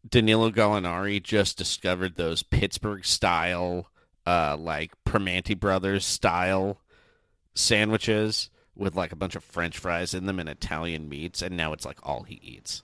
Danilo 0.09 0.51
Gallinari 0.51 1.21
just 1.23 1.57
discovered 1.57 2.15
those 2.15 2.43
Pittsburgh 2.43 3.05
style, 3.05 3.87
uh, 4.29 4.55
like 4.57 4.91
Primanti 5.05 5.59
Brothers 5.59 6.05
style 6.05 6.79
sandwiches 7.55 8.51
with 8.75 8.95
like 8.95 9.11
a 9.11 9.15
bunch 9.15 9.35
of 9.35 9.43
French 9.43 9.77
fries 9.79 10.13
in 10.13 10.27
them 10.27 10.39
and 10.39 10.47
Italian 10.47 11.09
meats, 11.09 11.41
and 11.41 11.57
now 11.57 11.73
it's 11.73 11.83
like 11.83 11.97
all 12.03 12.23
he 12.23 12.39
eats. 12.43 12.83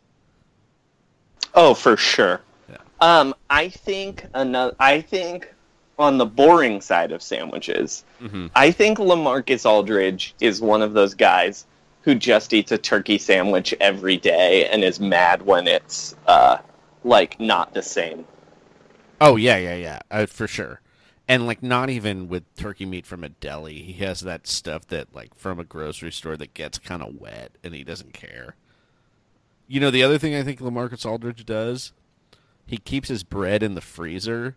Oh, 1.54 1.76
for 1.76 1.96
sure. 1.98 2.42
Yeah. 2.68 2.78
Um, 3.00 3.36
I 3.48 3.70
think 3.70 4.26
another. 4.34 4.76
I 4.80 5.02
think 5.02 5.54
on 6.00 6.18
the 6.18 6.26
boring 6.26 6.82
side 6.82 7.12
of 7.12 7.22
sandwiches, 7.22 8.04
Mm-hmm. 8.22 8.48
I 8.56 8.72
think 8.72 8.98
Lamarcus 8.98 9.66
Aldridge 9.66 10.34
is 10.40 10.62
one 10.62 10.82
of 10.82 10.94
those 10.94 11.14
guys 11.14 11.66
who 12.02 12.16
just 12.16 12.54
eats 12.54 12.72
a 12.72 12.78
turkey 12.78 13.20
sandwich 13.20 13.74
every 13.80 14.18
day 14.18 14.68
and 14.68 14.84
is 14.84 15.00
mad 15.00 15.44
when 15.44 15.68
it's 15.68 16.16
uh, 16.26 16.58
like 17.04 17.40
not 17.40 17.74
the 17.74 17.84
same. 17.84 18.26
Oh 19.22 19.36
yeah, 19.36 19.58
yeah, 19.58 19.76
yeah, 19.76 20.00
uh, 20.10 20.26
for 20.26 20.48
sure. 20.48 20.82
And 21.28 21.48
like 21.48 21.64
not 21.64 21.90
even 21.90 22.28
with 22.28 22.44
turkey 22.56 22.86
meat 22.86 23.06
from 23.08 23.24
a 23.24 23.30
deli, 23.30 23.82
he 23.82 23.94
has 24.06 24.22
that 24.22 24.46
stuff 24.46 24.86
that 24.88 25.14
like 25.16 25.34
from 25.36 25.60
a 25.60 25.64
grocery 25.64 26.12
store 26.12 26.38
that 26.38 26.54
gets 26.54 26.78
kind 26.78 27.02
of 27.02 27.16
wet, 27.20 27.52
and 27.64 27.74
he 27.74 27.84
doesn't 27.84 28.14
care. 28.14 28.56
You 29.68 29.80
know, 29.80 29.90
the 29.90 30.04
other 30.04 30.20
thing 30.20 30.36
I 30.36 30.44
think 30.44 30.60
Lamarcus 30.60 31.06
Aldridge 31.06 31.44
does, 31.46 31.92
he 32.68 32.78
keeps 32.78 33.10
his 33.10 33.24
bread 33.24 33.64
in 33.64 33.74
the 33.74 33.82
freezer, 33.82 34.56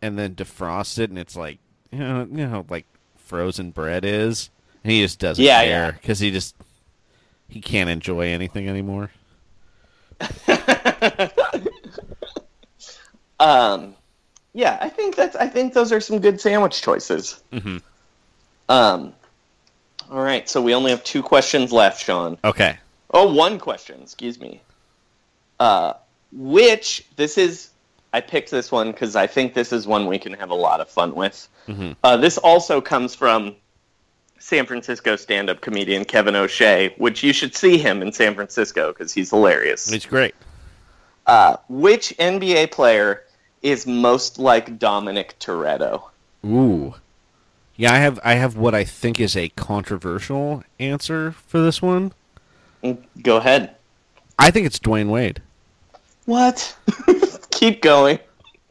and 0.00 0.18
then 0.18 0.34
defrosts 0.34 0.98
it, 0.98 1.10
and 1.10 1.18
it's 1.18 1.36
like 1.36 1.58
you 1.92 1.98
know, 1.98 2.20
you 2.30 2.46
know, 2.46 2.64
like 2.70 2.86
frozen 3.16 3.70
bread 3.70 4.04
is, 4.06 4.48
and 4.82 4.90
he 4.92 5.02
just 5.02 5.18
doesn't 5.18 5.44
Yeah, 5.44 5.62
care 5.62 5.68
yeah. 5.68 5.90
because 5.90 6.20
he 6.20 6.30
just 6.30 6.56
he 7.48 7.60
can't 7.60 7.90
enjoy 7.90 8.28
anything 8.28 8.66
anymore. 8.66 9.10
Um, 13.40 13.94
yeah, 14.54 14.78
I 14.80 14.88
think 14.88 15.16
that's. 15.16 15.36
I 15.36 15.46
think 15.46 15.74
those 15.74 15.92
are 15.92 16.00
some 16.00 16.18
good 16.20 16.40
sandwich 16.40 16.82
choices. 16.82 17.42
Mhm. 17.52 17.82
Um, 18.68 19.12
all 20.10 20.20
right, 20.22 20.48
so 20.48 20.60
we 20.62 20.74
only 20.74 20.90
have 20.90 21.04
two 21.04 21.22
questions 21.22 21.72
left, 21.72 22.04
Sean. 22.04 22.38
Okay. 22.44 22.78
Oh, 23.12 23.32
one 23.32 23.58
question. 23.58 24.00
Excuse 24.02 24.38
me. 24.40 24.60
Uh, 25.60 25.94
which 26.32 27.04
this 27.16 27.38
is. 27.38 27.70
I 28.12 28.22
picked 28.22 28.50
this 28.50 28.72
one 28.72 28.90
because 28.92 29.16
I 29.16 29.26
think 29.26 29.52
this 29.52 29.70
is 29.70 29.86
one 29.86 30.06
we 30.06 30.18
can 30.18 30.32
have 30.32 30.48
a 30.50 30.54
lot 30.54 30.80
of 30.80 30.88
fun 30.88 31.14
with. 31.14 31.46
Mhm. 31.68 31.94
Uh, 32.02 32.16
this 32.16 32.38
also 32.38 32.80
comes 32.80 33.14
from 33.14 33.54
San 34.38 34.64
Francisco 34.64 35.14
stand-up 35.16 35.60
comedian 35.60 36.06
Kevin 36.06 36.34
O'Shea, 36.34 36.94
which 36.96 37.22
you 37.22 37.34
should 37.34 37.54
see 37.54 37.76
him 37.76 38.00
in 38.00 38.10
San 38.12 38.34
Francisco 38.34 38.92
because 38.92 39.12
he's 39.12 39.28
hilarious. 39.28 39.92
It's 39.92 40.06
great. 40.06 40.34
Uh, 41.26 41.56
which 41.68 42.14
NBA 42.18 42.68
player 42.70 43.24
is 43.62 43.86
most 43.86 44.38
like 44.38 44.78
Dominic 44.78 45.36
Toretto? 45.38 46.04
Ooh. 46.44 46.94
Yeah, 47.76 47.92
I 47.92 47.98
have 47.98 48.18
I 48.24 48.34
have 48.34 48.56
what 48.56 48.74
I 48.74 48.84
think 48.84 49.20
is 49.20 49.36
a 49.36 49.50
controversial 49.50 50.64
answer 50.80 51.32
for 51.32 51.60
this 51.60 51.80
one. 51.80 52.12
Mm, 52.82 52.98
go 53.22 53.36
ahead. 53.36 53.76
I 54.38 54.50
think 54.50 54.66
it's 54.66 54.78
Dwyane 54.78 55.08
Wade. 55.10 55.42
What? 56.24 56.76
Keep 57.50 57.82
going. 57.82 58.18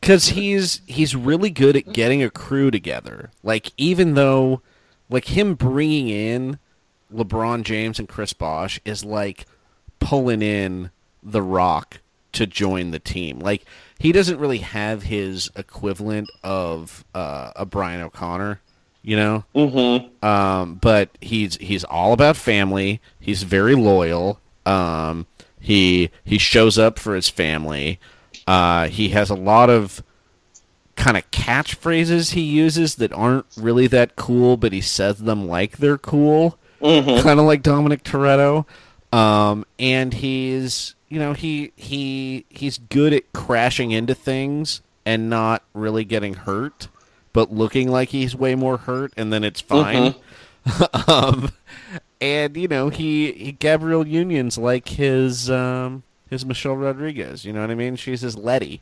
Cuz 0.01 0.29
he's 0.29 0.81
he's 0.85 1.15
really 1.15 1.49
good 1.49 1.75
at 1.75 1.93
getting 1.93 2.21
a 2.21 2.29
crew 2.29 2.69
together. 2.69 3.31
Like 3.43 3.71
even 3.77 4.13
though 4.13 4.61
like 5.09 5.25
him 5.25 5.55
bringing 5.55 6.09
in 6.09 6.59
LeBron 7.13 7.63
James 7.63 7.99
and 7.99 8.09
Chris 8.09 8.33
Bosh 8.33 8.79
is 8.83 9.05
like 9.05 9.45
pulling 9.99 10.41
in 10.41 10.91
The 11.23 11.41
Rock 11.41 11.99
to 12.33 12.45
join 12.45 12.91
the 12.91 12.99
team. 12.99 13.39
Like 13.39 13.65
he 13.99 14.11
doesn't 14.11 14.39
really 14.39 14.59
have 14.59 15.03
his 15.03 15.49
equivalent 15.55 16.29
of 16.43 17.03
uh, 17.15 17.51
a 17.55 17.65
Brian 17.65 18.01
O'Conner, 18.01 18.61
you 19.01 19.15
know. 19.15 19.45
Mm-hmm. 19.55 20.25
Um, 20.25 20.75
but 20.75 21.09
he's 21.21 21.55
he's 21.57 21.83
all 21.83 22.13
about 22.13 22.37
family. 22.37 23.01
He's 23.19 23.43
very 23.43 23.75
loyal. 23.75 24.39
Um, 24.65 25.25
he 25.59 26.11
he 26.23 26.37
shows 26.37 26.77
up 26.77 26.99
for 26.99 27.15
his 27.15 27.29
family. 27.29 27.99
Uh, 28.45 28.87
he 28.87 29.09
has 29.09 29.29
a 29.29 29.35
lot 29.35 29.69
of 29.69 30.03
kind 30.95 31.17
of 31.17 31.29
catchphrases 31.31 32.33
he 32.33 32.41
uses 32.41 32.95
that 32.95 33.13
aren't 33.13 33.45
really 33.55 33.87
that 33.87 34.15
cool, 34.15 34.57
but 34.57 34.73
he 34.73 34.81
says 34.81 35.19
them 35.19 35.47
like 35.47 35.77
they're 35.77 35.97
cool. 35.97 36.57
Mhm. 36.81 37.21
Kind 37.23 37.39
of 37.39 37.45
like 37.45 37.63
Dominic 37.63 38.03
Toretto. 38.03 38.65
Um, 39.11 39.65
and 39.79 40.13
he's 40.13 40.95
you 41.09 41.19
know 41.19 41.33
he 41.33 41.71
he 41.75 42.45
he's 42.49 42.77
good 42.77 43.13
at 43.13 43.31
crashing 43.33 43.91
into 43.91 44.15
things 44.15 44.81
and 45.05 45.29
not 45.29 45.63
really 45.73 46.03
getting 46.03 46.33
hurt, 46.33 46.89
but 47.33 47.51
looking 47.51 47.89
like 47.89 48.09
he's 48.09 48.35
way 48.35 48.55
more 48.55 48.77
hurt, 48.77 49.13
and 49.15 49.31
then 49.31 49.43
it's 49.43 49.61
fine. 49.61 50.15
um, 51.07 51.51
and 52.19 52.57
you 52.57 52.67
know 52.67 52.89
he, 52.89 53.31
he 53.31 53.51
Gabrielle 53.53 54.07
Union's 54.07 54.57
like 54.57 54.89
his 54.89 55.49
um 55.49 56.03
his 56.29 56.45
Michelle 56.45 56.75
Rodriguez. 56.75 57.45
You 57.45 57.53
know 57.53 57.61
what 57.61 57.71
I 57.71 57.75
mean? 57.75 57.95
She's 57.95 58.21
his 58.21 58.37
Letty. 58.37 58.81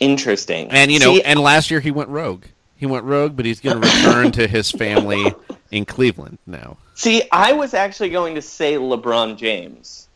Interesting. 0.00 0.70
And 0.70 0.90
you 0.90 0.98
know, 0.98 1.14
See, 1.14 1.22
and 1.22 1.40
last 1.40 1.70
year 1.70 1.80
he 1.80 1.90
went 1.90 2.08
rogue. 2.10 2.44
He 2.76 2.86
went 2.86 3.04
rogue, 3.04 3.36
but 3.36 3.46
he's 3.46 3.60
going 3.60 3.80
to 3.80 3.88
return 3.88 4.32
to 4.32 4.46
his 4.46 4.70
family 4.70 5.32
in 5.74 5.84
Cleveland 5.84 6.38
now. 6.46 6.76
See, 6.94 7.24
I 7.32 7.52
was 7.52 7.74
actually 7.74 8.10
going 8.10 8.36
to 8.36 8.42
say 8.42 8.74
LeBron 8.74 9.36
James 9.36 10.08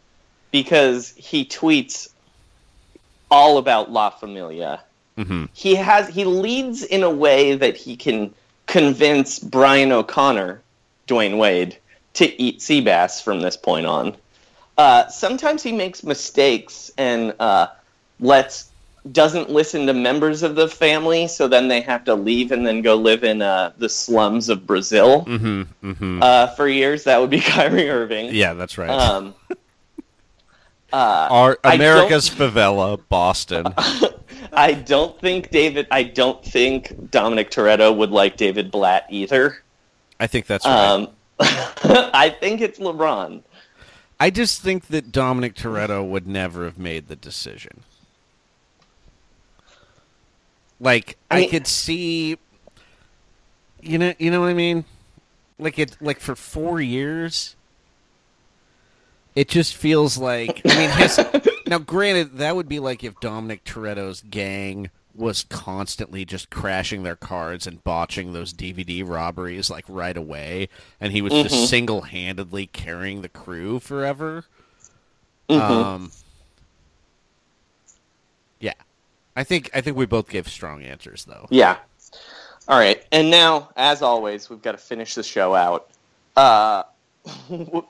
because 0.53 1.13
he 1.17 1.45
tweets 1.45 2.09
all 3.29 3.59
about 3.59 3.91
La 3.91 4.11
Familia. 4.11 4.81
Mm-hmm. 5.19 5.47
He 5.53 5.75
has 5.75 6.09
he 6.09 6.25
leads 6.25 6.85
in 6.85 7.03
a 7.03 7.11
way 7.11 7.57
that 7.57 7.77
he 7.77 7.97
can 7.97 8.33
convince 8.67 9.41
Brian 9.41 9.91
O'Conner, 9.91 10.63
Dwyane 11.09 11.39
Wade, 11.39 11.77
to 12.15 12.41
eat 12.41 12.63
sea 12.63 12.81
bass 12.81 13.21
from 13.21 13.41
this 13.41 13.57
point 13.57 13.87
on. 13.87 14.17
Uh, 14.77 15.09
sometimes 15.09 15.65
he 15.65 15.73
makes 15.73 16.05
mistakes 16.05 16.93
and 16.97 17.35
uh, 17.41 17.67
lets 18.21 18.71
doesn't 19.13 19.49
listen 19.51 19.87
to 19.87 19.95
members 19.95 20.43
of 20.43 20.55
the 20.55 20.69
family, 20.69 21.29
so 21.29 21.49
then 21.49 21.69
they 21.69 21.81
have 21.81 22.05
to 22.05 22.15
leave 22.15 22.53
and 22.53 22.67
then 22.67 22.83
go 22.83 22.95
live 22.95 23.25
in 23.25 23.41
uh, 23.43 23.73
the 23.79 23.89
slums 23.89 24.49
of 24.49 24.67
Brazil 24.67 25.25
Mm-hmm. 25.25 25.91
Mm-hmm. 25.91 26.23
uh, 26.23 26.49
for 26.49 26.69
years. 26.69 27.05
That 27.05 27.21
would 27.21 27.31
be 27.31 27.41
Kyrie 27.55 27.89
Irving. 27.89 28.35
yeah, 28.35 28.55
that's 28.55 28.77
right. 28.79 28.91
Um, 28.91 29.35
uh, 30.93 31.29
Our 31.31 31.59
America's 31.65 32.29
favela, 32.29 33.01
Boston. 33.09 33.67
I 34.53 34.73
don't 34.73 35.19
think 35.21 35.51
David. 35.51 35.87
I 35.91 36.03
don't 36.03 36.43
think 36.45 37.11
Dominic 37.11 37.51
Toretto 37.51 37.95
would 37.97 38.11
like 38.11 38.37
David 38.37 38.71
Blatt 38.71 39.07
either. 39.11 39.63
I 40.21 40.27
think 40.27 40.47
that's 40.47 40.65
right. 40.65 40.89
Um, 40.91 41.09
I 41.41 42.35
think 42.41 42.61
it's 42.61 42.79
LeBron. 42.79 43.43
I 44.19 44.31
just 44.31 44.61
think 44.63 44.87
that 44.89 45.13
Dominic 45.13 45.55
Toretto 45.55 46.05
would 46.07 46.27
never 46.27 46.65
have 46.65 46.79
made 46.79 47.07
the 47.07 47.15
decision. 47.15 47.83
Like 50.81 51.17
I 51.31 51.45
I, 51.45 51.47
could 51.47 51.67
see 51.67 52.39
you 53.83 53.99
know 53.99 54.15
you 54.19 54.31
know 54.31 54.41
what 54.41 54.51
I 54.51 54.55
mean? 54.55 54.85
Like 55.59 55.79
it 55.79 55.97
like 56.01 56.21
for 56.21 56.35
4 56.37 56.81
years 56.81 57.57
it 59.35 59.49
just 59.49 59.77
feels 59.77 60.19
like 60.19 60.63
I 60.65 60.77
mean 60.77 60.91
his 60.91 61.21
now 61.67 61.79
granted 61.79 62.39
that 62.39 62.57
would 62.57 62.69
be 62.69 62.79
like 62.79 63.05
if 63.05 63.19
Dominic 63.21 63.65
Toretto's 63.65 64.23
gang 64.23 64.91
was 65.15 65.45
constantly 65.49 66.25
just 66.25 66.49
crashing 66.49 67.03
their 67.03 67.17
cards 67.17 67.67
and 67.67 67.83
botching 67.83 68.33
those 68.33 68.53
DVD 68.53 69.03
robberies 69.07 69.69
like 69.69 69.85
right 69.89 70.17
away 70.17 70.69
and 71.01 71.13
he 71.13 71.21
was 71.23 71.33
Mhm. 71.33 71.43
just 71.43 71.69
single-handedly 71.69 72.67
carrying 72.69 73.23
the 73.23 73.29
crew 73.29 73.81
forever. 73.81 74.45
Mhm. 75.49 75.61
Um 75.61 76.13
Yeah. 78.61 78.75
I 79.39 79.45
think 79.45 79.71
I 79.73 79.81
think 79.81 79.97
we 79.97 80.05
both 80.05 80.29
gave 80.29 80.49
strong 80.49 80.83
answers 80.83 81.25
though. 81.25 81.47
Yeah. 81.51 81.77
All 82.67 82.77
right, 82.79 83.03
and 83.13 83.31
now, 83.31 83.71
as 83.77 84.03
always, 84.03 84.51
we've 84.51 84.61
got 84.61 84.73
to 84.73 84.79
finish 84.79 85.15
the 85.15 85.23
show 85.23 85.55
out. 85.55 85.89
Uh, 86.37 86.83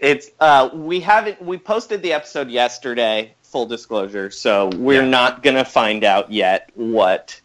it's 0.00 0.30
uh, 0.40 0.70
we 0.72 1.00
haven't 1.00 1.40
we 1.42 1.58
posted 1.58 2.00
the 2.02 2.12
episode 2.14 2.48
yesterday. 2.48 3.34
Full 3.42 3.66
disclosure, 3.66 4.30
so 4.30 4.68
we're 4.76 5.02
Yeah. 5.02 5.08
not 5.08 5.42
gonna 5.42 5.64
find 5.66 6.02
out 6.02 6.32
yet 6.32 6.70
what, 6.74 7.38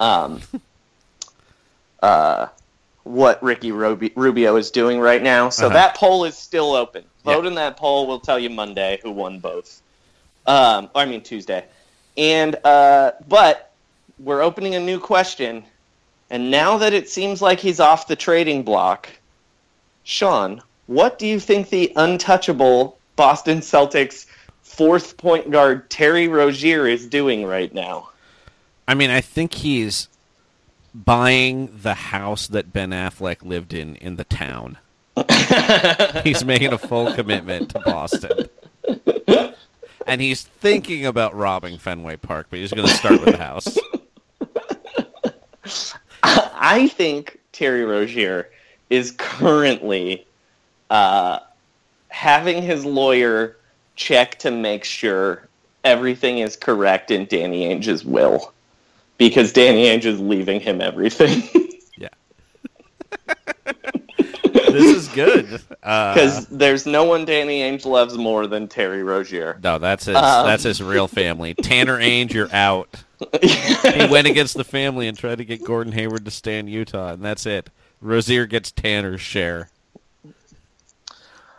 um, 0.00 0.40
uh, 2.02 2.46
what 3.04 3.42
Ricky 3.42 3.72
Rubi- 3.72 4.12
Rubio 4.16 4.56
is 4.56 4.70
doing 4.70 4.98
right 5.00 5.22
now. 5.22 5.48
So 5.48 5.66
Uh-huh. 5.66 5.74
that 5.74 5.94
poll 5.96 6.24
is 6.24 6.36
still 6.36 6.74
open. 6.74 7.04
Yeah. 7.24 7.34
Vote 7.34 7.46
in 7.46 7.54
that 7.54 7.76
poll. 7.76 8.06
We'll 8.06 8.20
tell 8.20 8.38
you 8.38 8.50
Monday 8.50 8.98
who 9.02 9.10
won 9.12 9.38
both. 9.38 9.80
Um, 10.46 10.90
I 10.94 11.04
mean 11.06 11.22
Tuesday, 11.22 11.64
and 12.16 12.56
uh, 12.64 13.12
but 13.28 13.72
we're 14.18 14.42
opening 14.42 14.74
a 14.74 14.80
new 14.80 15.00
question 15.00 15.64
And 16.28 16.50
now 16.50 16.78
that 16.78 16.92
it 16.92 17.08
seems 17.08 17.42
like 17.42 17.58
he's 17.58 17.80
off 17.80 18.06
the 18.06 18.16
trading 18.16 18.62
block, 18.62 19.08
Sean, 20.04 20.62
what 20.86 21.18
do 21.18 21.26
you 21.26 21.40
think 21.40 21.70
the 21.70 21.92
untouchable 21.96 22.98
Boston 23.16 23.58
Celtics 23.58 24.26
fourth 24.62 25.16
point 25.16 25.50
guard 25.50 25.90
Terry 25.90 26.28
Rozier 26.28 26.86
is 26.86 27.06
doing 27.06 27.44
right 27.44 27.72
now? 27.74 28.08
I 28.86 28.94
mean, 28.94 29.10
I 29.10 29.20
think 29.20 29.54
he's 29.54 30.08
buying 30.94 31.78
the 31.82 31.94
house 31.94 32.48
that 32.48 32.72
Ben 32.72 32.90
Affleck 32.90 33.44
lived 33.44 33.72
in 33.72 33.96
in 33.96 34.16
the 34.16 34.24
town. 34.24 34.78
he's 36.24 36.44
making 36.44 36.72
a 36.72 36.78
full 36.78 37.12
commitment 37.12 37.70
to 37.70 37.80
Boston. 37.80 38.48
And 40.10 40.20
he's 40.20 40.42
thinking 40.42 41.06
about 41.06 41.36
robbing 41.36 41.78
Fenway 41.78 42.16
Park, 42.16 42.48
but 42.50 42.58
he's 42.58 42.72
going 42.72 42.88
to 42.88 42.94
start 42.94 43.24
with 43.24 43.36
the 43.36 43.36
house. 43.36 43.78
I 46.12 46.88
think 46.88 47.38
Terry 47.52 47.84
Rozier 47.84 48.50
is 48.90 49.12
currently 49.12 50.26
uh, 50.90 51.38
having 52.08 52.60
his 52.60 52.84
lawyer 52.84 53.56
check 53.94 54.36
to 54.40 54.50
make 54.50 54.82
sure 54.82 55.46
everything 55.84 56.38
is 56.38 56.56
correct 56.56 57.12
in 57.12 57.26
Danny 57.26 57.72
Ainge's 57.72 58.04
will 58.04 58.52
because 59.16 59.52
Danny 59.52 59.84
Ainge 59.84 60.06
is 60.06 60.18
leaving 60.18 60.58
him 60.58 60.80
everything. 60.80 61.70
yeah. 61.96 62.08
this 64.72 64.96
is 64.96 65.08
good 65.08 65.46
because 65.46 66.44
uh, 66.44 66.44
there's 66.50 66.86
no 66.86 67.04
one 67.04 67.24
Danny 67.24 67.60
Ainge 67.60 67.84
loves 67.84 68.16
more 68.16 68.46
than 68.46 68.68
Terry 68.68 69.02
Rozier. 69.02 69.58
No, 69.62 69.78
that's 69.78 70.06
his. 70.06 70.16
Um, 70.16 70.46
that's 70.46 70.62
his 70.62 70.82
real 70.82 71.08
family. 71.08 71.54
Tanner 71.62 71.98
Ainge, 71.98 72.32
you're 72.32 72.52
out. 72.52 72.88
he 73.42 74.06
went 74.10 74.26
against 74.26 74.56
the 74.56 74.64
family 74.64 75.06
and 75.06 75.16
tried 75.16 75.38
to 75.38 75.44
get 75.44 75.64
Gordon 75.64 75.92
Hayward 75.92 76.24
to 76.24 76.30
stay 76.30 76.58
in 76.58 76.68
Utah, 76.68 77.12
and 77.12 77.22
that's 77.22 77.46
it. 77.46 77.70
Rozier 78.00 78.46
gets 78.46 78.72
Tanner's 78.72 79.20
share. 79.20 79.68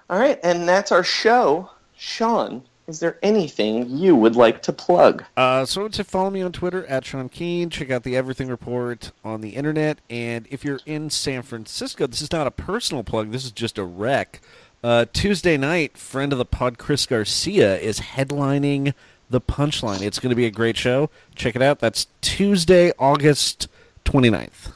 All 0.10 0.20
right, 0.20 0.40
and 0.44 0.68
that's 0.68 0.92
our 0.92 1.04
show. 1.04 1.70
Sean, 1.96 2.64
is 2.92 3.00
there 3.00 3.18
anything 3.24 3.90
you 3.90 4.16
would 4.18 4.36
like 4.36 4.62
to 4.64 4.74
plug? 4.74 5.24
Uh, 5.38 5.66
so 5.66 5.88
to 5.88 6.04
follow 6.04 6.30
me 6.30 6.42
on 6.42 6.52
Twitter 6.52 6.86
at 6.88 7.06
Sean 7.06 7.30
Keen, 7.30 7.70
check 7.70 7.90
out 7.90 8.04
the 8.04 8.18
Everything 8.18 8.50
Report 8.50 9.12
on 9.24 9.40
the 9.40 9.52
internet, 9.52 10.00
and 10.10 10.46
if 10.52 10.66
you're 10.66 10.82
in 10.86 11.10
San 11.10 11.42
Francisco, 11.42 12.06
this 12.06 12.22
is 12.22 12.34
not 12.34 12.48
a 12.48 12.52
personal 12.52 13.04
plug. 13.04 13.32
This 13.32 13.46
is 13.46 13.52
just 13.52 13.78
a 13.78 13.86
rec. 13.86 14.42
Uh, 14.84 15.06
Tuesday 15.14 15.56
night, 15.56 15.98
friend 15.98 16.34
of 16.34 16.38
the 16.38 16.46
pod 16.46 16.78
Chris 16.78 17.06
Garcia 17.06 17.80
is 17.80 18.02
headlining 18.02 18.94
the 19.30 19.40
Punchline. 19.40 20.02
It's 20.02 20.20
going 20.20 20.32
to 20.32 20.36
be 20.36 20.46
a 20.46 20.52
great 20.52 20.76
show. 20.76 21.10
Check 21.34 21.56
it 21.56 21.62
out. 21.62 21.80
That's 21.80 22.08
Tuesday, 22.20 22.92
August 23.00 23.70
29th. 24.04 24.74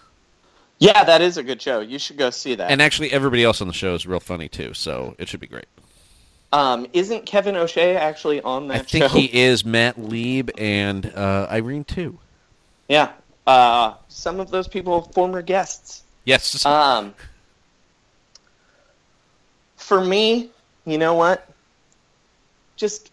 Yeah, 0.79 1.03
that 1.03 1.21
is 1.21 1.37
a 1.37 1.43
good 1.43 1.61
show. 1.61 1.81
You 1.81 1.99
should 1.99 2.17
go 2.17 2.29
see 2.29 2.55
that. 2.55 2.71
And 2.71 2.81
actually, 2.81 3.11
everybody 3.11 3.43
else 3.43 3.59
on 3.59 3.67
the 3.67 3.73
show 3.73 3.93
is 3.93 4.05
real 4.05 4.21
funny 4.21 4.47
too, 4.47 4.73
so 4.73 5.15
it 5.17 5.27
should 5.27 5.41
be 5.41 5.47
great. 5.47 5.65
Um, 6.51 6.87
isn't 6.93 7.25
Kevin 7.25 7.55
O'Shea 7.55 7.95
actually 7.95 8.41
on 8.41 8.67
that 8.69 8.81
I 8.81 8.83
think 8.83 9.05
show? 9.05 9.17
he 9.17 9.25
is 9.25 9.65
Matt 9.65 9.99
Lieb 9.99 10.51
and 10.57 11.05
uh, 11.07 11.47
Irene 11.49 11.83
too. 11.83 12.17
Yeah, 12.87 13.11
uh, 13.45 13.95
some 14.07 14.39
of 14.39 14.49
those 14.51 14.67
people 14.67 15.01
former 15.13 15.41
guests. 15.41 16.03
Yes. 16.23 16.65
Um, 16.75 17.13
for 19.75 20.03
me, 20.03 20.49
you 20.85 20.97
know 20.97 21.13
what? 21.13 21.47
Just 22.75 23.11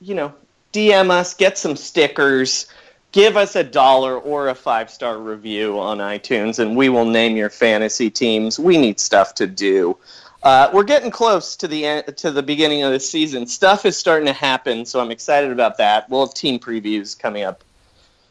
you 0.00 0.14
know, 0.14 0.34
DM 0.72 1.10
us, 1.10 1.34
get 1.34 1.56
some 1.58 1.76
stickers, 1.76 2.66
give 3.12 3.36
us 3.36 3.56
a 3.56 3.64
dollar 3.64 4.18
or 4.18 4.48
a 4.48 4.54
five 4.54 4.90
star 4.90 5.18
review 5.18 5.78
on 5.78 5.98
iTunes, 5.98 6.58
and 6.58 6.76
we 6.76 6.88
will 6.88 7.04
name 7.04 7.36
your 7.36 7.50
fantasy 7.50 8.10
teams. 8.10 8.58
We 8.58 8.76
need 8.76 9.00
stuff 9.00 9.34
to 9.36 9.46
do. 9.46 9.96
Uh, 10.44 10.68
we're 10.74 10.84
getting 10.84 11.10
close 11.10 11.56
to 11.56 11.66
the 11.66 11.86
end, 11.86 12.16
to 12.18 12.30
the 12.30 12.42
beginning 12.42 12.82
of 12.82 12.92
the 12.92 13.00
season. 13.00 13.46
Stuff 13.46 13.86
is 13.86 13.96
starting 13.96 14.26
to 14.26 14.32
happen, 14.34 14.84
so 14.84 15.00
I'm 15.00 15.10
excited 15.10 15.50
about 15.50 15.78
that. 15.78 16.08
We'll 16.10 16.26
have 16.26 16.34
team 16.34 16.58
previews 16.58 17.18
coming 17.18 17.44
up 17.44 17.64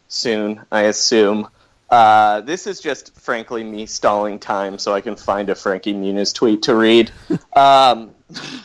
soon, 0.09 0.61
I 0.71 0.81
assume. 0.83 1.47
Uh, 1.89 2.41
this 2.41 2.67
is 2.67 2.79
just, 2.79 3.15
frankly, 3.15 3.63
me 3.63 3.87
stalling 3.87 4.37
time 4.37 4.77
so 4.77 4.93
I 4.93 5.01
can 5.01 5.15
find 5.15 5.49
a 5.49 5.55
Frankie 5.55 5.93
Muniz 5.95 6.35
tweet 6.35 6.61
to 6.63 6.75
read. 6.75 7.11
um, 7.55 8.11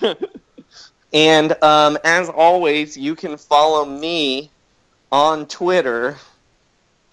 and 1.15 1.62
um, 1.62 1.97
as 2.05 2.29
always, 2.29 2.99
you 2.99 3.15
can 3.15 3.39
follow 3.39 3.87
me 3.87 4.51
on 5.11 5.47
Twitter 5.47 6.19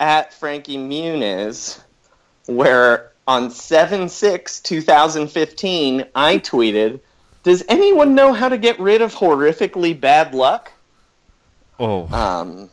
at 0.02 0.34
Frankie 0.34 0.78
Muniz, 0.78 1.82
where 2.48 3.14
on 3.28 3.50
7 3.50 4.08
6 4.10 4.60
2015, 4.62 6.06
I 6.16 6.38
tweeted, 6.40 7.00
Does 7.44 7.64
anyone 7.68 8.16
know 8.16 8.34
how 8.34 8.50
to 8.50 8.58
get 8.58 8.80
rid 8.80 9.02
of 9.02 9.14
horrifically 9.14 10.00
bad 10.00 10.34
luck? 10.36 10.72
Oh. 11.80 12.08
Um, 12.14 12.70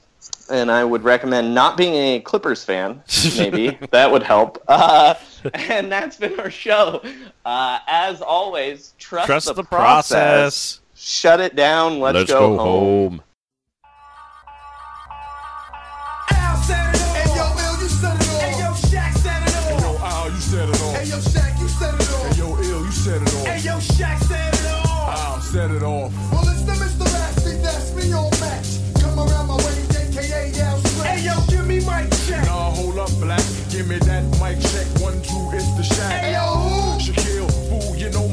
and 0.50 0.70
I 0.70 0.84
would 0.84 1.02
recommend 1.02 1.54
not 1.54 1.76
being 1.76 1.94
a 1.94 2.20
Clippers 2.20 2.62
fan, 2.64 3.02
maybe. 3.36 3.78
that 3.90 4.10
would 4.10 4.22
help. 4.22 4.62
Uh, 4.68 5.14
and 5.54 5.90
that's 5.90 6.16
been 6.18 6.38
our 6.38 6.50
show. 6.50 7.02
Uh, 7.44 7.78
as 7.86 8.20
always, 8.20 8.94
trust, 8.98 9.26
Trust 9.26 9.46
the, 9.48 9.54
the 9.54 9.64
process. 9.64 10.10
process. 10.10 10.80
Shut 10.94 11.40
it 11.40 11.56
down. 11.56 11.98
Let's, 11.98 12.14
Let's 12.14 12.30
go, 12.30 12.56
go 12.56 12.58
home. 12.58 13.10
home. 13.10 13.22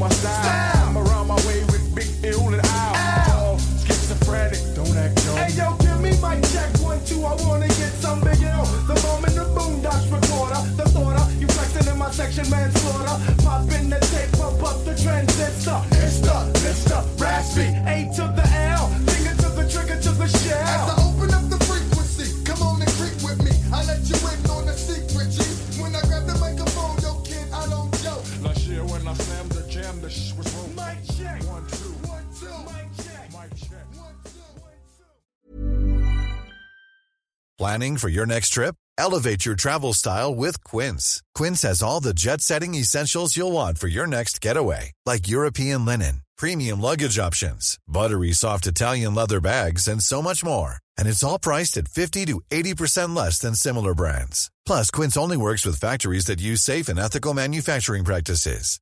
My 0.09 0.15
style. 0.15 0.43
style. 0.43 0.85
Come 0.85 0.97
around 0.97 1.27
my 1.27 1.39
way 1.47 1.59
with 1.71 1.83
Big 1.95 2.09
Ill 2.23 2.47
and 2.49 2.61
Al. 2.65 2.95
Al. 2.95 3.57
Schizophrenic, 3.85 4.61
don't 4.75 4.97
act 4.97 5.15
dumb. 5.25 5.37
Hey 5.37 5.53
yo, 5.53 5.75
give 5.77 5.99
me 6.01 6.11
mic 6.23 6.41
check. 6.51 6.69
One, 6.81 6.99
two, 7.05 7.23
I 7.25 7.35
wanna 7.45 7.67
get 7.67 7.93
some 8.01 8.21
big 8.21 8.41
Ill. 8.41 8.65
The 8.89 8.95
moment 9.05 9.35
the 9.35 9.45
boondocks 9.55 10.07
recorder, 10.11 10.61
the 10.77 10.85
thoughter, 10.89 11.25
you 11.39 11.47
flexing 11.47 11.87
in 11.91 11.97
my 11.97 12.11
section, 12.11 12.49
manslaughter. 12.49 13.15
Pop 13.43 13.69
in 13.71 13.89
the 13.89 13.99
tape, 14.11 14.31
pump 14.37 14.63
up 14.63 14.83
the 14.85 14.95
transistor. 14.95 15.79
It's 16.03 16.19
the 16.19 16.37
Mr. 16.65 16.97
Raspy, 17.21 17.67
A 17.85 18.09
to 18.15 18.25
the 18.33 18.45
L, 18.73 18.87
finger 19.05 19.35
to 19.43 19.49
the 19.57 19.65
trigger 19.69 19.99
to 20.01 20.11
the 20.11 20.27
shell. 20.27 20.57
As 20.57 20.89
I 20.89 20.95
open 21.05 21.33
up 21.33 21.45
the 21.49 21.59
frequency, 21.65 22.27
come 22.43 22.61
on 22.61 22.81
and 22.81 22.91
creep 22.97 23.17
with 23.21 23.39
me. 23.45 23.51
I 23.71 23.85
let 23.85 24.01
you 24.09 24.17
in 24.17 24.39
on 24.49 24.65
the 24.65 24.73
secret, 24.73 25.29
the 30.09 30.15
jam, 30.15 30.33
the 30.33 30.33
sh 30.33 30.33
was 30.37 30.55
wrong. 30.55 30.75
Mic 30.75 31.17
check, 31.17 31.43
one, 31.43 31.67
two, 31.67 31.93
one, 32.07 32.25
two, 32.39 32.45
mic 32.65 33.05
check, 33.05 33.31
mic 33.31 33.55
check, 33.55 33.85
one, 33.95 34.15
two, 34.25 34.61
one, 34.61 34.73
two. 34.97 36.53
Planning 37.57 37.97
for 37.97 38.09
your 38.09 38.25
next 38.25 38.49
trip? 38.49 38.75
Elevate 38.97 39.45
your 39.45 39.55
travel 39.55 39.93
style 39.93 40.35
with 40.35 40.61
Quince. 40.63 41.21
Quince 41.33 41.61
has 41.61 41.81
all 41.81 42.01
the 42.01 42.13
jet 42.13 42.41
setting 42.41 42.75
essentials 42.75 43.37
you'll 43.37 43.51
want 43.53 43.77
for 43.77 43.87
your 43.87 44.07
next 44.07 44.41
getaway, 44.41 44.91
like 45.05 45.29
European 45.29 45.85
linen, 45.85 46.21
premium 46.37 46.81
luggage 46.81 47.17
options, 47.17 47.77
buttery 47.87 48.33
soft 48.33 48.67
Italian 48.67 49.15
leather 49.15 49.39
bags, 49.39 49.87
and 49.87 50.03
so 50.03 50.21
much 50.21 50.43
more. 50.43 50.75
And 50.97 51.07
it's 51.07 51.23
all 51.23 51.39
priced 51.39 51.77
at 51.77 51.87
50 51.87 52.25
to 52.25 52.41
80% 52.51 53.15
less 53.15 53.39
than 53.39 53.55
similar 53.55 53.95
brands. 53.95 54.51
Plus, 54.65 54.91
Quince 54.91 55.15
only 55.15 55.37
works 55.37 55.65
with 55.65 55.79
factories 55.79 56.25
that 56.25 56.41
use 56.41 56.61
safe 56.61 56.89
and 56.89 56.99
ethical 56.99 57.33
manufacturing 57.33 58.03
practices. 58.03 58.81